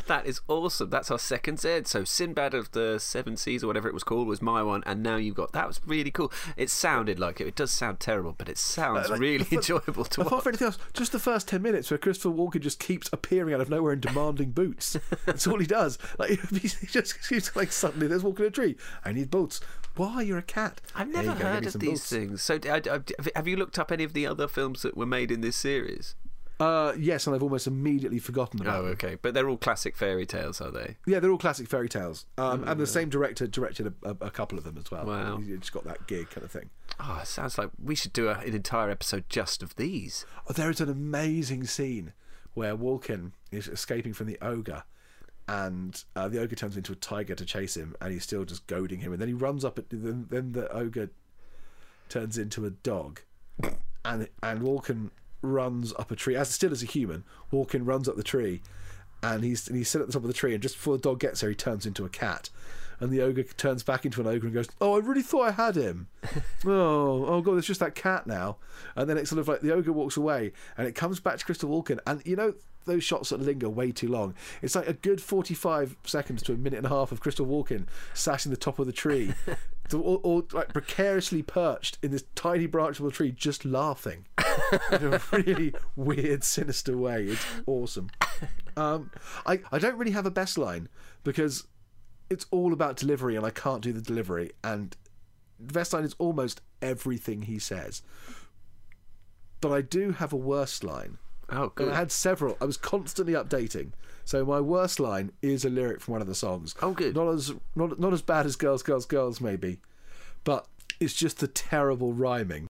That 0.08 0.26
is 0.26 0.42
awesome. 0.46 0.90
That's 0.90 1.10
our 1.10 1.18
second 1.18 1.58
Z. 1.58 1.82
So 1.86 2.04
Sinbad 2.04 2.52
of 2.52 2.70
the 2.72 2.98
Seven 2.98 3.38
Seas 3.38 3.64
or 3.64 3.66
whatever 3.68 3.88
it 3.88 3.94
was 3.94 4.04
called 4.04 4.28
was 4.28 4.42
my 4.42 4.62
one, 4.62 4.82
and 4.84 5.02
now 5.02 5.16
you've 5.16 5.34
got 5.36 5.52
that 5.52 5.66
was 5.66 5.80
really 5.86 6.10
cool. 6.10 6.30
It 6.54 6.68
sounded 6.68 7.18
like 7.18 7.40
it. 7.40 7.46
It 7.46 7.56
does 7.56 7.70
sound 7.70 7.98
terrible, 7.98 8.34
but 8.36 8.50
it 8.50 8.58
sounds 8.58 9.08
like, 9.08 9.18
really 9.18 9.44
but- 9.44 9.52
enjoyable 9.52 10.04
to 10.04 10.20
Apart 10.20 10.32
watch. 10.32 10.42
from 10.42 10.50
anything 10.50 10.66
else, 10.66 10.78
just 10.92 11.12
the 11.12 11.18
first 11.18 11.48
ten 11.48 11.62
minutes 11.62 11.90
where 11.90 11.96
Christopher 11.96 12.28
Walken 12.34 12.60
just 12.60 12.78
keeps 12.78 13.08
appearing 13.10 13.54
out 13.54 13.62
of 13.62 13.70
nowhere 13.70 13.92
and 13.92 14.02
demanding 14.02 14.50
boots. 14.50 14.98
That's 15.24 15.46
all 15.46 15.58
he 15.58 15.66
does. 15.66 15.96
Like 16.18 16.30
he 16.50 16.68
just 16.86 17.26
keeps 17.26 17.56
like 17.56 17.72
suddenly 17.72 18.06
there's 18.06 18.22
walking 18.24 18.44
a 18.44 18.50
tree. 18.50 18.76
I 19.02 19.12
need 19.12 19.30
boots. 19.30 19.60
Why? 20.00 20.22
You're 20.22 20.38
a 20.38 20.42
cat. 20.42 20.80
I've 20.94 21.08
never 21.08 21.34
go, 21.34 21.44
heard 21.44 21.66
of 21.66 21.74
these 21.74 21.90
boots. 21.90 22.08
things. 22.10 22.42
So, 22.42 22.56
d- 22.58 22.70
I- 22.70 22.76
I- 22.90 23.00
have 23.36 23.46
you 23.46 23.56
looked 23.56 23.78
up 23.78 23.92
any 23.92 24.02
of 24.04 24.14
the 24.14 24.26
other 24.26 24.48
films 24.48 24.80
that 24.82 24.96
were 24.96 25.04
made 25.06 25.30
in 25.30 25.42
this 25.42 25.56
series? 25.56 26.14
Uh, 26.58 26.92
yes, 26.98 27.26
and 27.26 27.34
I've 27.36 27.42
almost 27.42 27.66
immediately 27.66 28.18
forgotten 28.18 28.60
about 28.60 28.82
Oh, 28.84 28.86
okay. 28.88 29.16
But 29.20 29.34
they're 29.34 29.48
all 29.48 29.56
classic 29.56 29.96
fairy 29.96 30.26
tales, 30.26 30.60
are 30.60 30.70
they? 30.70 30.96
Yeah, 31.06 31.18
they're 31.20 31.30
all 31.30 31.38
classic 31.38 31.68
fairy 31.68 31.88
tales, 31.88 32.26
um, 32.38 32.64
and 32.68 32.78
the 32.80 32.86
same 32.86 33.08
director 33.08 33.46
directed 33.46 33.86
a, 34.02 34.10
a, 34.10 34.16
a 34.26 34.30
couple 34.30 34.56
of 34.58 34.64
them 34.64 34.76
as 34.78 34.90
well. 34.90 35.06
Wow. 35.06 35.36
he 35.38 35.56
just 35.56 35.72
got 35.72 35.84
that 35.84 36.06
gig 36.06 36.28
kind 36.30 36.44
of 36.44 36.50
thing. 36.50 36.68
Oh, 36.98 37.18
it 37.22 37.26
sounds 37.26 37.56
like 37.58 37.70
we 37.82 37.94
should 37.94 38.12
do 38.12 38.28
a, 38.28 38.38
an 38.40 38.54
entire 38.54 38.90
episode 38.90 39.24
just 39.30 39.62
of 39.62 39.76
these. 39.76 40.26
Oh, 40.48 40.52
there 40.52 40.70
is 40.70 40.80
an 40.82 40.90
amazing 40.90 41.64
scene 41.64 42.12
where 42.54 42.76
Walken 42.76 43.32
is 43.50 43.66
escaping 43.68 44.12
from 44.12 44.26
the 44.26 44.38
ogre, 44.42 44.84
and 45.50 46.04
uh, 46.14 46.28
the 46.28 46.40
ogre 46.40 46.54
turns 46.54 46.76
into 46.76 46.92
a 46.92 46.96
tiger 46.96 47.34
to 47.34 47.44
chase 47.44 47.76
him, 47.76 47.96
and 48.00 48.12
he's 48.12 48.22
still 48.22 48.44
just 48.44 48.68
goading 48.68 49.00
him. 49.00 49.12
And 49.12 49.20
then 49.20 49.26
he 49.26 49.34
runs 49.34 49.64
up 49.64 49.80
at 49.80 49.90
then, 49.90 50.26
then 50.30 50.52
the 50.52 50.70
ogre 50.72 51.10
turns 52.08 52.38
into 52.38 52.64
a 52.64 52.70
dog, 52.70 53.22
and 54.04 54.28
and 54.44 54.60
Walken 54.62 55.10
runs 55.42 55.92
up 55.98 56.12
a 56.12 56.16
tree 56.16 56.36
as 56.36 56.50
still 56.50 56.70
as 56.70 56.84
a 56.84 56.86
human. 56.86 57.24
Walken 57.52 57.84
runs 57.84 58.08
up 58.08 58.14
the 58.14 58.22
tree, 58.22 58.62
and 59.24 59.42
he's 59.42 59.66
and 59.66 59.76
he's 59.76 59.88
sitting 59.88 60.04
at 60.04 60.06
the 60.06 60.12
top 60.12 60.22
of 60.22 60.28
the 60.28 60.34
tree, 60.34 60.54
and 60.54 60.62
just 60.62 60.76
before 60.76 60.96
the 60.96 61.02
dog 61.02 61.18
gets 61.18 61.40
there, 61.40 61.50
he 61.50 61.56
turns 61.56 61.84
into 61.84 62.04
a 62.04 62.08
cat. 62.08 62.48
And 63.00 63.10
the 63.10 63.22
ogre 63.22 63.42
turns 63.42 63.82
back 63.82 64.04
into 64.04 64.20
an 64.20 64.26
ogre 64.26 64.46
and 64.46 64.54
goes, 64.54 64.68
"Oh, 64.80 64.94
I 64.94 64.98
really 64.98 65.22
thought 65.22 65.48
I 65.48 65.50
had 65.52 65.76
him. 65.76 66.08
oh, 66.66 67.24
oh 67.26 67.40
god, 67.40 67.56
it's 67.56 67.66
just 67.66 67.80
that 67.80 67.94
cat 67.94 68.26
now." 68.26 68.58
And 68.94 69.08
then 69.08 69.16
it's 69.16 69.30
sort 69.30 69.40
of 69.40 69.48
like 69.48 69.60
the 69.60 69.72
ogre 69.72 69.92
walks 69.92 70.16
away, 70.16 70.52
and 70.76 70.86
it 70.86 70.94
comes 70.94 71.18
back 71.18 71.38
to 71.38 71.44
Christopher 71.44 71.72
Walken, 71.72 71.98
and 72.06 72.22
you 72.26 72.36
know 72.36 72.54
those 72.84 73.04
shots 73.04 73.30
that 73.30 73.40
linger 73.40 73.68
way 73.68 73.92
too 73.92 74.08
long. 74.08 74.34
It's 74.62 74.74
like 74.74 74.88
a 74.88 74.92
good 74.92 75.22
forty-five 75.22 75.96
seconds 76.04 76.42
to 76.44 76.52
a 76.52 76.56
minute 76.56 76.78
and 76.78 76.86
a 76.86 76.90
half 76.90 77.12
of 77.12 77.20
Christopher 77.20 77.48
Walken 77.48 77.86
sat 78.12 78.44
in 78.44 78.50
the 78.50 78.56
top 78.56 78.78
of 78.78 78.86
the 78.86 78.92
tree, 78.92 79.32
or, 79.94 80.20
or 80.22 80.44
like 80.52 80.72
precariously 80.72 81.42
perched 81.42 81.98
in 82.02 82.10
this 82.10 82.24
tiny 82.34 82.66
branch 82.66 82.98
of 82.98 83.06
the 83.06 83.12
tree, 83.12 83.32
just 83.32 83.64
laughing 83.64 84.26
in 84.92 85.14
a 85.14 85.20
really 85.32 85.72
weird, 85.96 86.44
sinister 86.44 86.96
way. 86.96 87.24
It's 87.24 87.46
awesome. 87.66 88.10
Um, 88.76 89.10
I 89.46 89.60
I 89.72 89.78
don't 89.78 89.96
really 89.96 90.12
have 90.12 90.26
a 90.26 90.30
best 90.30 90.58
line 90.58 90.88
because 91.24 91.64
it's 92.30 92.46
all 92.50 92.72
about 92.72 92.96
delivery, 92.96 93.36
and 93.36 93.44
I 93.44 93.50
can't 93.50 93.82
do 93.82 93.92
the 93.92 94.00
delivery. 94.00 94.52
And 94.64 94.96
Vestine 95.58 96.04
is 96.04 96.14
almost 96.18 96.60
everything 96.80 97.42
he 97.42 97.58
says. 97.58 98.02
But 99.60 99.72
I 99.72 99.82
do 99.82 100.12
have 100.12 100.32
a 100.32 100.36
worst 100.36 100.82
line, 100.84 101.18
Oh, 101.52 101.64
And 101.64 101.74
good. 101.74 101.88
I 101.92 101.96
had 101.96 102.12
several. 102.12 102.56
I 102.60 102.64
was 102.64 102.76
constantly 102.76 103.34
updating. 103.34 103.90
So 104.24 104.44
my 104.44 104.60
worst 104.60 105.00
line 105.00 105.32
is 105.42 105.64
a 105.64 105.68
lyric 105.68 106.00
from 106.00 106.12
one 106.12 106.20
of 106.22 106.28
the 106.28 106.34
songs. 106.34 106.74
Oh, 106.80 106.92
good. 106.92 107.16
Not 107.16 107.28
as 107.34 107.52
not 107.74 107.98
not 107.98 108.12
as 108.12 108.22
bad 108.22 108.46
as 108.46 108.54
Girls, 108.54 108.82
Girls, 108.84 109.04
Girls, 109.04 109.40
maybe, 109.40 109.80
but 110.44 110.66
it's 111.00 111.14
just 111.14 111.40
the 111.40 111.48
terrible 111.48 112.12
rhyming. 112.12 112.68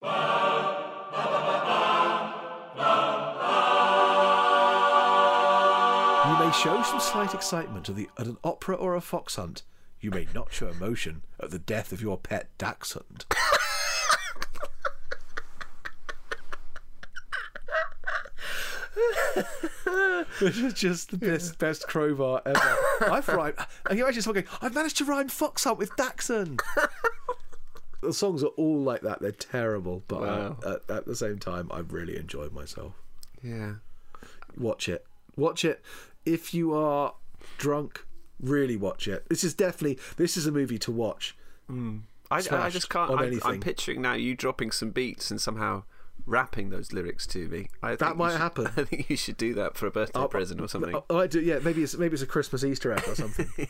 Show 6.63 6.83
some 6.83 7.01
slight 7.01 7.35
excitement 7.35 7.89
at, 7.89 7.97
the, 7.97 8.09
at 8.19 8.27
an 8.27 8.37
opera 8.45 8.75
or 8.77 8.95
a 8.95 9.01
fox 9.01 9.37
hunt. 9.37 9.63
You 10.01 10.11
may 10.11 10.27
not 10.35 10.53
show 10.53 10.69
emotion 10.69 11.23
at 11.41 11.51
the 11.51 11.59
death 11.59 11.93
of 11.93 12.01
your 12.03 12.19
pet 12.19 12.49
dachshund. 12.59 13.25
Which 20.41 20.59
is 20.59 20.75
just 20.75 21.11
the 21.11 21.17
best, 21.17 21.59
best 21.59 21.87
crowbar 21.89 22.43
ever. 22.47 22.77
I've 23.11 23.29
rhymed. 23.29 23.57
And 23.89 23.99
you're 23.99 24.07
actually 24.09 24.23
talking, 24.23 24.45
I've 24.61 24.75
managed 24.75 24.99
to 24.99 25.05
rhyme 25.05 25.29
fox 25.29 25.65
hunt 25.65 25.79
with 25.79 25.95
dachshund. 25.97 26.61
the 28.01 28.13
songs 28.13 28.43
are 28.43 28.49
all 28.49 28.81
like 28.83 29.03
that. 29.03 29.21
They're 29.21 29.33
terrible. 29.33 30.03
But 30.09 30.17
uh, 30.17 30.21
Wow. 30.21 30.57
at, 30.67 30.97
at 30.97 31.07
the 31.07 31.17
same 31.17 31.39
time, 31.39 31.71
I've 31.73 31.93
really 31.93 32.17
enjoyed 32.17 32.53
myself. 32.53 32.93
Yeah. 33.43 33.75
Watch 34.59 34.89
it. 34.89 35.07
Watch 35.37 35.65
it. 35.65 35.83
If 36.25 36.55
you 36.55 36.75
are 36.75 37.15
drunk, 37.59 38.07
really 38.41 38.77
watch 38.77 39.09
it. 39.09 39.29
This 39.29 39.45
is 39.45 39.55
definitely, 39.55 39.99
this 40.17 40.37
is 40.37 40.47
a 40.47 40.53
movie 40.53 40.79
to 40.79 40.93
watch. 40.93 41.37
Mm. 41.71 42.03
I, 42.31 42.37
I, 42.37 42.71
just 42.71 42.89
can't. 42.89 43.11
I, 43.11 43.27
am. 43.27 43.41
I'm 43.45 43.61
picturing 43.61 44.03
now 44.03 44.15
you 44.15 44.35
dropping 44.35 44.71
some 44.71 44.91
beats 44.91 45.31
and 45.31 45.41
somehow 45.41 45.85
rapping 46.27 46.71
those 46.71 46.93
lyrics 46.93 47.27
to 47.29 47.49
me. 47.49 47.69
I 47.83 47.93
you 47.93 48.15
might 48.15 48.33
should- 48.33 48.41
happen. 48.41 48.67
I 48.77 48.85
think 48.85 49.11
you 49.11 49.17
should 49.17 49.37
do 49.37 49.55
that 49.55 49.77
for 49.77 49.87
a 49.87 49.91
birthday 49.91 50.27
present 50.27 50.61
or 50.61 50.69
something. 50.69 50.95
Oh, 51.11 51.19
I 51.19 51.27
do. 51.27 51.41
Yeah, 51.41 51.59
maybe 51.61 51.83
it's 51.83 51.97
maybe 51.97 52.15
it's 52.15 52.23
a 52.23 52.27
Christmas 52.27 52.65
Easter 52.65 52.93
egg 52.93 53.05
or 53.07 53.15
something. 53.15 53.49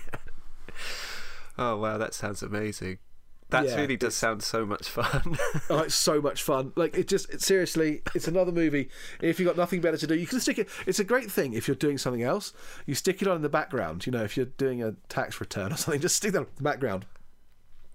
Oh 1.57 1.77
wow, 1.77 1.99
that 1.99 2.15
sounds 2.15 2.43
amazing. 2.43 2.99
That 3.51 3.67
Yeah, 3.67 3.77
really 3.77 3.97
does 3.97 4.15
sound 4.15 4.43
so 4.43 4.65
much 4.67 4.89
fun. 4.89 5.37
oh, 5.71 5.81
it's 5.81 5.95
so 5.95 6.21
much 6.21 6.43
fun. 6.43 6.73
Like 6.77 6.97
it 6.97 7.07
just 7.09 7.31
it, 7.31 7.43
seriously, 7.43 8.03
it's 8.15 8.27
another 8.27 8.53
movie. 8.53 8.89
If 9.21 9.39
you've 9.39 9.47
got 9.47 9.57
nothing 9.57 9.81
better 9.81 9.97
to 9.99 10.07
do, 10.07 10.15
you 10.15 10.27
can 10.27 10.41
stick 10.41 10.59
it. 10.59 10.69
It's 10.87 10.99
a 10.99 11.05
great 11.05 11.31
thing 11.31 11.53
if 11.53 11.69
you're 11.69 11.77
doing 11.77 11.99
something 11.99 12.23
else. 12.23 12.53
You 12.87 12.95
stick 12.95 13.23
it 13.23 13.29
on 13.29 13.37
in 13.37 13.43
the 13.43 13.49
background. 13.49 14.07
You 14.07 14.13
know, 14.13 14.25
if 14.25 14.37
you're 14.37 14.47
doing 14.47 14.83
a 14.83 14.93
tax 15.09 15.41
return 15.41 15.73
or 15.73 15.77
something, 15.79 16.01
just 16.01 16.17
stick 16.17 16.33
that 16.33 16.41
in 16.41 16.47
the 16.57 16.63
background. 16.63 17.07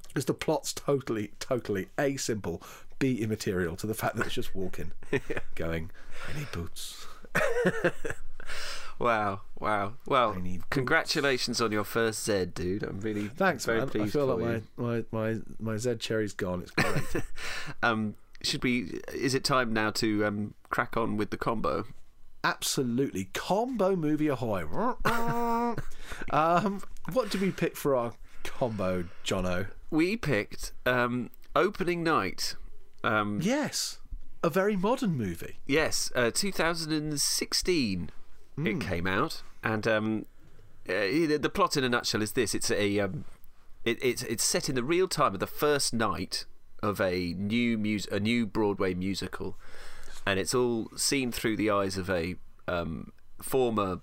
Because 0.07 0.25
the 0.25 0.33
plot's 0.33 0.73
totally, 0.73 1.31
totally 1.39 1.89
a 1.99 2.17
simple, 2.17 2.61
b 2.97 3.21
immaterial 3.21 3.75
to 3.75 3.87
the 3.87 3.93
fact 3.93 4.15
that 4.15 4.25
it's 4.25 4.35
just 4.35 4.55
walking, 4.55 4.91
going. 5.55 5.91
I 6.27 6.39
need 6.39 6.51
boots. 6.51 7.05
Wow, 8.99 9.41
wow. 9.59 9.93
Well, 10.05 10.35
congratulations 10.69 11.61
on 11.61 11.71
your 11.71 11.83
first 11.83 12.23
Z, 12.23 12.45
dude. 12.53 12.83
I'm 12.83 12.99
really 12.99 13.27
Thanks, 13.29 13.65
very 13.65 13.79
man. 13.79 13.89
I 14.01 14.07
feel 14.07 14.25
like 14.27 14.39
you. 14.39 14.63
my, 14.77 15.03
my, 15.11 15.33
my, 15.33 15.39
my 15.59 15.77
Z 15.77 15.95
cherry's 15.99 16.33
gone. 16.33 16.61
It's 16.61 16.71
great. 16.71 17.23
Um, 17.83 18.15
should 18.41 18.63
we? 18.63 18.99
Is 19.13 19.33
it 19.33 19.43
time 19.43 19.73
now 19.73 19.89
to 19.91 20.25
um, 20.25 20.53
crack 20.69 20.95
on 20.95 21.17
with 21.17 21.29
the 21.29 21.37
combo? 21.37 21.85
Absolutely. 22.43 23.25
Combo 23.33 23.95
movie 23.95 24.27
ahoy. 24.27 24.63
um, 26.31 26.81
what 27.11 27.29
did 27.29 27.41
we 27.41 27.51
pick 27.51 27.75
for 27.75 27.95
our 27.95 28.13
combo, 28.43 29.05
Jono? 29.25 29.67
We 29.89 30.15
picked 30.15 30.71
um, 30.85 31.31
opening 31.55 32.03
night. 32.03 32.55
Um, 33.03 33.39
Yes. 33.41 33.97
A 34.41 34.49
very 34.49 34.77
modern 34.77 35.17
movie. 35.17 35.59
Yes, 35.67 36.13
uh, 36.15 36.31
2016 36.33 38.09
it 38.65 38.81
came 38.81 39.07
out, 39.07 39.41
and 39.63 39.87
um, 39.87 40.25
uh, 40.87 40.93
the 41.37 41.51
plot 41.53 41.77
in 41.77 41.83
a 41.83 41.89
nutshell 41.89 42.21
is 42.21 42.33
this: 42.33 42.53
it's 42.55 42.71
a 42.71 42.99
um, 42.99 43.25
it, 43.85 43.97
it's 44.01 44.23
it's 44.23 44.43
set 44.43 44.69
in 44.69 44.75
the 44.75 44.83
real 44.83 45.07
time 45.07 45.33
of 45.33 45.39
the 45.39 45.47
first 45.47 45.93
night 45.93 46.45
of 46.81 46.99
a 47.01 47.33
new 47.33 47.77
mus- 47.77 48.07
a 48.11 48.19
new 48.19 48.45
Broadway 48.45 48.93
musical, 48.93 49.57
and 50.25 50.39
it's 50.39 50.53
all 50.53 50.89
seen 50.95 51.31
through 51.31 51.57
the 51.57 51.69
eyes 51.69 51.97
of 51.97 52.09
a 52.09 52.35
um, 52.67 53.11
former, 53.41 53.99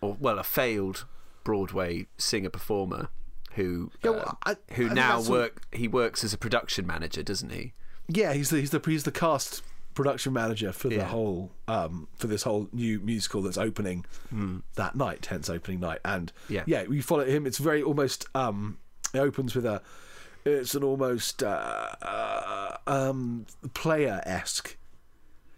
or 0.00 0.16
well, 0.20 0.38
a 0.38 0.44
failed 0.44 1.04
Broadway 1.44 2.06
singer 2.18 2.50
performer 2.50 3.08
who 3.54 3.90
Yeah, 4.02 4.10
uh, 4.10 4.14
well, 4.14 4.38
I- 4.46 4.50
I 4.52 4.56
who 4.74 4.84
think 4.84 4.94
now 4.94 5.20
work 5.30 5.62
he 5.72 5.88
works 5.88 6.24
as 6.24 6.32
a 6.32 6.38
production 6.38 6.86
manager, 6.86 7.22
doesn't 7.22 7.50
he? 7.50 7.72
Yeah, 8.08 8.32
he's 8.32 8.50
the 8.50 8.58
he's 8.60 8.70
the 8.70 8.80
he's 8.84 9.04
the 9.04 9.12
cast 9.12 9.62
production 9.94 10.32
manager 10.32 10.72
for 10.72 10.88
the 10.88 10.96
Yeah. 10.96 11.04
whole 11.06 11.52
um 11.68 12.08
for 12.16 12.26
this 12.26 12.42
whole 12.42 12.68
new 12.72 12.98
musical 13.00 13.42
that's 13.42 13.58
opening 13.58 14.04
that 14.76 14.94
night, 14.94 15.26
hence 15.26 15.48
opening 15.50 15.80
night. 15.80 16.00
And 16.04 16.32
Yeah. 16.48 16.64
yeah, 16.66 16.84
we 16.86 17.00
follow 17.00 17.24
him. 17.24 17.46
It's 17.46 17.58
very 17.58 17.82
almost 17.82 18.26
um 18.34 18.78
it 19.14 19.18
opens 19.18 19.54
with 19.54 19.66
a 19.66 19.82
it's 20.44 20.74
an 20.74 20.82
almost 20.82 21.42
uh, 21.42 21.94
uh 22.02 22.76
um 22.86 23.46
player 23.74 24.20
esque 24.26 24.76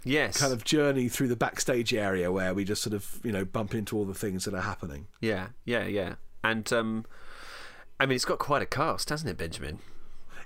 Yes, 0.07 0.37
kind 0.38 0.53
of 0.53 0.64
journey 0.64 1.09
through 1.09 1.29
the 1.29 1.37
backstage 1.37 1.94
area 1.94 2.31
where 2.31 2.53
we 2.53 2.62
just 2.64 2.83
sort 2.83 2.92
of 2.92 3.20
you 3.25 3.33
know 3.33 3.44
bump 3.47 3.75
into 3.75 3.97
all 3.97 4.05
the 4.05 4.12
things 4.14 4.44
that 4.44 4.53
are 4.53 4.61
happening. 4.61 5.07
Yeah, 5.20 5.49
yeah, 5.64 5.87
yeah. 5.87 6.16
And 6.42 6.70
um, 6.75 7.07
I 7.99 8.05
mean, 8.05 8.16
it's 8.16 8.27
got 8.27 8.38
quite 8.38 8.61
a 8.61 8.66
cast, 8.66 9.09
hasn't 9.09 9.31
it, 9.31 9.38
Benjamin? 9.38 9.79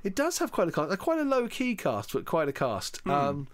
It 0.05 0.15
does 0.15 0.39
have 0.39 0.53
quite 0.53 0.69
a 0.69 0.71
cast, 0.71 0.97
quite 1.01 1.19
a 1.19 1.25
low 1.25 1.49
key 1.49 1.75
cast, 1.75 2.13
but 2.13 2.25
quite 2.25 2.49
a 2.49 2.53
cast. 2.53 3.05
Um, 3.05 3.49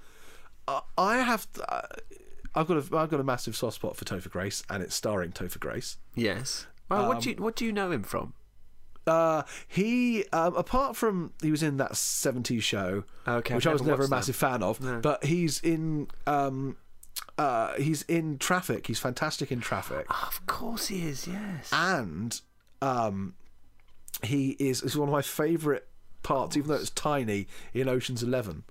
I- 0.69 0.83
I 0.97 1.17
have, 1.19 1.47
uh, 1.69 1.83
I've 2.55 2.67
got 2.67 2.77
a, 2.79 2.97
I've 2.97 3.11
got 3.11 3.21
a 3.21 3.25
massive 3.25 3.57
soft 3.57 3.75
spot 3.77 3.97
for 3.97 4.05
Topher 4.05 4.31
Grace, 4.31 4.63
and 4.71 4.83
it's 4.83 4.95
starring 4.95 5.33
Topher 5.33 5.59
Grace. 5.61 5.97
Yes. 6.15 6.67
Well, 6.89 7.09
what 7.09 7.21
do 7.23 7.31
you 7.31 7.37
what 7.37 7.57
do 7.57 7.65
you 7.65 7.73
know 7.73 7.91
him 7.91 8.03
from? 8.03 8.35
Uh, 9.07 9.43
he, 9.69 10.25
um, 10.33 10.55
apart 10.57 10.97
from 10.97 11.33
he 11.43 11.51
was 11.51 11.63
in 11.63 11.77
that 11.79 11.93
'70s 11.93 12.63
show, 12.63 13.05
Okay, 13.29 13.55
which 13.55 13.67
I've 13.67 13.75
was 13.75 13.83
never 13.83 14.05
a 14.05 14.09
massive 14.09 14.37
fan 14.37 14.63
of, 14.63 14.79
but 15.03 15.25
he's 15.25 15.61
in, 15.61 16.09
um, 16.27 16.77
uh, 17.37 17.75
he's 17.75 18.03
in 18.03 18.39
Traffic. 18.39 18.87
He's 18.87 18.99
fantastic 18.99 19.51
in 19.53 19.61
Traffic. 19.61 20.07
Of 20.09 20.47
course 20.47 20.87
he 20.87 21.07
is. 21.07 21.27
Yes. 21.27 21.69
and 21.73 22.41
um, 22.81 23.35
he 24.23 24.51
is 24.59 24.83
is 24.83 24.97
one 24.97 25.09
of 25.09 25.13
my 25.13 25.23
favourite 25.23 25.83
parts, 26.23 26.57
even 26.57 26.69
though 26.69 26.75
it's 26.77 26.91
tiny, 26.91 27.47
in 27.75 27.89
Ocean's 27.89 28.23
Eleven. 28.23 28.65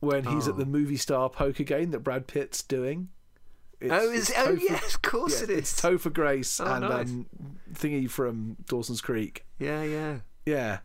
When 0.00 0.24
he's 0.24 0.46
at 0.46 0.56
the 0.56 0.66
movie 0.66 0.96
star 0.96 1.28
poker 1.28 1.64
game 1.64 1.90
that 1.90 2.00
Brad 2.00 2.26
Pitt's 2.26 2.62
doing. 2.62 3.08
It's, 3.80 3.92
oh, 3.92 4.10
is 4.10 4.32
oh 4.36 4.54
Topher- 4.56 4.60
yes, 4.68 4.94
of 4.94 5.02
course 5.02 5.38
yeah, 5.38 5.44
it 5.44 5.50
is. 5.50 5.58
It's 5.58 5.80
Topher 5.80 6.12
Grace 6.12 6.58
Oh, 6.60 6.66
and 6.66 6.80
nice. 6.82 7.08
um, 7.08 7.26
thingy 7.72 8.10
from 8.10 8.56
Dawson's 8.68 9.00
Creek. 9.00 9.44
yeah, 9.58 9.82
yeah. 9.82 10.18
Yeah. 10.46 10.78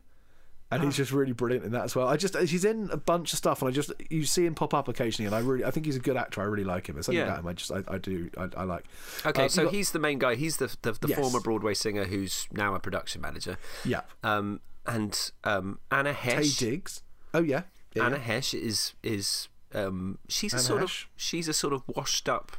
And 0.71 0.81
Ah. 0.81 0.85
he's 0.85 0.97
just 0.97 1.11
really 1.11 1.33
brilliant 1.33 1.65
in 1.65 1.71
that 1.73 1.83
as 1.83 1.95
well. 1.95 2.07
I 2.07 2.17
just 2.17 2.35
he's 2.37 2.65
in 2.65 2.89
a 2.91 2.97
bunch 2.97 3.31
of 3.33 3.37
stuff, 3.37 3.61
and 3.61 3.69
I 3.69 3.71
just 3.71 3.91
you 4.09 4.25
see 4.25 4.45
him 4.45 4.55
pop 4.55 4.73
up 4.73 4.87
occasionally, 4.87 5.27
and 5.27 5.35
I 5.35 5.39
really 5.39 5.63
I 5.63 5.69
think 5.71 5.85
he's 5.85 5.95
a 5.95 5.99
good 5.99 6.17
actor. 6.17 6.41
I 6.41 6.45
really 6.45 6.63
like 6.63 6.87
him. 6.89 6.95
There's 6.95 7.05
something 7.05 7.19
Yeah. 7.19 7.25
about 7.27 7.39
him 7.41 7.47
I 7.47 7.53
just 7.53 7.71
I, 7.71 7.83
I 7.87 7.97
do 7.99 8.29
I, 8.37 8.49
I 8.57 8.63
like. 8.63 8.85
Okay, 9.25 9.45
Uh, 9.45 9.49
so 9.49 9.63
got- 9.65 9.73
he's 9.73 9.91
the 9.91 9.99
main 9.99 10.17
guy. 10.19 10.33
He's 10.35 10.57
the 10.57 10.75
the, 10.81 10.93
the 10.93 11.09
Yes. 11.09 11.19
former 11.19 11.39
Broadway 11.39 11.75
singer 11.75 12.05
who's 12.05 12.47
now 12.51 12.73
a 12.73 12.79
production 12.79 13.21
manager. 13.21 13.57
yeah 13.85 14.01
Um, 14.23 14.61
and 14.87 15.31
um, 15.43 15.79
Anna 15.91 16.13
Heche. 16.13 16.39
Taye 16.39 16.57
Diggs. 16.59 17.01
Oh 17.35 17.41
yeah, 17.41 17.63
yeah, 17.95 18.05
Anna. 18.05 18.17
Heche 18.17 18.59
is 18.59 18.93
is 19.03 19.47
um, 19.73 20.17
she's 20.27 20.53
a 20.53 20.59
sort 20.59 20.81
Heche. 20.81 20.83
of 20.83 21.07
she's 21.15 21.47
a 21.47 21.53
sort 21.53 21.73
of 21.73 21.83
washed 21.87 22.27
up. 22.29 22.53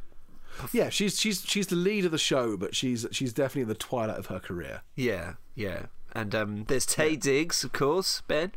Yeah, 0.71 0.89
she's 0.89 1.19
she's 1.19 1.43
she's 1.45 1.67
the 1.67 1.75
lead 1.75 2.05
of 2.05 2.11
the 2.11 2.17
show, 2.17 2.55
but 2.57 2.75
she's 2.75 3.05
she's 3.11 3.33
definitely 3.33 3.63
in 3.63 3.67
the 3.67 3.75
twilight 3.75 4.17
of 4.17 4.27
her 4.27 4.39
career. 4.39 4.81
Yeah, 4.95 5.33
yeah. 5.53 5.87
And 6.13 6.33
um, 6.33 6.63
there's 6.69 6.85
Taye 6.87 7.19
Diggs, 7.19 7.63
of 7.65 7.73
course, 7.73 8.21
Ben. 8.27 8.53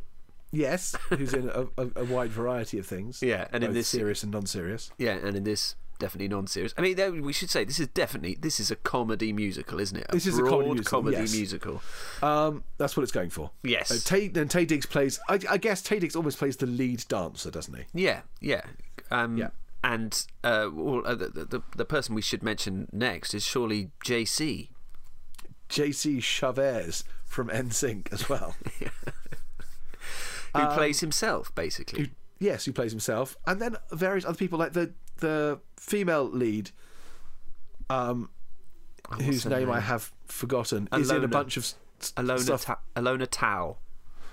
Yes, 0.53 0.95
who's 1.09 1.35
in 1.35 1.49
a, 1.55 1.67
a, 1.77 1.89
a 1.97 2.05
wide 2.05 2.31
variety 2.31 2.79
of 2.79 2.87
things. 2.87 3.21
Yeah, 3.21 3.49
and 3.53 3.65
in 3.65 3.75
this- 3.75 3.89
serious 3.89 4.23
and 4.23 4.31
non-serious. 4.33 4.91
Yeah, 4.97 5.15
and 5.15 5.37
in 5.37 5.43
this, 5.45 5.75
definitely 5.99 6.29
non-serious. 6.29 6.75
I 6.77 6.83
mean, 6.83 7.23
we 7.23 7.33
should 7.33 7.51
say 7.51 7.65
this 7.65 7.81
is 7.81 7.89
definitely 7.89 8.37
this 8.41 8.61
is 8.61 8.71
a 8.71 8.77
comedy 8.77 9.33
musical, 9.33 9.81
isn't 9.81 9.97
it? 9.97 10.07
This 10.11 10.27
is 10.27 10.39
a 10.39 10.43
comedy 10.43 10.65
broad 10.65 10.75
musical, 10.75 11.03
comedy 11.03 11.17
yes. 11.23 11.35
musical. 11.35 11.83
Um, 12.23 12.65
that's 12.77 12.97
what 12.97 13.03
it's 13.03 13.13
going 13.13 13.31
for. 13.31 13.51
Yes. 13.63 13.91
Uh, 13.91 13.95
Taye, 13.95 14.37
and 14.37 14.51
Taye 14.51 14.67
Diggs 14.67 14.87
plays. 14.87 15.21
I, 15.29 15.39
I 15.51 15.57
guess 15.57 15.83
Taye 15.83 16.01
Diggs 16.01 16.17
almost 16.17 16.39
plays 16.39 16.57
the 16.57 16.67
lead 16.67 17.05
dancer, 17.09 17.51
doesn't 17.51 17.75
he? 17.75 17.85
Yeah, 17.93 18.23
yeah, 18.41 18.63
um, 19.11 19.37
Yeah. 19.37 19.51
And 19.85 20.27
uh, 20.43 20.69
well, 20.73 21.03
uh, 21.07 21.15
the, 21.15 21.29
the 21.29 21.63
the 21.77 21.85
person 21.85 22.17
we 22.17 22.23
should 22.23 22.43
mention 22.43 22.89
next 22.93 23.33
is 23.33 23.45
surely 23.45 23.93
JC. 24.05 24.71
J.C. 25.69 26.19
Chasez 26.19 27.05
from 27.25 27.49
NSYNC 27.49 28.13
as 28.13 28.29
well. 28.29 28.57
Who 30.57 30.67
plays 30.69 31.01
himself 31.01 31.55
basically? 31.55 32.05
who, 32.05 32.09
yes, 32.39 32.65
who 32.65 32.73
plays 32.73 32.91
himself, 32.91 33.37
and 33.47 33.61
then 33.61 33.77
various 33.93 34.25
other 34.25 34.37
people 34.37 34.59
like 34.59 34.73
the 34.73 34.93
the 35.19 35.61
female 35.77 36.25
lead, 36.29 36.71
um, 37.91 38.31
whose 39.21 39.45
her 39.45 39.51
name, 39.51 39.71
I 39.71 39.81
have 39.81 40.13
forgotten, 40.27 40.89
is 40.97 41.11
in 41.11 41.25
a 41.25 41.29
bunch 41.29 41.57
of 41.57 41.63
s- 41.65 41.75
s- 42.01 42.13
Alona 42.17 42.41
stuff. 42.41 42.65
Ta- 42.65 42.79
Alona 42.97 43.27
Tal. 43.31 43.79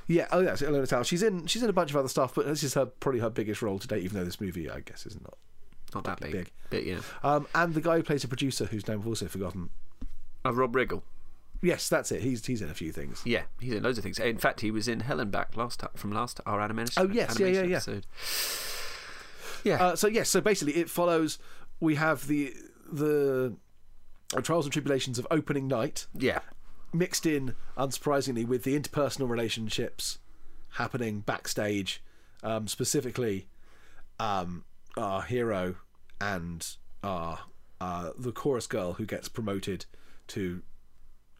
Yeah, 0.08 0.28
oh 0.32 0.42
yes, 0.42 0.62
Alona 0.62 0.88
Tal. 0.88 1.04
She's 1.04 1.24
in 1.24 1.48
she's 1.48 1.64
in 1.64 1.70
a 1.70 1.74
bunch 1.74 1.90
of 1.90 1.96
other 1.98 2.08
stuff, 2.10 2.36
but 2.36 2.46
this 2.46 2.64
is 2.64 2.74
her 2.76 2.86
probably 2.86 3.22
her 3.22 3.30
biggest 3.30 3.62
role 3.62 3.80
to 3.80 3.88
date. 3.88 4.04
Even 4.04 4.20
though 4.20 4.26
this 4.26 4.40
movie, 4.42 4.70
I 4.70 4.82
guess, 4.82 5.06
is 5.06 5.16
not 5.22 5.38
not 5.94 6.04
that 6.04 6.20
big. 6.20 6.32
big. 6.32 6.52
But 6.70 6.86
yeah. 6.86 7.00
Um, 7.24 7.48
and 7.56 7.74
the 7.74 7.82
guy 7.82 7.98
who 7.98 8.04
plays 8.04 8.24
a 8.24 8.28
producer, 8.28 8.66
whose 8.66 8.88
name 8.88 9.00
I've 9.00 9.08
also 9.08 9.28
forgotten. 9.28 9.70
Uh, 10.46 10.54
Rob 10.54 10.74
Riggle. 10.76 11.02
Yes, 11.62 11.90
that's 11.90 12.12
it. 12.12 12.22
He's 12.22 12.46
he's 12.46 12.62
in 12.62 12.70
a 12.70 12.74
few 12.76 12.92
things. 12.92 13.24
Yeah, 13.26 13.44
he's 13.60 13.74
in 13.74 13.82
loads 13.82 13.98
of 13.98 14.04
things. 14.04 14.20
In 14.20 14.38
fact, 14.38 14.62
he 14.62 14.70
was 14.70 14.88
in 14.88 15.00
Hell 15.00 15.20
and 15.20 15.32
Back 15.32 15.58
last 15.58 15.80
time 15.80 15.90
from 15.96 16.12
last 16.12 16.40
our 16.46 16.62
animation. 16.62 16.94
Oh, 16.98 17.10
yes, 17.12 17.40
yeah, 17.40 17.48
yeah, 17.48 17.64
yeah. 17.64 17.76
Episode. 17.78 18.06
Yeah, 19.66 19.84
Uh, 19.84 19.96
so 19.96 20.08
yes, 20.08 20.30
so 20.30 20.40
basically 20.40 20.76
it 20.78 20.90
follows. 20.90 21.38
We 21.82 21.96
have 21.96 22.28
the 22.28 22.54
the 22.90 23.56
trials 24.44 24.66
and 24.66 24.72
tribulations 24.72 25.20
of 25.20 25.28
opening 25.32 25.68
night, 25.68 26.08
yeah, 26.14 26.40
mixed 26.94 27.26
in, 27.26 27.56
unsurprisingly, 27.78 28.48
with 28.48 28.64
the 28.64 28.80
interpersonal 28.80 29.28
relationships 29.28 30.20
happening 30.74 31.22
backstage, 31.22 32.02
um, 32.44 32.68
specifically 32.68 33.48
um, 34.20 34.64
our 34.96 35.24
hero 35.24 35.76
and 36.22 36.76
our 37.04 37.40
uh, 37.82 38.12
the 38.18 38.32
chorus 38.32 38.68
girl 38.68 38.94
who 38.94 39.06
gets 39.06 39.28
promoted 39.28 39.86
to 40.28 40.62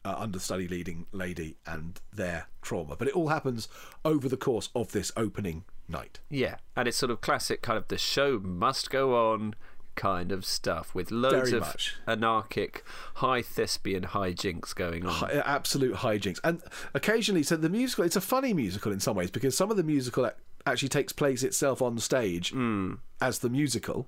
uh, 0.04 0.16
understudy 0.18 0.66
leading 0.68 1.06
lady 1.12 1.56
and 1.64 2.00
their 2.12 2.48
trauma. 2.60 2.96
But 2.96 3.08
it 3.08 3.14
all 3.14 3.28
happens 3.28 3.68
over 4.04 4.28
the 4.28 4.36
course 4.36 4.68
of 4.74 4.92
this 4.92 5.10
opening 5.16 5.64
night. 5.88 6.20
yeah, 6.30 6.56
and 6.74 6.88
it's 6.88 6.96
sort 6.96 7.10
of 7.10 7.20
classic 7.20 7.62
kind 7.62 7.78
of 7.78 7.88
the 7.88 7.98
show 7.98 8.38
must 8.38 8.90
go 8.90 9.32
on 9.32 9.54
kind 9.96 10.30
of 10.30 10.44
stuff 10.44 10.94
with 10.94 11.10
loads 11.10 11.50
Very 11.50 11.62
of 11.62 11.66
much. 11.66 11.96
anarchic, 12.06 12.84
high 13.14 13.42
thespian 13.42 14.04
hijinks 14.04 14.74
going 14.74 15.04
on. 15.06 15.12
Hi- 15.12 15.32
uh, 15.32 15.42
absolute 15.44 15.96
hijinks 15.96 16.38
and 16.44 16.62
occasionally 16.94 17.42
so 17.42 17.56
the 17.56 17.70
musical 17.70 18.04
it's 18.04 18.14
a 18.14 18.20
funny 18.20 18.52
musical 18.52 18.92
in 18.92 19.00
some 19.00 19.16
ways 19.16 19.30
because 19.30 19.56
some 19.56 19.70
of 19.70 19.76
the 19.76 19.82
musical 19.82 20.30
actually 20.66 20.90
takes 20.90 21.12
place 21.12 21.42
itself 21.42 21.80
on 21.80 21.98
stage 21.98 22.50
hmm. 22.50 22.94
as 23.20 23.38
the 23.38 23.48
musical 23.48 24.06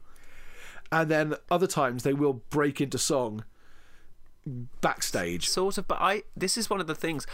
and 0.92 1.10
then 1.10 1.34
other 1.50 1.66
times 1.66 2.02
they 2.02 2.12
will 2.12 2.34
break 2.50 2.80
into 2.80 2.98
song 2.98 3.44
backstage 4.80 5.48
sort 5.48 5.78
of 5.78 5.86
but 5.86 5.98
i 6.00 6.22
this 6.36 6.56
is 6.56 6.70
one 6.70 6.80
of 6.80 6.86
the 6.86 6.94
things 6.94 7.26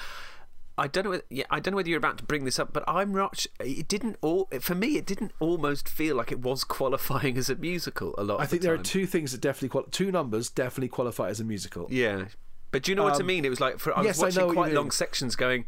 i 0.77 0.87
don't 0.87 1.05
know 1.05 1.11
whether, 1.11 1.25
yeah, 1.31 1.45
i 1.51 1.61
don't 1.61 1.72
know 1.72 1.77
whether 1.77 1.89
you're 1.89 1.99
about 1.99 2.18
to 2.18 2.25
bring 2.25 2.45
this 2.45 2.59
up 2.59 2.72
but 2.72 2.83
i'm 2.89 3.12
not 3.12 3.47
it 3.61 3.87
didn't 3.89 4.16
all 4.20 4.49
for 4.61 4.75
me 4.75 4.97
it 4.97 5.07
didn't 5.07 5.33
almost 5.41 5.89
feel 5.89 6.16
like 6.16 6.33
it 6.33 6.41
was 6.41 6.64
qualifying 6.79 7.37
as 7.39 7.49
a 7.51 7.55
musical 7.57 8.14
a 8.18 8.25
lot 8.25 8.41
i 8.41 8.47
think 8.47 8.62
the 8.62 8.68
there 8.68 8.75
are 8.75 8.83
two 8.83 9.07
things 9.07 9.33
that 9.33 9.41
definitely 9.41 9.68
qual- 9.68 9.85
two 9.85 10.11
numbers 10.11 10.51
definitely 10.51 10.89
qualify 10.89 11.29
as 11.29 11.41
a 11.41 11.45
musical. 11.45 11.87
Yeah 11.91 12.27
but 12.70 12.83
do 12.83 12.91
you 12.91 12.97
know 12.97 13.05
what 13.05 13.20
i 13.20 13.22
mean? 13.22 13.45
It 13.45 13.51
was 13.51 13.61
like 13.61 13.79
for 13.79 13.97
i 13.97 14.01
was 14.01 14.07
Um, 14.07 14.07
yes, 14.07 14.18
I 14.18 14.22
watching 14.25 14.49
know 14.49 14.53
quite 14.53 14.72
long 14.72 14.91
sections 14.91 15.37
going 15.37 15.64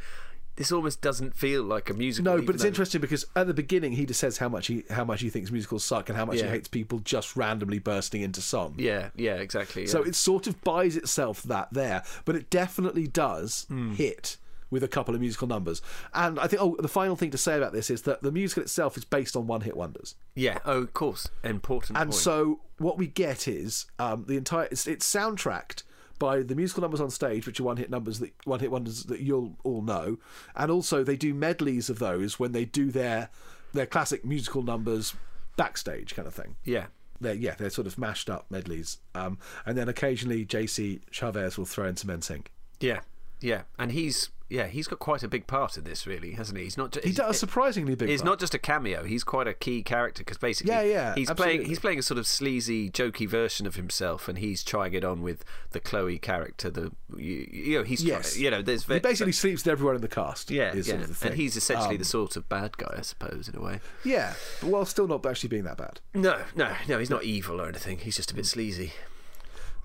this 0.56 0.72
almost 0.72 1.02
doesn't 1.02 1.36
feel 1.36 1.62
like 1.62 1.90
a 1.90 1.94
musical 1.94 2.34
no 2.38 2.42
but 2.42 2.54
it's 2.54 2.62
though- 2.64 2.68
interesting 2.68 3.00
because 3.00 3.26
at 3.36 3.46
the 3.46 3.52
beginning 3.54 3.92
he 3.92 4.06
just 4.06 4.18
says 4.18 4.38
how 4.38 4.48
much 4.48 4.66
he 4.68 4.82
how 4.90 5.04
much 5.04 5.20
he 5.20 5.28
thinks 5.30 5.50
musicals 5.52 5.84
suck 5.84 6.08
and 6.08 6.16
how 6.18 6.24
much 6.24 6.38
Yeah. 6.38 6.44
he 6.46 6.50
hates 6.50 6.66
people 6.66 6.98
just 7.00 7.36
randomly 7.36 7.78
bursting 7.78 8.22
into 8.22 8.40
song. 8.40 8.74
Yeah 8.78 9.10
yeah 9.14 9.34
exactly 9.34 9.86
So 9.86 10.02
it 10.02 10.14
sort 10.16 10.46
of 10.46 10.60
buys 10.64 10.96
itself 10.96 11.42
that 11.44 11.68
there, 11.72 12.02
but 12.24 12.34
it 12.36 12.48
definitely 12.50 13.06
does 13.06 13.66
Hmm. 13.68 13.92
hit 13.92 14.38
with 14.70 14.82
a 14.82 14.88
couple 14.88 15.14
of 15.14 15.20
musical 15.20 15.46
numbers. 15.46 15.80
And 16.12 16.38
I 16.40 16.46
think, 16.46 16.60
oh, 16.62 16.76
the 16.78 16.88
final 16.88 17.16
thing 17.16 17.30
to 17.30 17.38
say 17.38 17.56
about 17.56 17.72
this 17.72 17.88
is 17.90 18.02
that 18.02 18.22
the 18.22 18.32
musical 18.32 18.62
itself 18.62 18.96
is 18.96 19.04
based 19.04 19.36
on 19.36 19.46
one 19.46 19.60
hit 19.60 19.76
wonders. 19.76 20.14
yeah 20.34 20.58
oh 20.64 20.82
of 20.82 20.92
course 20.92 21.28
important 21.44 21.98
And 21.98 22.10
point. 22.10 22.20
so 22.20 22.60
what 22.78 22.98
we 22.98 23.06
get 23.06 23.46
is 23.48 23.86
um, 23.98 24.24
the 24.26 24.36
entire, 24.36 24.68
it's, 24.70 24.86
it's 24.86 25.10
soundtracked 25.10 25.82
by 26.18 26.40
the 26.42 26.54
musical 26.54 26.80
numbers 26.80 27.00
on 27.00 27.10
stage, 27.10 27.46
which 27.46 27.60
are 27.60 27.64
one 27.64 27.76
hit 27.76 27.90
numbers 27.90 28.18
that 28.20 28.32
one 28.44 28.60
hit 28.60 28.70
wonders 28.70 29.04
that 29.04 29.20
you'll 29.20 29.56
all 29.64 29.82
know, 29.82 30.18
and 30.54 30.70
also 30.70 31.04
they 31.04 31.16
do 31.16 31.34
medleys 31.34 31.90
of 31.90 31.98
those 31.98 32.38
when 32.38 32.52
they 32.52 32.64
do 32.64 32.90
their 32.90 33.28
their 33.74 33.86
classic 33.86 34.24
musical 34.24 34.62
numbers 34.62 35.14
backstage 35.56 36.14
kind 36.14 36.26
of 36.28 36.34
thing 36.34 36.56
yeah 36.64 36.86
they're 37.20 37.34
yeah 37.34 37.54
they're 37.58 37.70
sort 37.70 37.86
of 37.86 37.96
mashed 37.98 38.28
up 38.30 38.46
medleys 38.50 38.98
um, 39.14 39.38
and 39.66 39.76
then 39.76 39.88
occasionally 39.88 40.44
jc 40.46 41.00
chasez 41.10 41.56
will 41.58 41.64
throw 41.64 41.86
in 41.86 41.96
some 41.96 42.10
NSYNC. 42.10 42.46
yeah 42.80 43.00
yeah 43.40 43.62
and 43.78 43.92
he's 43.92 44.30
yeah 44.48 44.66
he's 44.66 44.86
got 44.86 44.98
quite 45.00 45.22
a 45.22 45.28
big 45.28 45.46
part 45.46 45.76
in 45.76 45.84
this 45.84 46.06
really 46.06 46.32
hasn't 46.32 46.56
he 46.56 46.64
he's 46.64 46.76
not 46.76 46.92
just 46.92 47.04
he 47.06 47.12
does 47.12 47.34
a 47.36 47.38
surprisingly 47.38 47.94
big 47.96 48.08
He's 48.08 48.20
part. 48.22 48.26
not 48.32 48.38
just 48.40 48.54
a 48.54 48.58
cameo. 48.58 49.02
He's 49.04 49.24
quite 49.24 49.48
a 49.48 49.54
key 49.54 49.82
character 49.82 50.20
because 50.22 50.38
basically, 50.38 50.72
Yeah, 50.72 50.82
yeah, 50.82 51.14
he's 51.16 51.28
absolutely. 51.30 51.56
playing 51.58 51.68
he's 51.68 51.78
playing 51.80 51.98
a 51.98 52.02
sort 52.02 52.18
of 52.18 52.26
sleazy, 52.26 52.88
jokey 52.90 53.28
version 53.28 53.66
of 53.66 53.74
himself, 53.74 54.28
and 54.28 54.38
he's 54.38 54.62
trying 54.62 54.94
it 54.94 55.04
on 55.04 55.22
with 55.22 55.44
the 55.72 55.80
Chloe 55.80 56.18
character. 56.18 56.70
The 56.70 56.92
you, 57.16 57.48
you 57.52 57.78
know 57.78 57.84
he's 57.84 58.04
Yes. 58.04 58.36
you 58.38 58.50
know 58.50 58.62
there's 58.62 58.84
he 58.84 58.98
basically 59.00 59.32
sleeps 59.32 59.64
with 59.64 59.72
everyone 59.72 59.96
in 59.96 60.00
the 60.02 60.08
cast 60.08 60.50
yeah 60.50 60.72
yeah, 60.74 60.82
sort 60.82 61.00
of 61.02 61.18
the 61.18 61.26
and 61.28 61.36
he's 61.36 61.56
essentially 61.56 61.96
Um, 61.96 61.98
the 61.98 62.04
sort 62.04 62.36
of 62.36 62.48
bad 62.48 62.76
guy, 62.76 62.94
I 62.98 63.02
suppose, 63.02 63.48
in 63.48 63.56
a 63.56 63.60
way. 63.62 63.80
yeah 64.04 64.34
but 64.60 64.70
while 64.70 64.84
still 64.84 65.08
not 65.08 65.24
actually 65.26 65.48
being 65.48 65.64
that 65.64 65.76
bad 65.78 66.00
No, 66.14 66.42
no, 66.54 66.72
no, 66.88 66.98
he's 66.98 67.10
not 67.10 67.24
evil 67.24 67.60
or 67.60 67.68
anything. 67.68 67.98
He's 67.98 68.16
just 68.16 68.30
a 68.30 68.34
bit 68.34 68.44
Mm. 68.44 68.48
sleazy. 68.48 68.92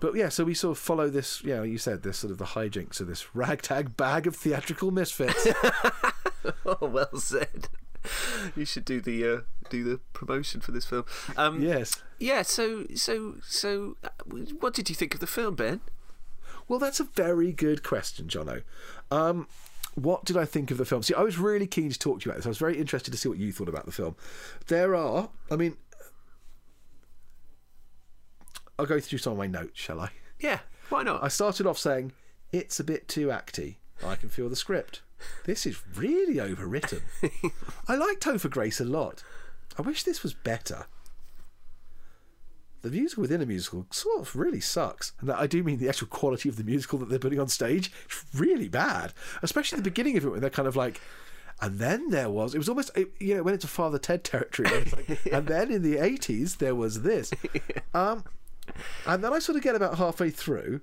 But 0.02 0.14
yeah 0.16 0.28
so 0.28 0.44
we 0.44 0.54
sort 0.54 0.78
of 0.78 0.78
follow 0.78 1.10
this 1.10 1.42
you 1.44 1.56
know 1.56 1.64
you 1.64 1.78
said 1.78 2.04
this 2.04 2.18
sort 2.18 2.32
of 2.32 2.38
the 2.38 2.46
hijinks 2.46 3.00
of 3.00 3.08
this 3.08 3.28
ragtag 3.34 3.96
bag 3.96 4.28
of 4.28 4.36
theatrical 4.36 4.92
misfits 4.92 5.48
oh, 6.66 6.78
well 6.82 7.16
said. 7.18 7.70
You 8.56 8.66
should 8.66 8.84
do 8.84 9.00
the 9.00 9.24
uh, 9.28 9.38
do 9.70 9.84
the 9.84 10.00
promotion 10.12 10.60
for 10.60 10.72
this 10.72 10.86
film. 10.86 11.06
Um, 11.38 11.62
yes 11.62 12.02
yeah. 12.18 12.42
So 12.42 12.88
so 12.96 13.36
so, 13.44 13.96
uh, 14.04 14.10
what 14.60 14.74
did 14.74 14.90
you 14.90 14.96
think 14.96 15.14
of 15.14 15.20
the 15.20 15.28
film, 15.28 15.56
Ben? 15.56 15.82
well 16.68 16.80
that's 16.80 17.00
a 17.00 17.04
very 17.04 17.52
good 17.52 17.84
question 17.84 18.28
jono 18.28 18.64
um, 19.12 19.48
what 19.96 20.24
did 20.24 20.38
I 20.38 20.46
think 20.46 20.72
of 20.72 20.78
the 20.78 20.86
film? 20.86 21.04
See, 21.04 21.14
I 21.14 21.22
was 21.22 21.38
really 21.38 21.68
keen 21.68 21.90
to 21.90 22.00
talk 22.00 22.22
to 22.22 22.26
you 22.26 22.32
about 22.32 22.38
this. 22.38 22.46
I 22.46 22.50
was 22.50 22.58
very 22.58 22.80
interested 22.80 23.12
to 23.12 23.18
see 23.18 23.28
what 23.28 23.38
you 23.38 23.52
thought 23.52 23.68
about 23.68 23.86
the 23.86 23.92
film. 23.92 24.16
There 24.68 24.96
are, 24.96 25.30
I 25.50 25.58
mean, 25.58 25.76
I'll 28.82 28.88
go 28.88 29.00
through 29.00 29.20
some 29.20 29.34
of 29.34 29.38
my 29.38 29.46
notes, 29.46 29.80
shall 29.80 30.00
I? 30.00 30.10
Yeah, 30.40 30.62
why 30.90 31.04
not? 31.04 31.24
I 31.24 31.28
started 31.28 31.68
off 31.68 31.78
saying 31.78 32.14
it's 32.52 32.80
a 32.80 32.84
bit 32.84 33.08
too 33.08 33.28
acty. 33.28 33.76
I 34.04 34.16
can 34.16 34.28
feel 34.28 34.50
the 34.50 34.56
script. 34.56 35.04
This 35.46 35.68
is 35.68 35.84
really 35.96 36.38
overwritten. 36.38 37.04
I 37.88 37.96
liked 37.96 38.24
Topher 38.24 38.50
Grace 38.50 38.82
a 38.82 38.86
lot. 38.86 39.24
I 39.78 39.84
wish 39.84 40.02
this 40.02 40.24
was 40.24 40.34
better. 40.34 40.88
The 42.82 42.90
musical 42.90 43.22
within 43.22 43.44
a 43.44 43.46
musical 43.46 43.86
sort 43.92 44.20
of 44.20 44.36
really 44.36 44.60
sucks. 44.60 45.14
And 45.22 45.32
I 45.32 45.46
do 45.46 45.64
mean 45.64 45.78
the 45.78 45.88
actual 45.88 46.08
quality 46.08 46.50
of 46.50 46.56
the 46.56 46.64
musical 46.64 46.98
that 46.98 47.10
they're 47.10 47.20
putting 47.20 47.40
on 47.40 47.50
stage. 47.50 47.92
It's 48.06 48.26
really 48.34 48.68
bad. 48.68 49.14
Especially 49.44 49.76
the 49.76 49.84
beginning 49.84 50.18
of 50.18 50.26
it 50.26 50.30
when 50.30 50.42
they're 50.42 50.50
kind 50.50 50.68
of 50.68 50.76
like, 50.76 51.00
and 51.62 51.78
then 51.78 52.10
there 52.10 52.32
was, 52.32 52.56
it 52.56 52.58
was 52.58 52.68
almost, 52.68 52.90
you 53.20 53.36
know, 53.36 53.38
it 53.38 53.46
went 53.46 53.54
into 53.54 53.68
Father 53.68 54.00
Ted 54.00 54.24
territory. 54.24 54.68
Like, 54.92 55.24
And 55.32 55.46
then 55.46 55.70
in 55.70 55.84
the 55.84 55.98
80s, 55.98 56.58
there 56.58 56.74
was 56.74 57.04
this. 57.04 57.32
Um, 57.94 58.24
and 59.06 59.24
then 59.24 59.34
I 59.34 59.40
sort 59.40 59.56
of 59.58 59.64
get 59.64 59.76
about 59.76 59.98
halfway 59.98 60.30
through, 60.30 60.82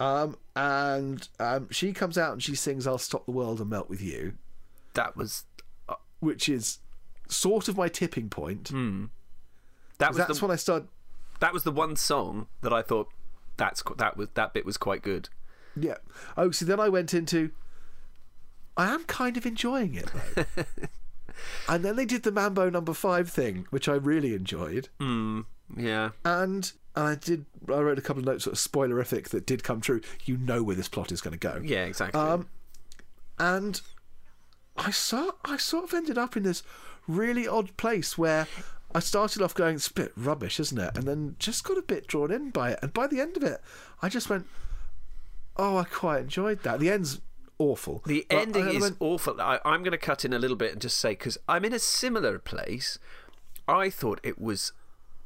um, 0.00 0.36
and 0.54 1.26
um, 1.38 1.68
she 1.70 1.92
comes 1.92 2.16
out 2.18 2.32
and 2.32 2.42
she 2.42 2.54
sings 2.54 2.86
"I'll 2.86 2.98
Stop 2.98 3.26
the 3.26 3.32
World 3.32 3.60
and 3.60 3.70
Melt 3.70 3.88
with 3.88 4.00
You," 4.02 4.34
that 4.94 5.16
was 5.16 5.44
which 6.20 6.48
is 6.48 6.78
sort 7.28 7.68
of 7.68 7.76
my 7.76 7.88
tipping 7.88 8.28
point. 8.30 8.70
that 9.98 10.08
was 10.10 10.16
That's 10.16 10.38
the 10.38 10.46
when 10.46 10.52
I 10.52 10.56
start. 10.56 10.84
that 11.40 11.52
was 11.52 11.64
the 11.64 11.72
one 11.72 11.96
song 11.96 12.46
that 12.62 12.72
I 12.72 12.82
thought 12.82 13.08
that's 13.56 13.82
that 13.98 14.16
was 14.16 14.28
that 14.34 14.52
bit 14.52 14.64
was 14.64 14.76
quite 14.76 15.02
good. 15.02 15.28
Yeah. 15.74 15.96
Oh, 16.36 16.50
so 16.50 16.64
then 16.64 16.80
I 16.80 16.88
went 16.88 17.12
into. 17.14 17.50
I 18.78 18.92
am 18.92 19.04
kind 19.04 19.36
of 19.38 19.46
enjoying 19.46 19.94
it 19.94 20.10
though. 20.34 20.44
and 21.68 21.84
then 21.84 21.96
they 21.96 22.04
did 22.04 22.22
the 22.24 22.32
Mambo 22.32 22.68
Number 22.70 22.92
Five 22.92 23.30
thing, 23.30 23.66
which 23.70 23.88
I 23.88 23.94
really 23.94 24.34
enjoyed. 24.34 24.88
Yeah, 25.76 26.10
And 26.24 26.72
I 26.96 27.14
did. 27.14 27.44
I 27.68 27.78
wrote 27.80 27.98
a 27.98 28.02
couple 28.02 28.20
of 28.20 28.26
notes, 28.26 28.44
sort 28.44 28.56
of 28.56 28.60
spoilerific, 28.72 29.28
that 29.28 29.46
did 29.46 29.62
come 29.62 29.80
true. 29.80 30.00
You 30.24 30.36
know 30.38 30.62
where 30.62 30.76
this 30.76 30.88
plot 30.88 31.12
is 31.12 31.20
going 31.20 31.32
to 31.32 31.38
go. 31.38 31.60
yeah, 31.62 31.84
exactly. 31.84 32.20
Um, 32.20 32.48
and 33.38 33.80
I 34.76 34.90
saw 34.90 35.32
I 35.44 35.56
sort 35.58 35.84
of 35.84 35.94
ended 35.94 36.16
up 36.18 36.36
in 36.36 36.42
this 36.42 36.62
really 37.06 37.46
odd 37.46 37.76
place 37.76 38.16
where 38.16 38.46
I 38.94 39.00
started 39.00 39.42
off 39.42 39.54
going, 39.54 39.76
it's 39.76 39.88
a 39.88 39.92
bit 39.92 40.12
rubbish, 40.16 40.58
isn't 40.58 40.78
it? 40.78 40.96
And 40.96 41.04
then 41.06 41.36
just 41.38 41.64
got 41.64 41.76
a 41.76 41.82
bit 41.82 42.06
drawn 42.06 42.30
in 42.30 42.50
by 42.50 42.70
it. 42.70 42.78
And 42.82 42.92
by 42.94 43.06
the 43.06 43.20
end 43.20 43.36
of 43.36 43.42
it, 43.42 43.60
I 44.00 44.08
just 44.08 44.30
went, 44.30 44.46
oh, 45.56 45.76
I 45.76 45.84
quite 45.84 46.20
enjoyed 46.20 46.62
that. 46.62 46.80
The 46.80 46.90
end's 46.90 47.20
awful. 47.58 48.02
the 48.06 48.24
But 48.30 48.38
ending 48.38 48.68
is 48.68 48.80
went, 48.80 48.96
awful. 49.00 49.40
I, 49.40 49.60
I'm 49.64 49.82
going 49.82 49.92
to 49.92 49.98
cut 49.98 50.24
in 50.24 50.32
a 50.32 50.38
little 50.38 50.56
bit 50.56 50.72
and 50.72 50.80
just 50.80 50.96
say 50.98 51.10
because 51.10 51.36
I'm 51.48 51.64
in 51.64 51.72
a 51.74 51.78
similar 51.78 52.38
place. 52.38 52.98
I 53.68 53.90
thought 53.90 54.20
it 54.22 54.40
was 54.40 54.72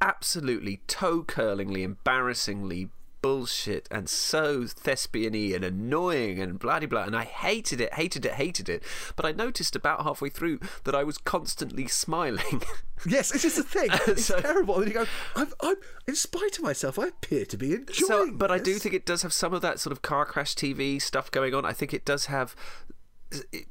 absolutely 0.01 0.81
toe 0.87 1.23
curlingly, 1.23 1.83
embarrassingly 1.83 2.89
bullshit 3.21 3.87
and 3.91 4.09
so 4.09 4.65
thespian-y 4.65 5.53
and 5.55 5.63
annoying 5.63 6.39
and 6.39 6.57
blah 6.57 6.79
blah 6.79 6.87
blah 6.87 7.03
and 7.03 7.15
I 7.15 7.23
hated 7.23 7.79
it, 7.79 7.93
hated 7.93 8.25
it, 8.25 8.31
hated 8.33 8.67
it. 8.67 8.81
But 9.15 9.25
I 9.27 9.31
noticed 9.31 9.75
about 9.75 10.03
halfway 10.03 10.29
through 10.29 10.59
that 10.85 10.95
I 10.95 11.03
was 11.03 11.17
constantly 11.17 11.87
smiling. 11.87 12.63
Yes, 13.03 13.33
it's 13.33 13.41
just 13.41 13.55
the 13.55 13.63
thing. 13.63 13.89
It's 14.07 14.25
So- 14.25 14.39
terrible. 14.39 14.77
And 14.77 14.85
you 14.87 14.93
go, 14.93 15.05
I'm, 15.35 15.47
I'm, 15.63 15.75
in 16.07 16.15
spite 16.15 16.59
of 16.59 16.63
myself, 16.63 16.99
I 16.99 17.07
appear 17.07 17.45
to 17.45 17.57
be 17.57 17.73
enjoying 17.73 17.95
so, 18.07 18.31
but 18.31 18.51
I 18.51 18.59
do 18.59 18.75
think 18.75 18.93
it 18.93 19.07
does 19.07 19.23
have 19.23 19.33
some 19.33 19.55
of 19.55 19.63
that 19.63 19.79
sort 19.79 19.91
of 19.91 20.03
car 20.03 20.23
crash 20.23 20.53
TV 20.53 21.01
stuff 21.01 21.31
going 21.31 21.55
on. 21.55 21.65
I 21.65 21.73
think 21.73 21.95
it 21.95 22.05
does 22.05 22.27
have 22.27 22.55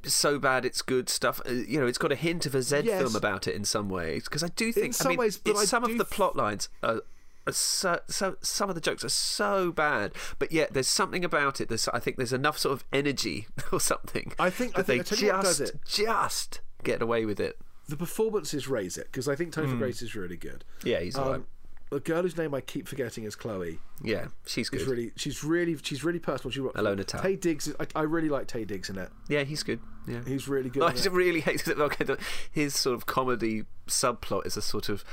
so 0.05 0.39
bad 0.39 0.65
it's 0.65 0.83
good 0.83 1.09
stuff. 1.09 1.41
Uh, 1.47 1.53
You 1.53 1.81
know, 1.81 1.87
it's 1.87 1.99
got 1.99 2.13
a 2.13 2.17
hint 2.17 2.47
of 2.47 2.55
a 2.55 2.63
Z 2.63 2.83
Yes. 2.85 3.01
film 3.03 3.17
about 3.17 3.47
it 3.49 3.55
in 3.55 3.65
some 3.65 3.89
ways 3.89 4.25
because 4.25 4.43
I 4.43 4.49
do 4.49 4.73
think 4.73 4.87
in 4.87 4.93
some 4.93 5.07
I 5.07 5.11
mean, 5.11 5.19
ways, 5.19 5.37
but 5.39 5.51
it's 5.53 5.61
I 5.61 5.65
some 5.65 5.85
of 5.85 5.97
the 5.99 6.05
plot 6.05 6.37
lines 6.37 6.69
are. 6.83 7.03
are 7.47 7.53
So, 7.53 8.01
so 8.09 8.37
some 8.43 8.69
of 8.69 8.75
the 8.75 8.81
jokes 8.81 9.05
are 9.05 9.09
so 9.09 9.73
bad, 9.73 10.13
but 10.39 10.53
yet 10.53 10.73
there's 10.75 10.89
something 10.89 11.25
about 11.25 11.61
it. 11.61 11.69
There's, 11.69 11.89
I 11.89 11.99
think 11.99 12.17
there's 12.17 12.33
enough 12.33 12.59
sort 12.59 12.75
of 12.75 12.85
energy 12.93 13.47
or 13.73 13.81
something. 13.81 14.33
I 14.39 14.51
think- 14.51 14.73
I 14.77 14.83
that 14.83 14.87
think- 14.87 15.07
they 15.07 15.17
just 15.17 15.73
just 15.87 16.61
get 16.85 17.03
away 17.03 17.25
with 17.25 17.41
it. 17.41 17.59
The 17.89 17.97
performances 17.97 18.69
raise 18.69 18.97
it 18.97 19.07
because 19.11 19.27
I 19.27 19.35
think 19.35 19.53
Topher 19.53 19.77
Grace 19.77 20.01
is 20.01 20.15
really 20.15 20.37
good. 20.37 20.65
Yeah, 20.85 21.01
he's 21.01 21.17
Um, 21.17 21.25
alright. 21.25 21.43
The 21.91 21.99
girl 22.01 22.23
whose 22.23 22.37
name 22.37 22.55
I 22.55 22.61
keep 22.61 22.87
forgetting 22.87 23.25
is 23.25 23.35
Chloe. 23.35 23.81
Yeah, 24.03 24.29
she's 24.47 24.69
good. 24.69 24.81
Is 24.83 24.87
really, 24.87 25.13
she's 25.17 25.43
really, 25.43 25.77
she's 25.83 26.05
really 26.05 26.21
personal. 26.21 26.53
She 26.53 26.61
Alona 26.61 27.05
Tal. 27.05 27.21
Taye 27.21 27.39
Diggs. 27.41 27.67
is- 27.67 27.75
I, 27.81 27.87
I 27.97 28.03
really 28.03 28.29
like 28.29 28.47
Taye 28.47 28.65
Diggs 28.67 28.89
in 28.89 28.97
it. 28.97 29.11
Yeah, 29.29 29.43
he's 29.43 29.63
good. 29.65 29.81
Yeah, 30.07 30.21
He's 30.25 30.47
really 30.49 30.71
good. 30.71 30.83
I 30.85 30.93
just 30.93 31.09
really 31.09 31.41
hate 31.41 31.65
that. 31.65 32.19
His 32.51 32.75
sort 32.75 32.95
of 32.95 33.07
comedy 33.07 33.65
subplot 33.89 34.47
is 34.47 34.57
a 34.57 34.63
sort 34.63 34.89
of 34.89 35.05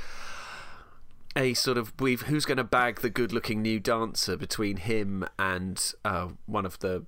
a 1.36 1.54
sort 1.54 1.78
of 1.78 1.92
we've 2.00 2.22
who's 2.22 2.44
going 2.44 2.56
to 2.58 2.64
bag 2.64 3.00
the 3.00 3.10
good-looking 3.10 3.60
new 3.60 3.78
dancer 3.78 4.36
between 4.36 4.76
him 4.78 5.26
and 5.38 5.92
uh, 6.04 6.28
one 6.46 6.64
of 6.64 6.78
the 6.78 7.04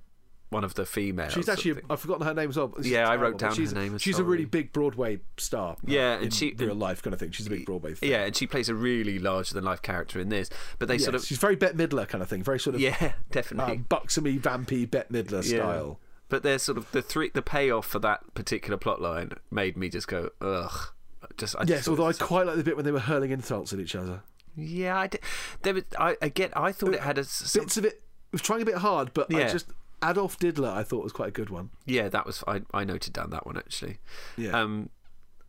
one 0.51 0.64
of 0.64 0.74
the 0.74 0.84
females. 0.84 1.32
She's 1.32 1.48
actually. 1.48 1.80
I've 1.88 2.01
forgotten 2.01 2.26
her 2.26 2.34
name 2.34 2.51
as 2.51 2.57
well. 2.57 2.68
but 2.68 2.78
this 2.78 2.86
is 2.86 2.92
Yeah, 2.92 3.09
I 3.09 3.14
wrote 3.16 3.38
terrible, 3.38 3.38
down 3.38 3.48
her 3.51 3.55
she's, 3.57 3.72
name, 3.72 3.98
She's 3.98 4.18
a 4.18 4.24
really 4.24 4.44
big 4.44 4.72
Broadway 4.72 5.20
star. 5.38 5.72
uh, 5.72 5.76
Yeah, 5.86 6.14
and 6.20 6.34
she- 6.34 6.55
real 6.59 6.74
life 6.74 7.03
kind 7.03 7.14
of 7.14 7.20
thing. 7.20 7.30
She's 7.30 7.46
a 7.46 7.51
big 7.51 7.64
Broadway. 7.66 7.94
Thing. 7.94 8.11
yeah, 8.11 8.24
and 8.24 8.36
she 8.36 8.46
plays 8.46 8.68
a 8.68 8.74
really 8.74 9.18
larger-than-life 9.18 9.80
character 9.82 10.20
in 10.20 10.28
this. 10.28 10.51
But 10.78 10.88
they 10.88 10.94
Yes, 10.94 11.05
sort 11.05 11.14
of 11.14 11.24
she's 11.24 11.38
very 11.38 11.57
Bette 11.57 11.74
Midler 11.76 12.07
kind 12.09 12.20
of 12.22 12.28
thing. 12.28 12.42
Very 12.42 12.59
sort 12.61 12.74
of 12.74 12.80
yeah, 12.82 13.12
definitely. 13.30 13.74
um, 13.76 13.86
buxomy, 13.88 14.38
vampy 14.40 14.90
Bette 14.90 15.12
Midler 15.12 15.42
Yeah. 15.48 15.59
style. 15.59 16.01
But 16.28 16.42
there's 16.42 16.62
sort 16.62 16.78
of 16.78 16.90
the 16.92 17.03
three 17.03 17.30
the 17.32 17.42
payoff 17.42 17.86
for 17.86 17.98
that 18.01 18.34
particular 18.34 18.76
plot 18.76 19.01
line 19.01 19.32
made 19.51 19.76
me 19.76 19.88
just 19.88 20.07
go 20.09 20.30
ugh. 20.40 20.92
Just 21.36 21.55
I 21.57 21.61
just 21.61 21.70
Yes, 21.70 21.84
thought 21.84 21.90
although 21.92 22.07
I 22.07 22.11
it 22.11 22.18
quite 22.18 22.46
like 22.46 22.57
the 22.57 22.62
bit 22.64 22.76
when 22.76 22.84
they 22.84 22.92
were 22.92 23.01
hurling 23.01 23.30
insults 23.30 23.72
at 23.72 23.78
each 23.80 23.94
other. 23.94 24.22
yeah, 24.57 24.96
I 24.98 25.07
did. 25.09 25.20
There 25.62 25.74
was, 25.74 25.84
I 25.98 26.16
again 26.22 26.51
I 26.55 26.72
thought 26.72 26.94
it 26.94 27.01
had 27.01 27.18
a 27.18 27.24
some, 27.24 27.62
Bits 27.64 27.76
of 27.76 27.84
it 27.84 28.03
was 28.32 28.42
trying 28.42 28.62
a 28.62 28.64
bit 28.64 28.76
hard, 28.76 29.12
but 29.12 29.32
I 29.34 29.38
Yeah. 29.40 29.48
just 29.48 29.66
Adolf 30.05 30.38
Diddler 30.38 30.70
I 30.70 30.82
thought 30.82 31.03
was 31.05 31.12
quite 31.12 31.28
a 31.28 31.32
good 31.32 31.51
one. 31.51 31.70
Yeah, 31.86 32.09
that 32.09 32.26
was 32.26 32.42
I. 32.46 32.62
I 32.72 32.84
noted 32.84 33.12
down 33.12 33.30
that 33.30 33.46
one 33.46 33.57
actually. 33.57 33.98
Yeah. 34.36 34.51
Um, 34.61 34.90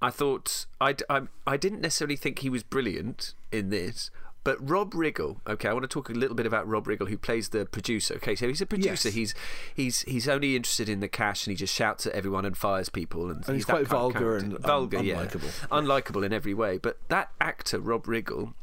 I 0.01 0.09
thought 0.09 0.65
I, 0.79 0.95
I 1.09 1.21
I 1.45 1.57
didn't 1.57 1.81
necessarily 1.81 2.15
think 2.15 2.39
he 2.39 2.49
was 2.49 2.63
brilliant 2.63 3.33
in 3.51 3.69
this, 3.69 4.09
but 4.43 4.57
Rob 4.67 4.93
Riggle. 4.93 5.37
Okay, 5.47 5.69
I 5.69 5.73
want 5.73 5.83
to 5.83 5.87
talk 5.87 6.09
a 6.09 6.13
little 6.13 6.35
bit 6.35 6.47
about 6.47 6.67
Rob 6.67 6.87
Riggle, 6.87 7.07
who 7.07 7.17
plays 7.19 7.49
the 7.49 7.65
producer. 7.67 8.15
Okay, 8.15 8.35
so 8.35 8.47
he's 8.47 8.61
a 8.61 8.65
producer. 8.65 9.09
Yes. 9.09 9.13
He's 9.15 9.35
he's 9.75 10.01
he's 10.01 10.27
only 10.27 10.55
interested 10.55 10.89
in 10.89 11.01
the 11.01 11.07
cash, 11.07 11.45
and 11.45 11.51
he 11.51 11.55
just 11.55 11.73
shouts 11.73 12.07
at 12.07 12.13
everyone 12.13 12.45
and 12.45 12.57
fires 12.57 12.89
people, 12.89 13.29
and, 13.29 13.45
And 13.47 13.55
he's 13.55 13.65
that 13.67 13.73
quite 13.73 13.87
vulgar 13.87 14.37
and 14.37 14.55
un- 14.55 14.61
vulgar, 14.61 15.03
yeah, 15.03 15.23
unlikable. 15.25 15.67
unlikable 15.69 16.25
in 16.25 16.33
every 16.33 16.55
way. 16.55 16.79
But 16.79 16.97
that 17.09 17.29
actor, 17.39 17.79
Rob 17.79 18.05
Riggle. 18.05 18.53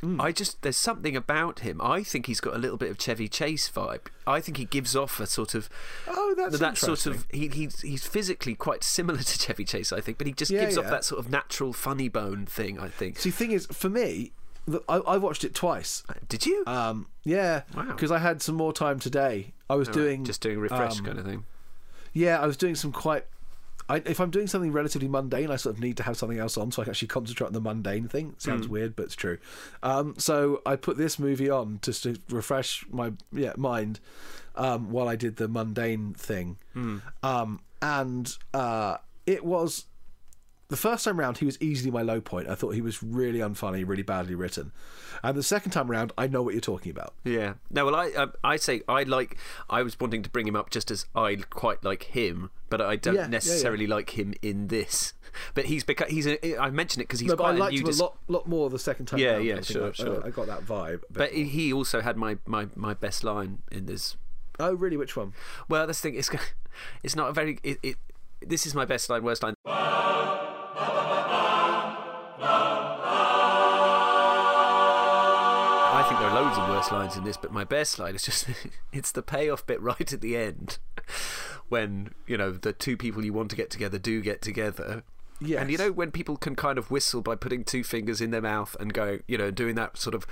Hmm. 0.00 0.20
I 0.20 0.32
just 0.32 0.60
there's 0.62 0.76
something 0.76 1.16
about 1.16 1.60
him. 1.60 1.80
I 1.80 2.02
think 2.02 2.26
he's 2.26 2.40
got 2.40 2.54
a 2.54 2.58
little 2.58 2.76
bit 2.76 2.90
of 2.90 2.98
Chevy 2.98 3.28
Chase 3.28 3.70
vibe. 3.70 4.06
I 4.26 4.40
think 4.40 4.56
he 4.58 4.64
gives 4.64 4.94
off 4.94 5.20
a 5.20 5.26
sort 5.26 5.54
of 5.54 5.68
Oh, 6.08 6.34
that's 6.36 6.58
that 6.58 6.76
sort 6.76 7.06
of 7.06 7.26
he, 7.32 7.48
he's 7.48 7.80
he's 7.80 8.06
physically 8.06 8.54
quite 8.54 8.82
similar 8.84 9.18
to 9.20 9.38
Chevy 9.38 9.64
Chase, 9.64 9.92
I 9.92 10.00
think, 10.00 10.18
but 10.18 10.26
he 10.26 10.32
just 10.32 10.50
Yeah, 10.50 10.60
gives 10.64 10.76
off 10.76 10.86
that 10.90 11.04
sort 11.04 11.20
of 11.24 11.30
natural 11.30 11.72
funny 11.72 12.08
bone 12.08 12.44
thing. 12.46 12.78
I 12.78 12.88
think. 12.88 13.18
See, 13.18 13.30
thing 13.30 13.52
is, 13.52 13.66
for 13.66 13.88
me, 13.88 14.32
I, 14.88 14.96
I 14.96 15.16
watched 15.18 15.44
it 15.44 15.54
twice. 15.54 16.02
Did 16.28 16.44
you? 16.46 16.64
Um, 16.66 17.06
yeah, 17.22 17.62
Wow. 17.74 17.84
because 17.84 18.10
I 18.10 18.18
had 18.18 18.42
some 18.42 18.54
more 18.56 18.72
time 18.72 18.98
today. 18.98 19.52
I 19.70 19.76
was 19.76 19.88
doing 19.88 20.24
just 20.24 20.40
doing 20.40 20.58
refresh 20.58 20.98
um, 20.98 21.04
kind 21.06 21.18
of 21.18 21.24
thing. 21.24 21.44
Yeah, 22.12 22.40
I 22.40 22.46
was 22.46 22.56
doing 22.56 22.74
some 22.74 22.92
quite. 22.92 23.26
I, 23.88 23.96
if 24.06 24.18
I'm 24.20 24.30
doing 24.30 24.46
something 24.46 24.72
relatively 24.72 25.08
mundane, 25.08 25.50
I 25.50 25.56
sort 25.56 25.76
of 25.76 25.82
need 25.82 25.96
to 25.98 26.02
have 26.04 26.16
something 26.16 26.38
else 26.38 26.56
on 26.56 26.72
so 26.72 26.80
I 26.80 26.84
can 26.86 26.92
actually 26.92 27.08
concentrate 27.08 27.48
on 27.48 27.52
the 27.52 27.60
mundane 27.60 28.08
thing. 28.08 28.30
It 28.30 28.42
sounds 28.42 28.66
weird, 28.66 28.96
but 28.96 29.04
it's 29.04 29.14
true. 29.14 29.38
Um, 29.82 30.14
so 30.18 30.62
I 30.64 30.76
put 30.76 30.96
this 30.96 31.18
movie 31.18 31.50
on 31.50 31.80
just 31.82 32.02
to 32.04 32.16
refresh 32.30 32.84
my 32.90 33.12
yeah 33.32 33.52
mind 33.56 34.00
um, 34.56 34.90
while 34.90 35.08
I 35.08 35.16
did 35.16 35.36
the 35.36 35.48
mundane 35.48 36.14
thing, 36.14 36.56
Hmm. 36.72 36.98
um, 37.22 37.60
and 37.82 38.34
uh, 38.54 38.96
it 39.26 39.44
was 39.44 39.84
the 40.68 40.76
first 40.76 41.04
time 41.04 41.18
round 41.20 41.38
he 41.38 41.44
was 41.44 41.60
easily 41.60 41.90
my 41.90 42.02
low 42.02 42.20
point. 42.20 42.48
I 42.48 42.54
thought 42.54 42.70
he 42.74 42.80
was 42.80 43.02
really 43.02 43.38
unfunny, 43.40 43.86
really 43.86 44.02
badly 44.02 44.34
written, 44.34 44.72
and 45.22 45.36
the 45.36 45.42
second 45.42 45.72
time 45.72 45.90
round 45.90 46.12
I 46.16 46.26
know 46.26 46.42
what 46.42 46.54
you're 46.54 46.60
talking 46.60 46.90
about. 46.90 47.14
Yeah. 47.24 47.54
No, 47.70 47.84
well, 47.86 47.94
I 47.96 48.10
um, 48.12 48.32
I 48.42 48.56
say 48.56 48.82
I 48.88 49.02
like. 49.04 49.36
I 49.68 49.82
was 49.82 49.98
wanting 50.00 50.22
to 50.22 50.30
bring 50.30 50.46
him 50.48 50.56
up 50.56 50.70
just 50.70 50.90
as 50.90 51.06
I 51.14 51.36
quite 51.50 51.84
like 51.84 52.04
him, 52.04 52.50
but 52.70 52.80
I 52.80 52.96
don't 52.96 53.14
Yeah, 53.14 53.20
yeah, 53.22 53.26
yeah. 53.26 53.30
necessarily 53.30 53.86
like 53.86 54.18
him 54.18 54.34
in 54.42 54.68
this. 54.68 55.12
But 55.54 55.64
he's 55.64 55.82
because 55.82 56.08
he's. 56.10 56.28
A, 56.28 56.56
I 56.58 56.70
mentioned 56.70 57.00
it 57.02 57.08
because 57.08 57.18
he's 57.18 57.28
No, 57.28 57.34
but 57.34 57.42
I 57.44 57.50
liked 57.50 57.72
new. 57.74 57.80
him 57.80 57.88
a 57.88 57.96
lot, 57.96 58.16
lot 58.28 58.46
more 58.46 58.70
the 58.70 58.78
second 58.78 59.06
time. 59.06 59.18
Yeah, 59.18 59.32
round. 59.32 59.44
yeah, 59.44 59.56
I 59.56 59.60
sure, 59.62 59.88
I, 59.88 59.92
sure. 59.92 60.24
I 60.24 60.30
got 60.30 60.46
that 60.46 60.60
vibe. 60.64 61.00
But 61.10 61.32
he- 61.32 61.42
he 61.42 61.72
also 61.72 62.00
had 62.02 62.16
my, 62.16 62.38
my, 62.46 62.68
my 62.76 62.94
best 62.94 63.24
line 63.24 63.58
in 63.72 63.86
this 63.86 64.16
Oh, 64.60 64.74
really? 64.74 64.96
Which 64.96 65.16
one? 65.16 65.32
Well, 65.68 65.88
this 65.88 66.00
thing 66.00 66.14
it's 66.14 66.30
it's 67.02 67.16
not 67.16 67.30
a 67.30 67.32
very 67.32 67.58
it, 67.64 67.78
it 67.82 67.96
this 68.46 68.64
is 68.64 68.76
my 68.76 68.84
best 68.84 69.10
line, 69.10 69.24
worst 69.24 69.42
line. 69.42 69.54
Are 76.34 76.42
loads 76.42 76.58
of 76.58 76.68
worse 76.68 76.90
lines 76.90 77.16
in 77.16 77.24
this, 77.24 77.36
but 77.36 77.52
my 77.52 77.64
best 77.64 77.98
line 77.98 78.14
is 78.14 78.22
just 78.22 78.46
it's 78.92 79.12
the 79.12 79.22
payoff 79.22 79.66
bit 79.66 79.80
right 79.80 80.12
at 80.12 80.20
the 80.20 80.36
end 80.36 80.78
when 81.68 82.12
you 82.26 82.36
know 82.36 82.52
the 82.52 82.72
two 82.72 82.96
people 82.96 83.24
you 83.24 83.32
want 83.32 83.50
to 83.50 83.56
get 83.56 83.70
together 83.70 83.98
do 83.98 84.20
get 84.20 84.42
together. 84.42 85.02
Yes. 85.40 85.60
And 85.60 85.70
you 85.70 85.78
know 85.78 85.92
when 85.92 86.10
people 86.10 86.36
can 86.36 86.54
kind 86.54 86.78
of 86.78 86.90
whistle 86.90 87.22
by 87.22 87.34
putting 87.34 87.64
two 87.64 87.84
fingers 87.84 88.20
in 88.20 88.30
their 88.30 88.40
mouth 88.40 88.76
and 88.80 88.92
go, 88.92 89.18
you 89.26 89.36
know, 89.36 89.50
doing 89.50 89.74
that 89.74 89.96
sort 89.96 90.14
of 90.14 90.26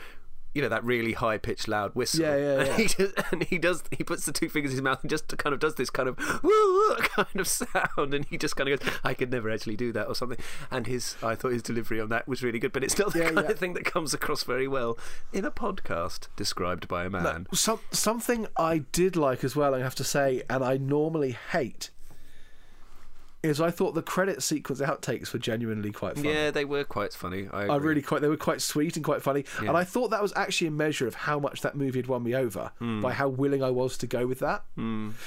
you 0.55 0.63
know 0.63 0.69
that 0.69 0.85
really 0.85 1.13
high 1.15 1.39
pitched 1.39 1.67
loud 1.69 1.95
whistle. 1.95 2.21
Yeah, 2.21 2.37
yeah, 2.37 2.59
And 2.61 2.67
yeah. 2.69 2.77
he 2.77 2.85
just, 2.87 3.15
and 3.33 3.43
he 3.45 3.59
does 3.59 3.83
he 3.91 4.05
puts 4.05 4.27
the 4.27 4.33
two 4.33 4.49
fingers 4.49 4.73
in 4.73 4.77
his 4.77 4.83
mouth 4.83 5.01
and 5.03 5.11
just 5.11 5.37
kind 5.39 5.53
of 5.55 5.61
does 5.61 5.77
this 5.77 5.91
kind 5.91 6.09
of 6.09 6.19
woo 6.43 6.97
kind 6.97 7.41
of 7.41 7.49
sound 7.49 8.13
and 8.15 8.25
he 8.27 8.37
just 8.37 8.57
kind 8.57 8.69
of 8.69 8.79
goes 8.81 8.91
I 9.05 9.15
could 9.15 9.31
never 9.31 9.51
actually 9.51 9.77
do 9.77 9.93
that 9.93 10.07
or 10.09 10.15
something 10.15 10.39
and 10.71 10.87
his 10.87 11.17
I 11.23 11.35
thought 11.35 11.53
his 11.53 11.63
delivery 11.63 12.01
on 12.01 12.09
that 12.11 12.29
was 12.29 12.43
really 12.43 12.59
good 12.59 12.73
but 12.73 12.85
it's 12.85 12.99
not 12.99 13.13
the 13.13 13.21
Yeah, 13.21 13.25
kind 13.31 13.47
yeah. 13.47 13.53
of 13.53 13.59
thing 13.59 13.75
that 13.75 13.85
comes 13.85 14.13
across 14.15 14.43
very 14.45 14.69
well 14.69 14.99
in 15.33 15.45
a 15.45 15.51
podcast 15.51 16.29
described 16.37 16.87
by 16.89 17.05
a 17.05 17.11
man 17.11 17.47
Some, 17.53 17.81
something 17.91 18.47
I 18.57 18.79
did 18.93 19.17
like 19.17 19.43
as 19.45 19.57
well, 19.57 19.75
I 19.75 19.81
have 19.81 19.95
to 19.97 20.05
say, 20.05 20.43
and 20.51 20.63
I 20.65 20.77
normally 20.77 21.37
hate, 21.53 21.91
is 23.43 23.61
I 23.61 23.71
thought 23.71 23.95
the 23.95 24.03
credit 24.03 24.43
sequence 24.43 24.81
outtakes 24.81 25.33
were 25.33 25.39
genuinely 25.39 25.91
quite 25.91 26.17
funny. 26.17 26.33
yeah 26.33 26.51
they 26.51 26.65
were 26.65 26.85
quite 26.85 27.13
funny 27.13 27.49
I, 27.53 27.67
I 27.67 27.77
really 27.77 28.03
quite. 28.03 28.21
They 28.23 28.29
were 28.29 28.37
quite 28.37 28.61
sweet 28.63 28.97
and 28.97 29.05
quite 29.05 29.23
funny, 29.23 29.45
and 29.59 29.71
I 29.77 29.85
thought 29.85 30.11
that 30.11 30.23
was 30.23 30.33
actually 30.37 30.69
a 30.69 30.71
measure 30.73 31.07
of 31.07 31.15
how 31.15 31.39
much 31.39 31.61
that 31.63 31.75
movie 31.75 31.99
had 31.99 32.07
won 32.07 32.23
me 32.23 32.35
over 32.35 32.71
Hmm. 32.79 33.01
by 33.01 33.13
how 33.13 33.29
willing 33.29 33.63
I 33.63 33.71
was 33.71 33.97
to 33.99 34.07
go 34.07 34.27
with 34.27 34.39
that. 34.41 34.65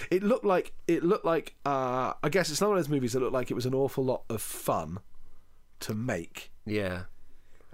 It 0.10 0.24
looked 0.24 0.46
like 0.46 0.74
it 0.88 1.04
looked 1.04 1.26
like. 1.26 1.56
Uh, 1.66 2.14
I 2.24 2.30
guess 2.30 2.50
it's 2.50 2.62
not 2.62 2.70
one 2.70 2.78
of 2.78 2.84
those 2.84 2.90
movies 2.92 3.14
that 3.14 3.20
looked 3.20 3.34
like 3.34 3.52
it 3.52 3.56
was 3.56 3.66
an 3.66 3.74
awful 3.74 4.04
lot 4.06 4.24
of 4.30 4.42
fun 4.42 5.00
to 5.82 5.94
make. 5.94 6.52
yeah 6.66 7.04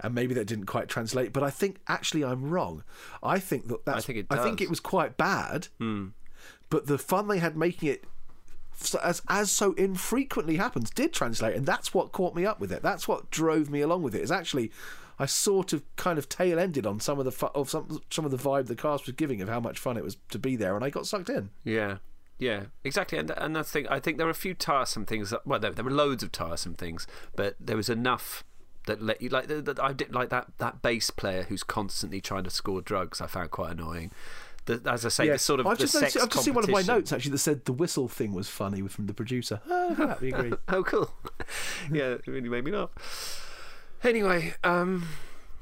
and 0.04 0.16
maybe 0.16 0.34
that 0.34 0.46
didn't 0.48 0.66
quite 0.66 0.88
translate. 0.88 1.32
But 1.32 1.44
I 1.44 1.50
think 1.50 1.76
actually 1.86 2.24
I'm 2.24 2.50
wrong. 2.50 2.82
I 3.22 3.38
think 3.38 3.68
that 3.68 3.84
that's. 3.84 4.04
think 4.06 4.18
it 4.18 4.26
I 4.30 4.38
think 4.42 4.60
it 4.60 4.68
was 4.68 4.80
quite 4.80 5.16
bad. 5.16 5.68
But 6.70 6.86
the 6.86 6.98
fun 6.98 7.28
they 7.28 7.38
had 7.38 7.56
making 7.56 7.88
it, 7.90 8.04
as 9.02 9.22
as 9.28 9.50
so 9.50 9.72
infrequently 9.74 10.56
happens, 10.56 10.90
did 10.90 11.12
translate, 11.12 11.56
and 11.56 11.66
that's 11.66 11.94
what 11.94 12.12
caught 12.12 12.34
me 12.34 12.44
up 12.44 12.60
with 12.60 12.72
it. 12.72 12.82
That's 12.82 13.06
what 13.06 13.30
drove 13.30 13.70
me 13.70 13.80
along 13.80 14.02
with 14.02 14.14
it. 14.14 14.22
Is 14.22 14.30
actually. 14.32 14.70
I 15.18 15.26
sort 15.26 15.72
of 15.72 15.84
kind 15.96 16.18
of 16.18 16.28
tail 16.28 16.58
ended 16.58 16.86
on 16.86 16.98
some 16.98 17.18
of 17.18 17.24
the 17.24 17.30
fu- 17.30 17.46
of 17.46 17.68
some 17.70 18.00
some 18.10 18.24
of 18.24 18.30
the 18.30 18.38
vibe 18.38 18.66
the 18.66 18.74
cast 18.74 19.06
was 19.06 19.14
giving 19.14 19.40
of 19.40 19.48
how 19.48 19.60
much 19.60 19.78
fun 19.78 19.96
it 19.96 20.02
was 20.02 20.16
to 20.30 20.38
be 20.38 20.56
there, 20.56 20.74
and 20.74 20.84
I 20.84 20.90
got 20.90 21.06
sucked 21.06 21.28
in. 21.28 21.50
Yeah, 21.64 21.98
yeah, 22.42 22.64
exactly. 22.82 23.18
And 23.18 23.30
and 23.30 23.56
I 23.56 23.62
think 23.62 23.86
I 23.88 24.00
think 24.00 24.16
there 24.16 24.26
were 24.26 24.32
a 24.32 24.34
few 24.34 24.54
tiresome 24.54 25.04
things. 25.04 25.30
That, 25.30 25.46
well, 25.46 25.60
there, 25.60 25.70
there 25.70 25.84
were 25.84 25.92
loads 25.92 26.24
of 26.24 26.32
tiresome 26.32 26.74
things, 26.74 27.06
but 27.36 27.54
there 27.60 27.76
was 27.76 27.88
enough 27.88 28.42
that 28.86 29.00
let 29.00 29.22
you 29.22 29.28
like. 29.28 29.46
The, 29.46 29.78
I 29.80 29.92
did 29.92 30.12
like 30.12 30.30
that 30.30 30.48
that 30.58 30.82
bass 30.82 31.10
player 31.10 31.44
who's 31.44 31.62
constantly 31.62 32.20
trying 32.20 32.44
to 32.44 32.50
score 32.50 32.80
drugs. 32.80 33.20
I 33.20 33.28
found 33.28 33.52
quite 33.52 33.72
annoying. 33.72 34.10
The, 34.66 34.80
as 34.86 35.04
I 35.04 35.08
say, 35.08 35.28
the 35.28 35.38
sort 35.38 35.58
of 35.60 35.66
I've 35.66 35.78
just, 35.78 35.94
noticed, 35.94 36.16
I've 36.16 36.28
just 36.28 36.44
seen 36.44 36.54
one 36.54 36.62
of 36.64 36.70
my 36.70 36.82
notes 36.82 37.12
actually 37.12 37.32
that 37.32 37.38
said 37.38 37.64
the 37.64 37.72
whistle 37.72 38.06
thing 38.06 38.32
was 38.32 38.48
funny 38.48 38.80
from 38.88 39.06
the 39.06 39.14
producer. 39.14 39.60
Oh, 39.68 39.94
that 39.94 40.20
we 40.20 40.32
agree. 40.32 40.52
Oh, 40.68 40.84
cool. 40.84 41.12
yeah, 41.92 42.10
it 42.12 42.26
really 42.26 42.48
made 42.48 42.64
me 42.64 42.70
laugh. 42.70 42.90
Anyway, 44.04 44.54
um, 44.64 45.08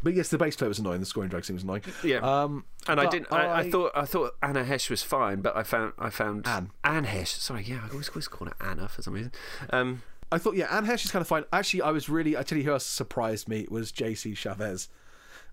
But 0.03 0.15
yes, 0.15 0.29
the 0.29 0.39
bass 0.39 0.57
player 0.57 0.69
was 0.69 0.79
annoying. 0.79 1.01
The 1.01 1.07
scoring 1.07 1.31
drag 1.31 1.45
scene 1.45 1.57
was 1.57 1.63
annoying. 1.63 1.83
Yeah. 2.05 2.19
Um, 2.19 2.65
and 2.89 3.01
I 3.01 3.07
didn't. 3.07 3.33
I, 3.33 3.61
I 3.61 3.71
thought. 3.71 3.93
I 3.95 4.05
thought 4.05 4.33
Anna 4.43 4.65
Heche 4.65 4.89
was 4.91 5.03
fine, 5.03 5.41
but 5.41 5.57
I 5.57 5.63
found. 5.63 5.93
I 5.99 6.11
found 6.11 6.47
Anne. 6.47 6.71
Anne 6.85 7.05
Heche. 7.07 7.39
Sorry, 7.39 7.65
yeah, 7.65 7.81
I 7.87 7.91
always 7.93 8.09
always 8.11 8.29
call 8.29 8.49
her 8.49 8.55
Anna 8.61 8.89
for 8.89 9.03
some 9.03 9.15
reason. 9.15 9.33
Um, 9.71 10.03
I 10.33 10.39
thought, 10.39 10.57
yeah, 10.57 10.75
Anne 10.75 10.87
Heche 10.87 11.05
is 11.05 11.11
kind 11.11 11.21
of 11.21 11.27
fine. 11.29 11.45
Actually, 11.53 11.83
I 11.83 11.91
was 11.91 12.09
really. 12.09 12.37
I 12.37 12.43
tell 12.43 12.57
you 12.57 12.65
who 12.65 12.73
else 12.73 12.87
surprised 12.87 13.49
me 13.49 13.67
was 13.71 13.93
J.C. 13.93 14.33
Chasez, 14.33 14.89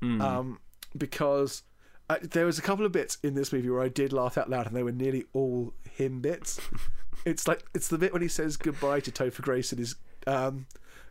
Hmm. 0.01 0.21
um, 0.21 0.59
because 0.97 1.63
I, 2.10 2.20
there 2.20 2.45
was 2.45 2.58
a 2.58 2.62
couple 2.62 2.86
of 2.86 2.91
bits 2.91 3.18
in 3.22 3.34
this 3.34 3.51
movie 3.51 3.70
where 3.70 3.82
I 3.82 3.89
did 3.89 4.14
laugh 4.14 4.38
out 4.38 4.49
loud, 4.49 4.68
and 4.68 4.76
they 4.76 4.84
were 4.84 4.91
nearly 4.91 5.26
all 5.34 5.74
him 5.91 6.22
bits. 6.22 6.60
it's 7.26 7.47
like 7.47 7.66
it's 7.74 7.88
the 7.88 7.97
bit 7.97 8.14
when 8.14 8.22
he 8.22 8.28
says 8.28 8.58
goodbye 8.58 9.01
to 9.01 9.12
Topher 9.12 9.41
Grace 9.41 9.74
at 9.74 9.80
his 9.80 9.95
um, 10.26 10.68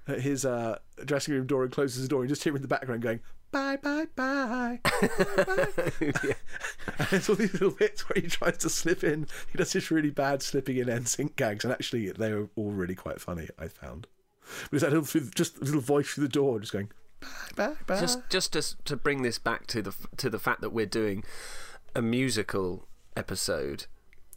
his 0.07 0.45
uh, 0.45 0.79
dressing 1.05 1.35
room 1.35 1.47
door 1.47 1.65
and 1.65 1.73
closes 1.73 2.03
the 2.03 2.09
door, 2.09 2.21
and 2.21 2.29
just 2.29 2.43
hear 2.45 2.53
him 2.53 2.57
in 2.57 2.63
the 2.63 2.69
background 2.69 3.03
going 3.03 3.21
bye 3.53 3.77
bye 3.77 4.07
bye. 4.17 4.81
yeah. 6.01 6.35
and 6.99 7.09
there's 7.11 7.29
all 7.29 7.37
these 7.37 7.53
little 7.53 7.71
bits 7.71 8.09
where 8.09 8.21
he 8.21 8.29
tries 8.29 8.59
to 8.59 8.69
slip 8.69 9.05
in. 9.05 9.27
He 9.51 9.59
does 9.59 9.73
this 9.73 9.91
really 9.91 10.11
bad 10.11 10.43
slipping 10.43 10.77
in 10.77 10.89
NSYNC 10.89 11.37
gags, 11.37 11.65
and 11.65 11.73
actually 11.73 12.11
they 12.11 12.33
were 12.33 12.49
all 12.57 12.71
really 12.71 12.95
quite 12.95 13.21
funny. 13.21 13.49
I 13.59 13.69
found. 13.69 14.07
But 14.71 14.77
it's 14.77 14.83
that 14.83 14.93
little 14.93 15.05
through, 15.05 15.31
just 15.35 15.59
a 15.59 15.65
little 15.65 15.81
voice 15.81 16.09
through 16.09 16.25
the 16.25 16.33
door, 16.33 16.61
just 16.61 16.73
going 16.73 16.91
bye 17.21 17.69
bye 17.69 17.75
bye. 17.87 18.01
just 18.01 18.21
just 18.31 18.53
to, 18.53 18.63
to 18.85 18.97
bring 18.97 19.23
this 19.23 19.39
back 19.39 19.67
to 19.69 19.83
the 19.83 19.95
to 20.17 20.29
the 20.31 20.39
fact 20.39 20.61
that 20.61 20.71
we're 20.71 20.87
doing 20.87 21.25
a 21.95 22.03
musical 22.03 22.87
episode 23.17 23.87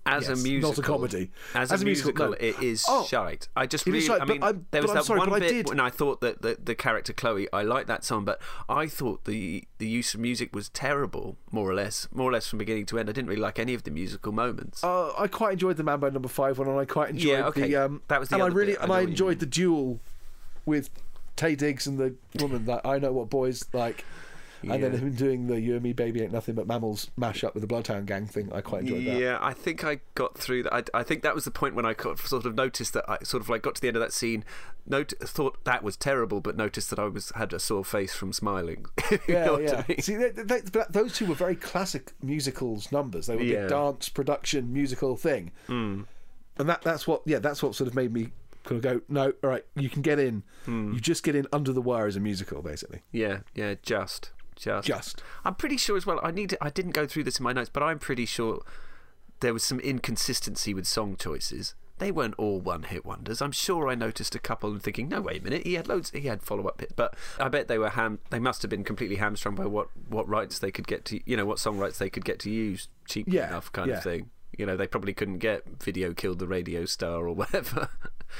as 0.05 0.23
Yes, 0.23 0.29
a 0.29 0.31
not 0.31 0.39
a 0.39 0.43
musical 0.49 0.83
comedy. 0.83 1.31
as, 1.53 1.71
As 1.73 1.81
a 1.81 1.83
a 1.83 1.85
musical, 1.85 2.27
musical, 2.29 2.29
no. 2.29 2.61
it 2.61 2.63
is 2.65 2.85
Oh, 2.87 3.03
shite 3.05 3.49
i 3.55 3.67
just 3.67 3.85
really 3.85 3.99
shite, 3.99 4.21
i 4.21 4.25
mean 4.25 4.41
I'm- 4.41 4.65
there 4.71 4.81
was 4.81 4.93
that 4.93 5.03
sorry, 5.03 5.19
one 5.19 5.33
I 5.33 5.39
bit 5.39 5.49
did- 5.49 5.67
when 5.69 5.79
i 5.81 5.89
thought 5.89 6.21
that 6.21 6.41
the, 6.41 6.57
the 6.63 6.73
character 6.73 7.11
chloe 7.11 7.47
i 7.51 7.61
liked 7.63 7.87
that 7.87 8.05
song 8.05 8.23
but 8.23 8.41
i 8.69 8.87
thought 8.87 9.25
the 9.25 9.65
the 9.77 9.85
use 9.87 10.13
of 10.13 10.21
music 10.21 10.55
was 10.55 10.69
terrible 10.69 11.37
more 11.51 11.69
or 11.69 11.73
less 11.75 12.07
more 12.13 12.29
or 12.29 12.31
less 12.33 12.47
from 12.47 12.59
beginning 12.59 12.85
to 12.87 12.97
end 12.97 13.09
i 13.09 13.11
didn't 13.11 13.27
really 13.27 13.41
like 13.41 13.59
any 13.59 13.73
of 13.73 13.83
the 13.83 13.91
musical 13.91 14.31
moments 14.31 14.83
Uh, 14.83 15.11
I 15.17 15.27
quite 15.27 15.53
enjoyed 15.53 15.75
the 15.77 15.83
Mambo 15.83 16.09
Number 16.09 16.29
Five 16.29 16.57
one, 16.57 16.69
and 16.69 16.79
I 16.79 16.85
quite 16.85 17.09
enjoyed 17.09 17.29
Yeah, 17.31 17.47
okay. 17.47 17.67
the. 17.67 17.75
Um, 17.75 18.01
That 18.07 18.21
was 18.21 18.29
the 18.29 18.35
and 18.35 18.43
I 18.43 18.47
really 18.47 18.71
bit. 18.73 18.79
And 18.81 18.89
know 18.89 18.95
I 18.95 19.01
enjoyed 19.01 19.39
the 19.39 19.45
duel 19.45 19.99
with 20.65 20.89
Taye 21.39 21.57
Diggs 21.57 21.87
and 21.87 21.97
the 21.97 22.15
woman 22.39 22.65
that 22.65 22.85
I 22.85 22.99
know 22.99 23.11
what 23.13 23.29
boys 23.29 23.63
like, 23.73 24.03
and 24.61 24.83
then 24.83 24.91
Yeah. 24.93 24.99
him 24.99 25.13
doing 25.13 25.47
the 25.47 25.59
"You 25.61 25.75
and 25.75 25.83
Me, 25.83 25.93
Baby 25.93 26.21
Ain't 26.21 26.33
Nothing 26.33 26.53
But 26.55 26.67
Mammals" 26.67 27.09
mash 27.15 27.45
up 27.45 27.53
with 27.53 27.61
the 27.61 27.67
Bloodhound 27.67 28.07
Gang 28.07 28.25
thing. 28.27 28.51
I 28.51 28.59
quite 28.59 28.81
enjoyed 28.81 29.05
that. 29.05 29.17
Yeah, 29.21 29.37
I 29.41 29.53
think 29.53 29.85
I 29.85 29.99
got 30.15 30.37
through 30.37 30.63
that. 30.63 30.73
I, 30.73 30.99
I 30.99 31.03
think 31.03 31.21
that 31.23 31.33
was 31.33 31.45
the 31.45 31.51
point 31.51 31.75
when 31.75 31.85
I 31.85 31.95
sort 31.97 32.45
of 32.45 32.55
noticed 32.55 32.91
that 32.93 33.05
I 33.09 33.19
sort 33.23 33.41
of 33.41 33.47
like 33.47 33.61
got 33.61 33.75
to 33.75 33.81
the 33.81 33.87
end 33.87 33.95
of 33.95 34.01
that 34.01 34.11
scene, 34.11 34.43
note, 34.85 35.13
thought 35.21 35.63
that 35.63 35.81
was 35.81 35.95
terrible, 35.95 36.41
but 36.41 36.57
noticed 36.57 36.89
that 36.89 36.99
I 36.99 37.05
was 37.07 37.31
had 37.35 37.53
a 37.53 37.59
sore 37.59 37.85
face 37.85 38.13
from 38.13 38.33
smiling. 38.33 38.85
Yeah, 39.29 39.57
yeah. 39.59 39.83
I 39.83 39.85
mean? 39.87 40.01
See, 40.01 40.15
they, 40.17 40.29
they, 40.31 40.61
those 40.89 41.13
two 41.13 41.25
were 41.27 41.35
very 41.35 41.55
classic 41.55 42.11
musicals 42.21 42.91
numbers. 42.91 43.27
They 43.27 43.35
were 43.37 43.41
a 43.41 43.45
Yeah. 43.45 43.67
dance 43.67 44.09
production 44.09 44.73
musical 44.73 45.15
thing, 45.15 45.51
Hmm. 45.67 46.01
and 46.57 46.67
that 46.67 46.81
that's 46.81 47.07
what 47.07 47.21
yeah 47.25 47.39
that's 47.39 47.63
what 47.63 47.75
sort 47.75 47.87
of 47.87 47.95
made 47.95 48.11
me 48.13 48.31
kind 48.65 48.77
of 48.77 48.81
go 48.81 49.01
no 49.07 49.33
all 49.43 49.49
right 49.49 49.65
you 49.75 49.89
can 49.89 50.01
get 50.01 50.19
in 50.19 50.43
Hmm. 50.65 50.93
you 50.93 50.99
just 50.99 51.23
get 51.23 51.35
in 51.35 51.47
under 51.53 51.71
the 51.73 51.81
wire 51.81 52.05
as 52.07 52.15
a 52.15 52.19
musical 52.19 52.61
basically 52.61 53.01
Yeah, 53.11 53.39
yeah, 53.55 53.75
just, 53.81 54.31
just, 54.55 54.85
just 54.87 55.21
I'm 55.45 55.55
pretty 55.55 55.77
sure 55.77 55.95
as 55.97 56.05
well. 56.05 56.19
I 56.21 56.31
need. 56.31 56.49
To, 56.51 56.57
I 56.63 56.69
didn't 56.69 56.91
go 56.91 57.07
through 57.07 57.23
this 57.23 57.39
in 57.39 57.43
my 57.43 57.53
notes, 57.53 57.69
but 57.71 57.81
I'm 57.81 57.97
pretty 57.99 58.25
sure 58.25 58.61
there 59.39 59.53
was 59.53 59.63
some 59.63 59.79
inconsistency 59.79 60.73
with 60.73 60.85
song 60.85 61.15
choices. 61.17 61.75
They 61.97 62.11
weren't 62.11 62.35
all 62.37 62.59
one-hit 62.61 63.05
wonders. 63.05 63.41
I'm 63.41 63.51
sure 63.53 63.87
I 63.89 63.95
noticed 63.95 64.33
a 64.35 64.39
couple 64.39 64.71
and 64.71 64.81
thinking, 64.81 65.09
no, 65.09 65.19
wait 65.21 65.41
a 65.41 65.43
minute, 65.43 65.65
he 65.65 65.73
had 65.73 65.87
loads. 65.89 66.11
He 66.11 66.21
had 66.27 66.41
follow-up 66.43 66.79
hits, 66.79 66.93
but 66.95 67.13
I 67.39 67.47
bet 67.49 67.67
they 67.69 67.77
were 67.77 67.89
ham. 67.89 68.19
They 68.29 68.39
must 68.39 68.61
have 68.61 68.69
been 68.69 68.83
completely 68.85 69.17
hamstrung 69.17 69.55
by 69.55 69.65
what 69.65 69.87
what 70.09 70.27
rights 70.27 70.59
they 70.59 70.71
could 70.71 70.87
get 70.87 71.05
to. 71.05 71.19
You 71.29 71.37
know, 71.37 71.45
what 71.45 71.59
song 71.59 71.77
rights 71.77 71.97
they 71.97 72.09
could 72.09 72.25
get 72.25 72.39
to 72.39 72.49
use 72.49 72.89
cheaply 73.07 73.37
Yeah, 73.37 73.47
enough, 73.47 73.71
kind 73.71 73.89
yeah. 73.89 73.97
of 73.97 74.03
thing. 74.03 74.29
You 74.57 74.65
know, 74.65 74.75
they 74.75 74.87
probably 74.87 75.13
couldn't 75.13 75.37
get 75.37 75.81
video 75.81 76.13
killed 76.13 76.39
the 76.39 76.47
radio 76.47 76.83
star 76.85 77.27
or 77.27 77.33
whatever. 77.41 77.87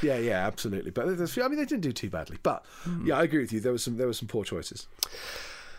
Yeah 0.02 0.18
yeah 0.18 0.46
absolutely 0.46 0.92
but 0.92 1.06
there's- 1.18 1.38
I 1.38 1.48
mean 1.48 1.58
they 1.58 1.66
didn't 1.66 1.82
do 1.82 1.92
too 1.92 2.10
badly 2.10 2.38
but 2.44 2.66
Hmm. 2.84 3.06
yeah 3.08 3.18
I 3.18 3.24
agree 3.24 3.40
with 3.40 3.52
you 3.54 3.60
there 3.60 3.72
was 3.72 3.84
some 3.84 3.98
there 3.98 4.08
were 4.08 4.14
some 4.14 4.28
poor 4.28 4.44
choices 4.44 4.88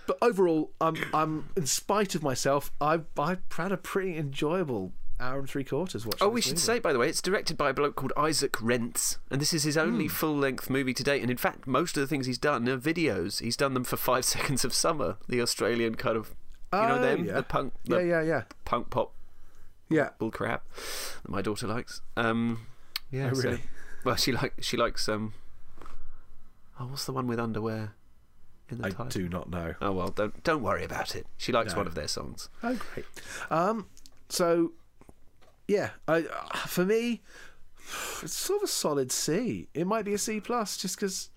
but 0.06 0.18
overall 0.22 0.70
I'm 0.80 0.96
I'm 1.14 1.48
in 1.56 1.66
spite 1.66 2.14
of 2.14 2.22
myself 2.22 2.70
I 2.80 3.00
I 3.18 3.38
had 3.56 3.72
a 3.72 3.76
pretty 3.76 4.16
enjoyable 4.16 4.92
hour 5.20 5.38
and 5.38 5.48
three 5.50 5.64
quarters 5.64 6.06
watching 6.06 6.26
Oh, 6.26 6.30
we 6.30 6.40
should 6.40 6.52
movie. 6.54 6.62
say, 6.62 6.78
by 6.78 6.94
the 6.94 6.98
way, 6.98 7.06
it's 7.06 7.20
directed 7.20 7.58
by 7.58 7.68
a 7.68 7.74
bloke 7.74 7.94
called 7.94 8.14
Isaac 8.16 8.52
Rentz, 8.52 9.18
and 9.30 9.38
this 9.38 9.52
is 9.52 9.64
his 9.64 9.76
only 9.76 10.06
Hmm. 10.06 10.12
full 10.14 10.34
length 10.34 10.70
movie 10.70 10.94
to 10.94 11.02
date. 11.04 11.20
And 11.20 11.30
in 11.30 11.36
fact, 11.36 11.66
most 11.66 11.98
of 11.98 12.00
the 12.00 12.06
things 12.06 12.24
he's 12.24 12.38
done 12.38 12.66
are 12.70 12.78
videos. 12.78 13.40
He's 13.40 13.54
done 13.54 13.74
them 13.74 13.84
for 13.84 13.98
Five 13.98 14.24
Seconds 14.34 14.64
of 14.64 14.72
Summer, 14.72 15.18
the 15.28 15.42
Australian 15.42 15.96
kind 15.96 16.16
of, 16.16 16.28
you 16.72 16.78
know, 16.80 16.96
Oh, 16.96 17.02
them, 17.02 17.26
yeah. 17.26 17.34
the 17.34 17.42
punk, 17.42 17.74
the 17.84 17.96
yeah 17.98 18.02
yeah 18.02 18.22
yeah 18.22 18.42
punk 18.64 18.88
pop 18.88 19.12
yeah 19.90 20.08
bull 20.18 20.30
crap 20.30 20.64
that 21.22 21.30
my 21.30 21.42
daughter 21.42 21.66
likes. 21.66 22.00
Um, 22.16 22.60
yeah, 23.10 23.28
Oh, 23.30 23.34
so- 23.34 23.42
really? 23.50 23.62
Well, 24.04 24.16
she 24.16 24.32
like 24.32 24.54
she 24.60 24.76
likes 24.76 25.08
um. 25.08 25.34
Oh, 26.78 26.86
what's 26.86 27.04
the 27.04 27.12
one 27.12 27.26
with 27.26 27.38
underwear 27.38 27.92
in 28.70 28.78
the 28.78 28.86
I 28.86 28.90
title? 28.90 29.06
do 29.06 29.28
not 29.28 29.50
know 29.50 29.74
Oh 29.82 29.92
well, 29.92 30.08
don't 30.08 30.42
don't 30.42 30.62
worry 30.62 30.84
about 30.84 31.14
it. 31.14 31.26
She 31.36 31.52
likes 31.52 31.72
No. 31.72 31.78
one 31.78 31.86
of 31.86 31.94
their 31.94 32.08
songs. 32.08 32.48
Oh, 32.62 32.78
great. 32.94 33.06
Um, 33.50 33.86
so, 34.28 34.72
yeah, 35.68 35.90
I, 36.08 36.22
uh, 36.24 36.56
for 36.66 36.84
me, 36.86 37.20
it's 38.22 38.32
sort 38.34 38.58
of 38.60 38.64
a 38.64 38.68
solid 38.72 39.10
C. 39.12 39.68
It 39.74 39.86
might 39.86 40.04
be 40.04 40.14
a 40.14 40.18
C 40.18 40.40
plus, 40.40 40.76
just 40.78 40.96
because 40.96 41.30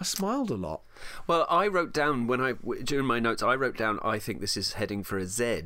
I 0.00 0.04
smiled 0.04 0.50
a 0.50 0.54
lot. 0.54 0.80
Well, 1.26 1.46
I 1.48 1.66
wrote 1.68 1.92
down 1.92 2.26
when 2.26 2.40
I 2.40 2.54
during 2.82 3.06
my 3.06 3.20
notes, 3.20 3.42
I 3.42 3.54
wrote 3.54 3.76
down 3.76 4.00
I 4.02 4.18
think 4.18 4.40
this 4.40 4.56
is 4.56 4.72
heading 4.72 5.04
for 5.04 5.18
a 5.18 5.26
Z. 5.26 5.62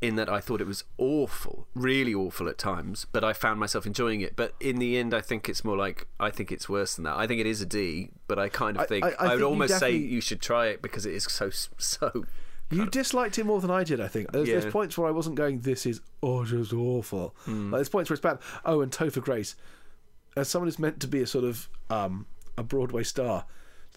In 0.00 0.14
that 0.14 0.28
I 0.28 0.38
thought 0.40 0.60
it 0.60 0.66
was 0.66 0.84
awful, 0.96 1.66
really 1.74 2.14
awful 2.14 2.48
at 2.48 2.56
times, 2.56 3.06
but 3.10 3.24
I 3.24 3.32
found 3.32 3.58
myself 3.58 3.84
enjoying 3.84 4.20
it. 4.20 4.36
But 4.36 4.54
in 4.60 4.78
the 4.78 4.96
end, 4.96 5.12
I 5.12 5.20
think 5.20 5.48
it's 5.48 5.64
more 5.64 5.76
like 5.76 6.06
I 6.20 6.30
think 6.30 6.52
it's 6.52 6.68
worse 6.68 6.94
than 6.94 7.02
that. 7.04 7.16
I 7.16 7.26
think 7.26 7.40
it 7.40 7.46
is 7.46 7.60
a 7.60 7.66
D, 7.66 8.10
but 8.28 8.38
I 8.38 8.48
kind 8.48 8.76
of 8.76 8.86
think 8.86 9.04
I- 9.04 9.08
I, 9.08 9.10
I 9.10 9.16
think 9.16 9.30
would 9.32 9.38
you 9.40 9.46
almost 9.46 9.78
say 9.80 9.90
you 9.96 10.20
should 10.20 10.40
try 10.40 10.66
it 10.66 10.82
because 10.82 11.04
it 11.04 11.14
is 11.14 11.24
so 11.24 11.50
so. 11.50 12.24
You 12.70 12.86
disliked 12.86 13.38
it 13.38 13.44
more 13.46 13.60
than 13.62 13.70
I 13.70 13.82
did, 13.82 13.98
I 13.98 14.08
think. 14.08 14.30
There's, 14.30 14.46
Yeah. 14.46 14.60
there's 14.60 14.70
points 14.72 14.96
where 14.98 15.08
I 15.08 15.10
wasn't 15.10 15.36
going, 15.36 15.60
this 15.60 15.86
is 15.86 16.02
oh, 16.22 16.44
just 16.44 16.72
awful. 16.74 17.34
Like, 17.46 17.70
there's 17.70 17.88
points 17.88 18.10
where 18.10 18.14
it's 18.14 18.20
bad. 18.22 18.38
Oh, 18.64 18.82
and 18.82 18.92
Topher 18.92 19.22
Grace, 19.22 19.56
as 20.36 20.48
someone 20.50 20.66
who's 20.66 20.78
meant 20.78 21.00
to 21.00 21.08
be 21.08 21.22
a 21.22 21.26
sort 21.26 21.44
of 21.44 21.68
um, 21.88 22.26
a 22.58 22.62
Broadway 22.62 23.04
star, 23.04 23.46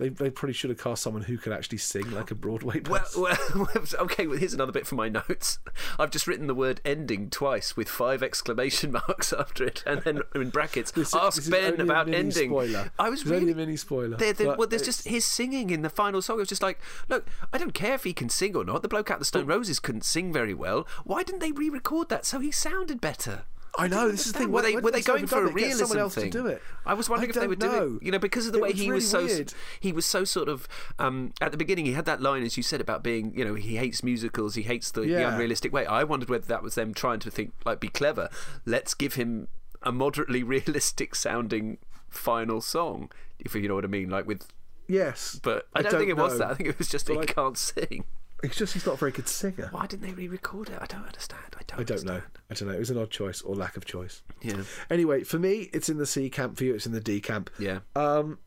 they, 0.01 0.09
they 0.09 0.31
probably 0.31 0.53
should 0.53 0.71
have 0.71 0.81
cast 0.81 1.03
someone 1.03 1.21
who 1.21 1.37
could 1.37 1.53
actually 1.53 1.77
sing 1.77 2.09
like 2.09 2.31
a 2.31 2.35
Broadway 2.35 2.81
Well, 2.89 3.01
person. 3.01 3.21
well, 3.55 3.69
okay. 4.05 4.25
Well, 4.25 4.37
here's 4.37 4.53
another 4.53 4.71
bit 4.71 4.87
from 4.87 4.97
my 4.97 5.09
notes. 5.09 5.59
I've 5.99 6.09
just 6.09 6.25
written 6.25 6.47
the 6.47 6.55
word 6.55 6.81
"ending" 6.83 7.29
twice 7.29 7.77
with 7.77 7.87
five 7.87 8.23
exclamation 8.23 8.91
marks 9.07 9.31
after 9.31 9.63
it, 9.63 9.83
and 9.85 10.01
then 10.01 10.21
in 10.33 10.49
brackets, 10.49 10.91
This 10.91 11.13
ask 11.13 11.37
is 11.43 11.49
Ben 11.49 11.79
about 11.79 12.07
mini 12.07 12.17
ending. 12.17 12.49
Spoiler. 12.49 12.91
I 12.97 13.09
was 13.09 13.25
really 13.25 13.41
only 13.41 13.51
a 13.51 13.55
mini 13.55 13.77
spoiler. 13.77 14.17
There, 14.17 14.33
but 14.33 14.57
well, 14.57 14.67
there's 14.67 14.81
just 14.81 15.07
his 15.07 15.23
singing 15.23 15.69
in 15.69 15.83
the 15.83 15.89
final 15.89 16.21
song. 16.23 16.37
It 16.37 16.41
was 16.41 16.49
just 16.49 16.63
like, 16.63 16.79
look, 17.07 17.27
I 17.53 17.59
don't 17.59 17.75
care 17.75 17.93
if 17.93 18.03
he 18.03 18.13
can 18.13 18.29
sing 18.29 18.55
or 18.55 18.63
not. 18.65 18.81
The 18.81 18.87
bloke 18.87 19.11
out 19.11 19.19
the 19.19 19.25
Stone 19.25 19.43
oh. 19.43 19.55
Roses 19.55 19.79
couldn't 19.79 20.03
sing 20.03 20.33
very 20.33 20.55
well. 20.55 20.87
Why 21.03 21.21
didn't 21.21 21.41
they 21.41 21.51
re-record 21.51 22.09
that 22.09 22.25
so 22.25 22.39
he 22.39 22.49
sounded 22.49 22.99
better? 22.99 23.43
I 23.77 23.87
know 23.87 24.09
this 24.11 24.25
is 24.27 24.33
the 24.33 24.39
thing. 24.39 24.51
Were 24.51 24.61
they 24.61 24.75
were 24.75 24.91
they 24.91 25.01
going 25.01 25.27
for 25.27 25.45
a 25.45 25.51
realism 25.51 25.79
someone 25.85 25.99
else 25.99 26.15
thing? 26.15 26.29
to 26.31 26.41
do 26.41 26.47
it. 26.47 26.61
I 26.85 26.93
was 26.93 27.07
wondering 27.09 27.29
I 27.29 27.31
if 27.31 27.35
they 27.35 27.41
don't 27.41 27.49
would 27.49 27.59
do 27.59 27.67
know. 27.67 27.95
it, 28.01 28.03
you 28.05 28.11
know, 28.11 28.19
because 28.19 28.45
of 28.47 28.51
the 28.53 28.59
It 28.59 28.61
way 28.63 28.69
was 28.71 28.79
he 28.79 28.91
was 28.91 29.09
so 29.09 29.25
weird. 29.25 29.53
he 29.79 29.91
was 29.93 30.05
so 30.05 30.23
sort 30.25 30.49
of 30.49 30.67
um, 30.99 31.31
at 31.39 31.51
the 31.51 31.57
beginning. 31.57 31.85
He 31.85 31.93
had 31.93 32.05
that 32.05 32.21
line, 32.21 32.43
as 32.43 32.57
you 32.57 32.63
said, 32.63 32.81
about 32.81 33.01
being, 33.03 33.33
you 33.37 33.45
know, 33.45 33.53
he 33.55 33.77
hates 33.77 34.03
musicals, 34.03 34.55
he 34.55 34.63
hates 34.63 34.91
the, 34.91 35.01
the 35.01 35.27
unrealistic 35.27 35.71
way. 35.71 35.85
I 35.85 36.03
wondered 36.03 36.29
whether 36.29 36.45
that 36.47 36.63
was 36.63 36.75
them 36.75 36.93
trying 36.93 37.19
to 37.21 37.31
think 37.31 37.53
like 37.65 37.79
be 37.79 37.87
clever. 37.87 38.29
Let's 38.65 38.93
give 38.93 39.13
him 39.13 39.47
a 39.81 39.91
moderately 39.91 40.43
realistic 40.55 41.15
sounding 41.15 41.77
final 42.09 42.59
song, 42.61 43.09
if 43.39 43.55
you 43.55 43.67
know 43.69 43.75
what 43.75 43.85
I 43.85 43.87
mean, 43.87 44.09
like 44.09 44.27
with. 44.27 44.47
Yes, 44.87 45.39
But 45.41 45.67
I, 45.73 45.81
don't, 45.83 45.91
think 45.93 46.09
it 46.09 46.17
was 46.17 46.37
that. 46.39 46.51
I 46.51 46.53
think 46.53 46.67
it 46.67 46.77
was 46.77 46.89
just 46.89 47.07
But 47.07 47.13
he 47.13 47.19
I- 47.21 47.25
can't 47.25 47.57
sing. 47.57 48.03
It's 48.43 48.57
just 48.57 48.73
he's 48.73 48.85
not 48.85 48.95
a 48.95 48.97
very 48.97 49.11
good 49.11 49.27
singer. 49.27 49.69
Why 49.71 49.85
didn't 49.85 50.05
they 50.05 50.13
re-record 50.13 50.69
it? 50.69 50.77
I 50.81 50.85
don't 50.85 51.05
understand. 51.05 51.43
I 51.57 51.61
don't. 51.67 51.79
I 51.79 51.83
don't 51.83 52.03
know. 52.05 52.21
I 52.49 52.53
don't 52.53 52.67
know. 52.67 52.73
It 52.73 52.79
was 52.79 52.89
an 52.89 52.97
odd 52.97 53.11
choice 53.11 53.41
or 53.41 53.55
lack 53.55 53.77
of 53.77 53.85
choice. 53.85 54.23
Yeah. 54.41 54.63
Anyway, 54.89 55.23
for 55.23 55.37
me, 55.37 55.69
it's 55.73 55.89
in 55.89 55.97
the 55.97 56.05
C 56.05 56.29
camp. 56.29 56.57
For 56.57 56.63
you, 56.63 56.73
it's 56.73 56.85
in 56.85 56.91
the 56.91 57.01
D 57.01 57.21
camp. 57.21 57.49
Yeah. 57.59 57.79
Um, 57.95 58.39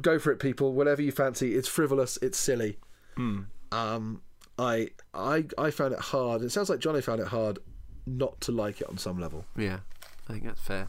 go 0.00 0.18
for 0.18 0.30
it, 0.30 0.38
people. 0.38 0.72
Whatever 0.72 1.02
you 1.02 1.12
fancy. 1.12 1.54
It's 1.56 1.68
frivolous. 1.68 2.18
It's 2.22 2.38
silly. 2.38 2.78
Hmm. 3.16 3.40
Um, 3.72 4.22
I, 4.58 4.90
I, 5.12 5.46
I 5.56 5.70
found 5.70 5.92
it 5.92 6.00
hard. 6.00 6.42
It 6.42 6.50
sounds 6.50 6.70
like 6.70 6.78
Johnny 6.78 7.00
found 7.00 7.20
it 7.20 7.28
hard 7.28 7.58
not 8.06 8.40
to 8.42 8.52
like 8.52 8.80
it 8.80 8.88
on 8.88 8.98
some 8.98 9.18
level. 9.18 9.44
Yeah. 9.56 9.80
I 10.28 10.32
think 10.32 10.44
that's 10.44 10.60
fair. 10.60 10.88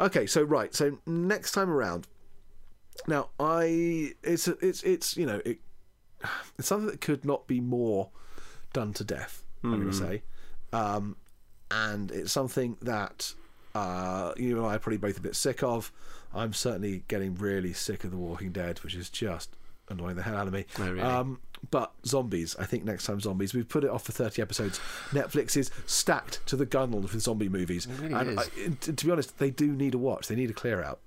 Okay, 0.00 0.26
so 0.26 0.42
right, 0.42 0.74
so 0.74 0.98
next 1.06 1.52
time 1.52 1.70
around. 1.70 2.06
Now, 3.06 3.30
I 3.38 4.12
it's 4.22 4.48
it's 4.48 4.82
it's 4.82 5.16
you 5.16 5.26
know 5.26 5.40
it 5.44 5.58
it's 6.58 6.68
something 6.68 6.86
that 6.88 7.00
could 7.00 7.24
not 7.24 7.46
be 7.46 7.60
more 7.60 8.10
done 8.72 8.92
to 8.94 9.04
death. 9.04 9.44
I'm 9.64 9.80
going 9.80 9.90
to 9.90 9.96
say, 9.96 10.22
um, 10.72 11.16
and 11.70 12.10
it's 12.12 12.30
something 12.30 12.76
that 12.82 13.34
uh, 13.74 14.32
you 14.36 14.56
and 14.56 14.66
I 14.66 14.76
are 14.76 14.78
probably 14.78 14.98
both 14.98 15.18
a 15.18 15.20
bit 15.20 15.34
sick 15.34 15.62
of. 15.62 15.90
I'm 16.34 16.52
certainly 16.52 17.02
getting 17.08 17.34
really 17.34 17.72
sick 17.72 18.04
of 18.04 18.10
The 18.10 18.16
Walking 18.16 18.52
Dead, 18.52 18.78
which 18.80 18.94
is 18.94 19.10
just 19.10 19.56
annoying 19.90 20.16
the 20.16 20.22
hell 20.22 20.36
out 20.36 20.46
of 20.46 20.52
me. 20.52 20.66
Oh, 20.78 20.90
really? 20.90 21.00
um, 21.00 21.40
but 21.70 21.92
zombies, 22.06 22.54
I 22.58 22.64
think 22.66 22.84
next 22.84 23.06
time 23.06 23.20
zombies. 23.20 23.54
We've 23.54 23.68
put 23.68 23.82
it 23.84 23.90
off 23.90 24.04
for 24.04 24.12
30 24.12 24.40
episodes. 24.40 24.78
Netflix 25.10 25.56
is 25.56 25.70
stacked 25.86 26.46
to 26.46 26.56
the 26.56 26.66
gunwale 26.66 27.02
with 27.02 27.18
zombie 27.20 27.48
movies, 27.48 27.88
really 27.88 28.14
and. 28.14 28.38
I, 28.38 28.44
and 28.64 28.80
to 28.80 29.06
be 29.06 29.10
honest, 29.10 29.38
they 29.38 29.50
do 29.50 29.72
need 29.72 29.94
a 29.94 29.98
watch. 29.98 30.28
They 30.28 30.36
need 30.36 30.50
a 30.50 30.54
clear 30.54 30.82
out. 30.82 31.00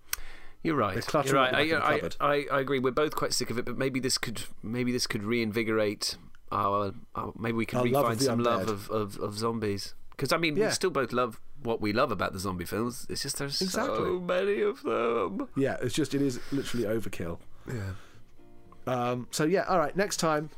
You're 0.63 0.75
right. 0.75 0.93
They're 0.93 1.01
cluttering 1.01 1.33
You're 1.35 1.43
right. 1.43 1.69
the 1.69 1.83
I, 1.85 1.99
the 1.99 2.15
I. 2.19 2.33
I, 2.33 2.45
I 2.57 2.59
agree. 2.61 2.79
We're 2.79 2.91
both 2.91 3.15
quite 3.15 3.33
sick 3.33 3.49
of 3.49 3.57
it, 3.57 3.65
but 3.65 3.77
maybe 3.77 3.99
this 3.99 4.17
could 4.17 4.43
maybe 4.61 4.91
this 4.91 5.07
could 5.07 5.23
reinvigorate 5.23 6.17
our, 6.51 6.93
our 7.15 7.33
maybe 7.37 7.57
we 7.57 7.65
can 7.65 7.79
Our 7.79 7.85
love 7.87 8.05
of 8.05 8.11
refine 8.11 8.25
some 8.25 8.43
love 8.43 8.69
of, 8.69 8.89
of, 8.91 9.17
of 9.19 9.37
zombies. 9.37 9.93
Because 10.11 10.31
I 10.31 10.37
mean, 10.37 10.55
Yeah. 10.55 10.67
we 10.67 10.71
still 10.71 10.91
both 10.91 11.11
love 11.13 11.39
what 11.63 11.81
we 11.81 11.93
love 11.93 12.11
about 12.11 12.33
the 12.33 12.39
zombie 12.39 12.65
films. 12.65 13.07
It's 13.09 13.21
just 13.23 13.37
there's 13.37 13.61
Exactly. 13.61 13.95
so 13.97 14.19
many 14.19 14.61
of 14.61 14.81
them. 14.83 15.47
Yeah, 15.55 15.77
it's 15.81 15.95
just 15.95 16.13
it 16.13 16.21
is 16.21 16.39
literally 16.51 16.85
overkill. 16.85 17.39
Yeah. 17.67 17.91
Um, 18.87 19.27
so 19.31 19.45
yeah, 19.45 19.63
all 19.67 19.79
right. 19.79 19.95
Next 19.95 20.17
time, 20.17 20.49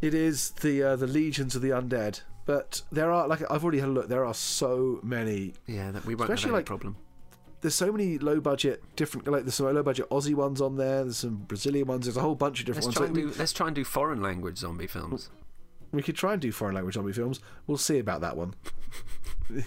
it 0.00 0.14
is 0.14 0.50
the 0.50 0.82
uh, 0.82 0.96
the 0.96 1.06
legions 1.06 1.56
of 1.56 1.62
the 1.62 1.70
undead. 1.70 2.20
But 2.44 2.82
there 2.92 3.10
are 3.10 3.26
like 3.26 3.42
I've 3.50 3.64
already 3.64 3.80
had 3.80 3.88
a 3.88 3.92
look. 3.92 4.08
There 4.08 4.24
are 4.24 4.34
so 4.34 5.00
many. 5.02 5.54
Yeah, 5.66 5.90
that 5.90 6.04
we 6.04 6.14
won't 6.14 6.30
Especially, 6.30 6.48
have 6.50 6.54
any 6.54 6.58
like, 6.60 6.66
problem. 6.66 6.96
There's 7.62 7.74
so 7.74 7.90
many 7.90 8.18
low 8.18 8.40
budget 8.40 8.82
different 8.96 9.26
like 9.28 9.42
there's 9.44 9.54
some 9.54 9.72
low 9.74 9.82
budget 9.82 10.08
Aussie 10.10 10.34
ones 10.34 10.60
on 10.60 10.76
there. 10.76 11.02
There's 11.04 11.16
some 11.18 11.36
Brazilian 11.48 11.86
ones. 11.88 12.06
There's 12.06 12.16
a 12.16 12.20
whole 12.20 12.34
bunch 12.34 12.60
of 12.60 12.66
different 12.66 12.86
Let's 12.86 13.00
ones. 13.00 13.12
try, 13.12 13.22
do, 13.22 13.32
let's 13.38 13.52
try 13.52 13.66
and 13.66 13.74
do 13.74 13.84
foreign 13.84 14.22
language 14.22 14.58
zombie 14.58 14.86
films. 14.86 15.30
we, 15.90 15.96
we 15.98 16.02
could 16.02 16.16
try 16.16 16.34
and 16.34 16.42
do 16.42 16.52
foreign 16.52 16.74
language 16.74 16.94
zombie 16.94 17.12
films. 17.12 17.40
We'll 17.66 17.78
see 17.78 17.98
about 17.98 18.20
that 18.20 18.36
one. 18.36 18.54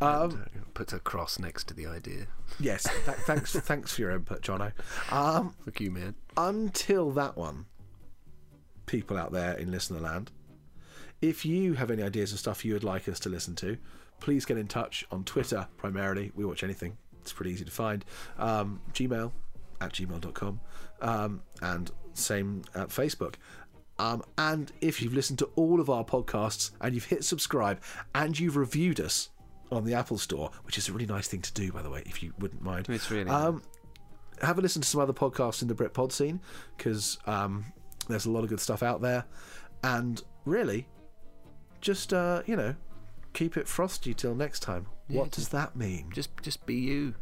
um, 0.00 0.44
Put 0.74 0.92
a 0.92 0.98
cross 0.98 1.38
next 1.38 1.68
to 1.68 1.74
the 1.74 1.86
idea. 1.86 2.26
yes. 2.58 2.82
Th- 3.04 3.16
thanks. 3.18 3.52
thanks 3.60 3.94
for 3.94 4.00
your 4.02 4.10
input, 4.10 4.42
Jono. 4.42 4.72
Um, 5.12 5.54
Fuck 5.64 5.80
you, 5.80 5.90
man. 5.90 6.14
until 6.36 7.10
that 7.12 7.36
one, 7.36 7.66
people 8.86 9.16
out 9.16 9.32
there 9.32 9.54
in 9.54 9.70
listener 9.70 10.00
land, 10.00 10.30
if 11.20 11.44
you 11.46 11.74
have 11.74 11.90
any 11.90 12.02
ideas 12.02 12.32
of 12.32 12.38
stuff 12.38 12.64
you 12.64 12.72
would 12.72 12.84
like 12.84 13.08
us 13.08 13.20
to 13.20 13.28
listen 13.28 13.54
to, 13.56 13.76
please 14.22 14.44
get 14.44 14.56
in 14.56 14.68
touch 14.68 15.04
on 15.10 15.24
Twitter 15.24 15.66
primarily. 15.76 16.30
We 16.36 16.44
watch 16.44 16.62
anything. 16.62 16.96
It's 17.20 17.32
pretty 17.32 17.50
easy 17.50 17.64
to 17.64 17.70
find. 17.70 18.04
Um, 18.38 18.80
Gmail 18.92 19.32
at 19.80 19.92
gmail.com 19.92 20.60
um, 21.00 21.42
and 21.60 21.90
same 22.14 22.62
at 22.76 22.88
Facebook. 22.88 23.34
Um, 23.98 24.22
and 24.38 24.70
if 24.80 25.02
you've 25.02 25.12
listened 25.12 25.40
to 25.40 25.50
all 25.56 25.80
of 25.80 25.90
our 25.90 26.04
podcasts 26.04 26.70
and 26.80 26.94
you've 26.94 27.04
hit 27.04 27.24
subscribe 27.24 27.80
and 28.14 28.38
you've 28.38 28.56
reviewed 28.56 29.00
us 29.00 29.30
on 29.72 29.84
the 29.84 29.94
Apple 29.94 30.18
Store, 30.18 30.50
which 30.62 30.78
is 30.78 30.88
a 30.88 30.92
really 30.92 31.06
nice 31.06 31.26
thing 31.26 31.42
to 31.42 31.52
do, 31.52 31.72
by 31.72 31.82
the 31.82 31.90
way, 31.90 32.04
if 32.06 32.22
you 32.22 32.32
wouldn't 32.38 32.62
mind. 32.62 32.88
It's 32.88 33.10
really 33.10 33.28
Um, 33.28 33.62
have 34.40 34.56
a 34.58 34.60
listen 34.60 34.82
to 34.82 34.88
some 34.88 35.00
other 35.00 35.12
podcasts 35.12 35.62
in 35.62 35.68
the 35.68 35.74
Brit 35.74 35.94
Pod 35.94 36.12
scene 36.12 36.40
because 36.76 37.18
um, 37.26 37.64
there's 38.08 38.26
a 38.26 38.30
lot 38.30 38.44
of 38.44 38.50
good 38.50 38.60
stuff 38.60 38.82
out 38.84 39.00
there. 39.02 39.24
And 39.82 40.22
really, 40.44 40.86
just 41.80 42.12
uh, 42.12 42.42
you 42.46 42.54
know, 42.54 42.74
keep 43.32 43.56
it 43.56 43.66
frosty 43.68 44.14
till 44.14 44.34
next 44.34 44.60
time. 44.60 44.86
what 45.08 45.30
does 45.30 45.48
that 45.48 45.76
mean? 45.76 46.10
just 46.12 46.30
just 46.42 46.64
be 46.66 46.74
you. 46.76 47.14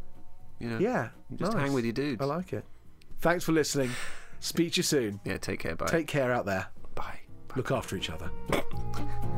You 0.59 0.69
know. 0.69 0.77
Yeah, 0.77 1.09
Just 1.35 1.53
nice. 1.53 1.63
hang 1.63 1.73
with 1.73 1.85
your 1.85 1.93
dudes. 1.93 2.21
I 2.21 2.25
like 2.25 2.53
it. 2.53 2.63
Thanks 3.19 3.43
for 3.43 3.51
listening. 3.51 3.89
Speak 4.39 4.73
to 4.73 4.77
you 4.77 4.83
soon. 4.83 5.19
Yeah. 5.25 5.37
Take 5.37 5.59
care. 5.59 5.75
Bye. 5.75 5.87
Take 5.87 6.05
care 6.07 6.31
out 6.31 6.45
there. 6.45 6.67
Bye. 6.93 7.19
Look 7.55 7.71
after 7.71 7.95
each 7.95 8.09
other. 8.11 8.29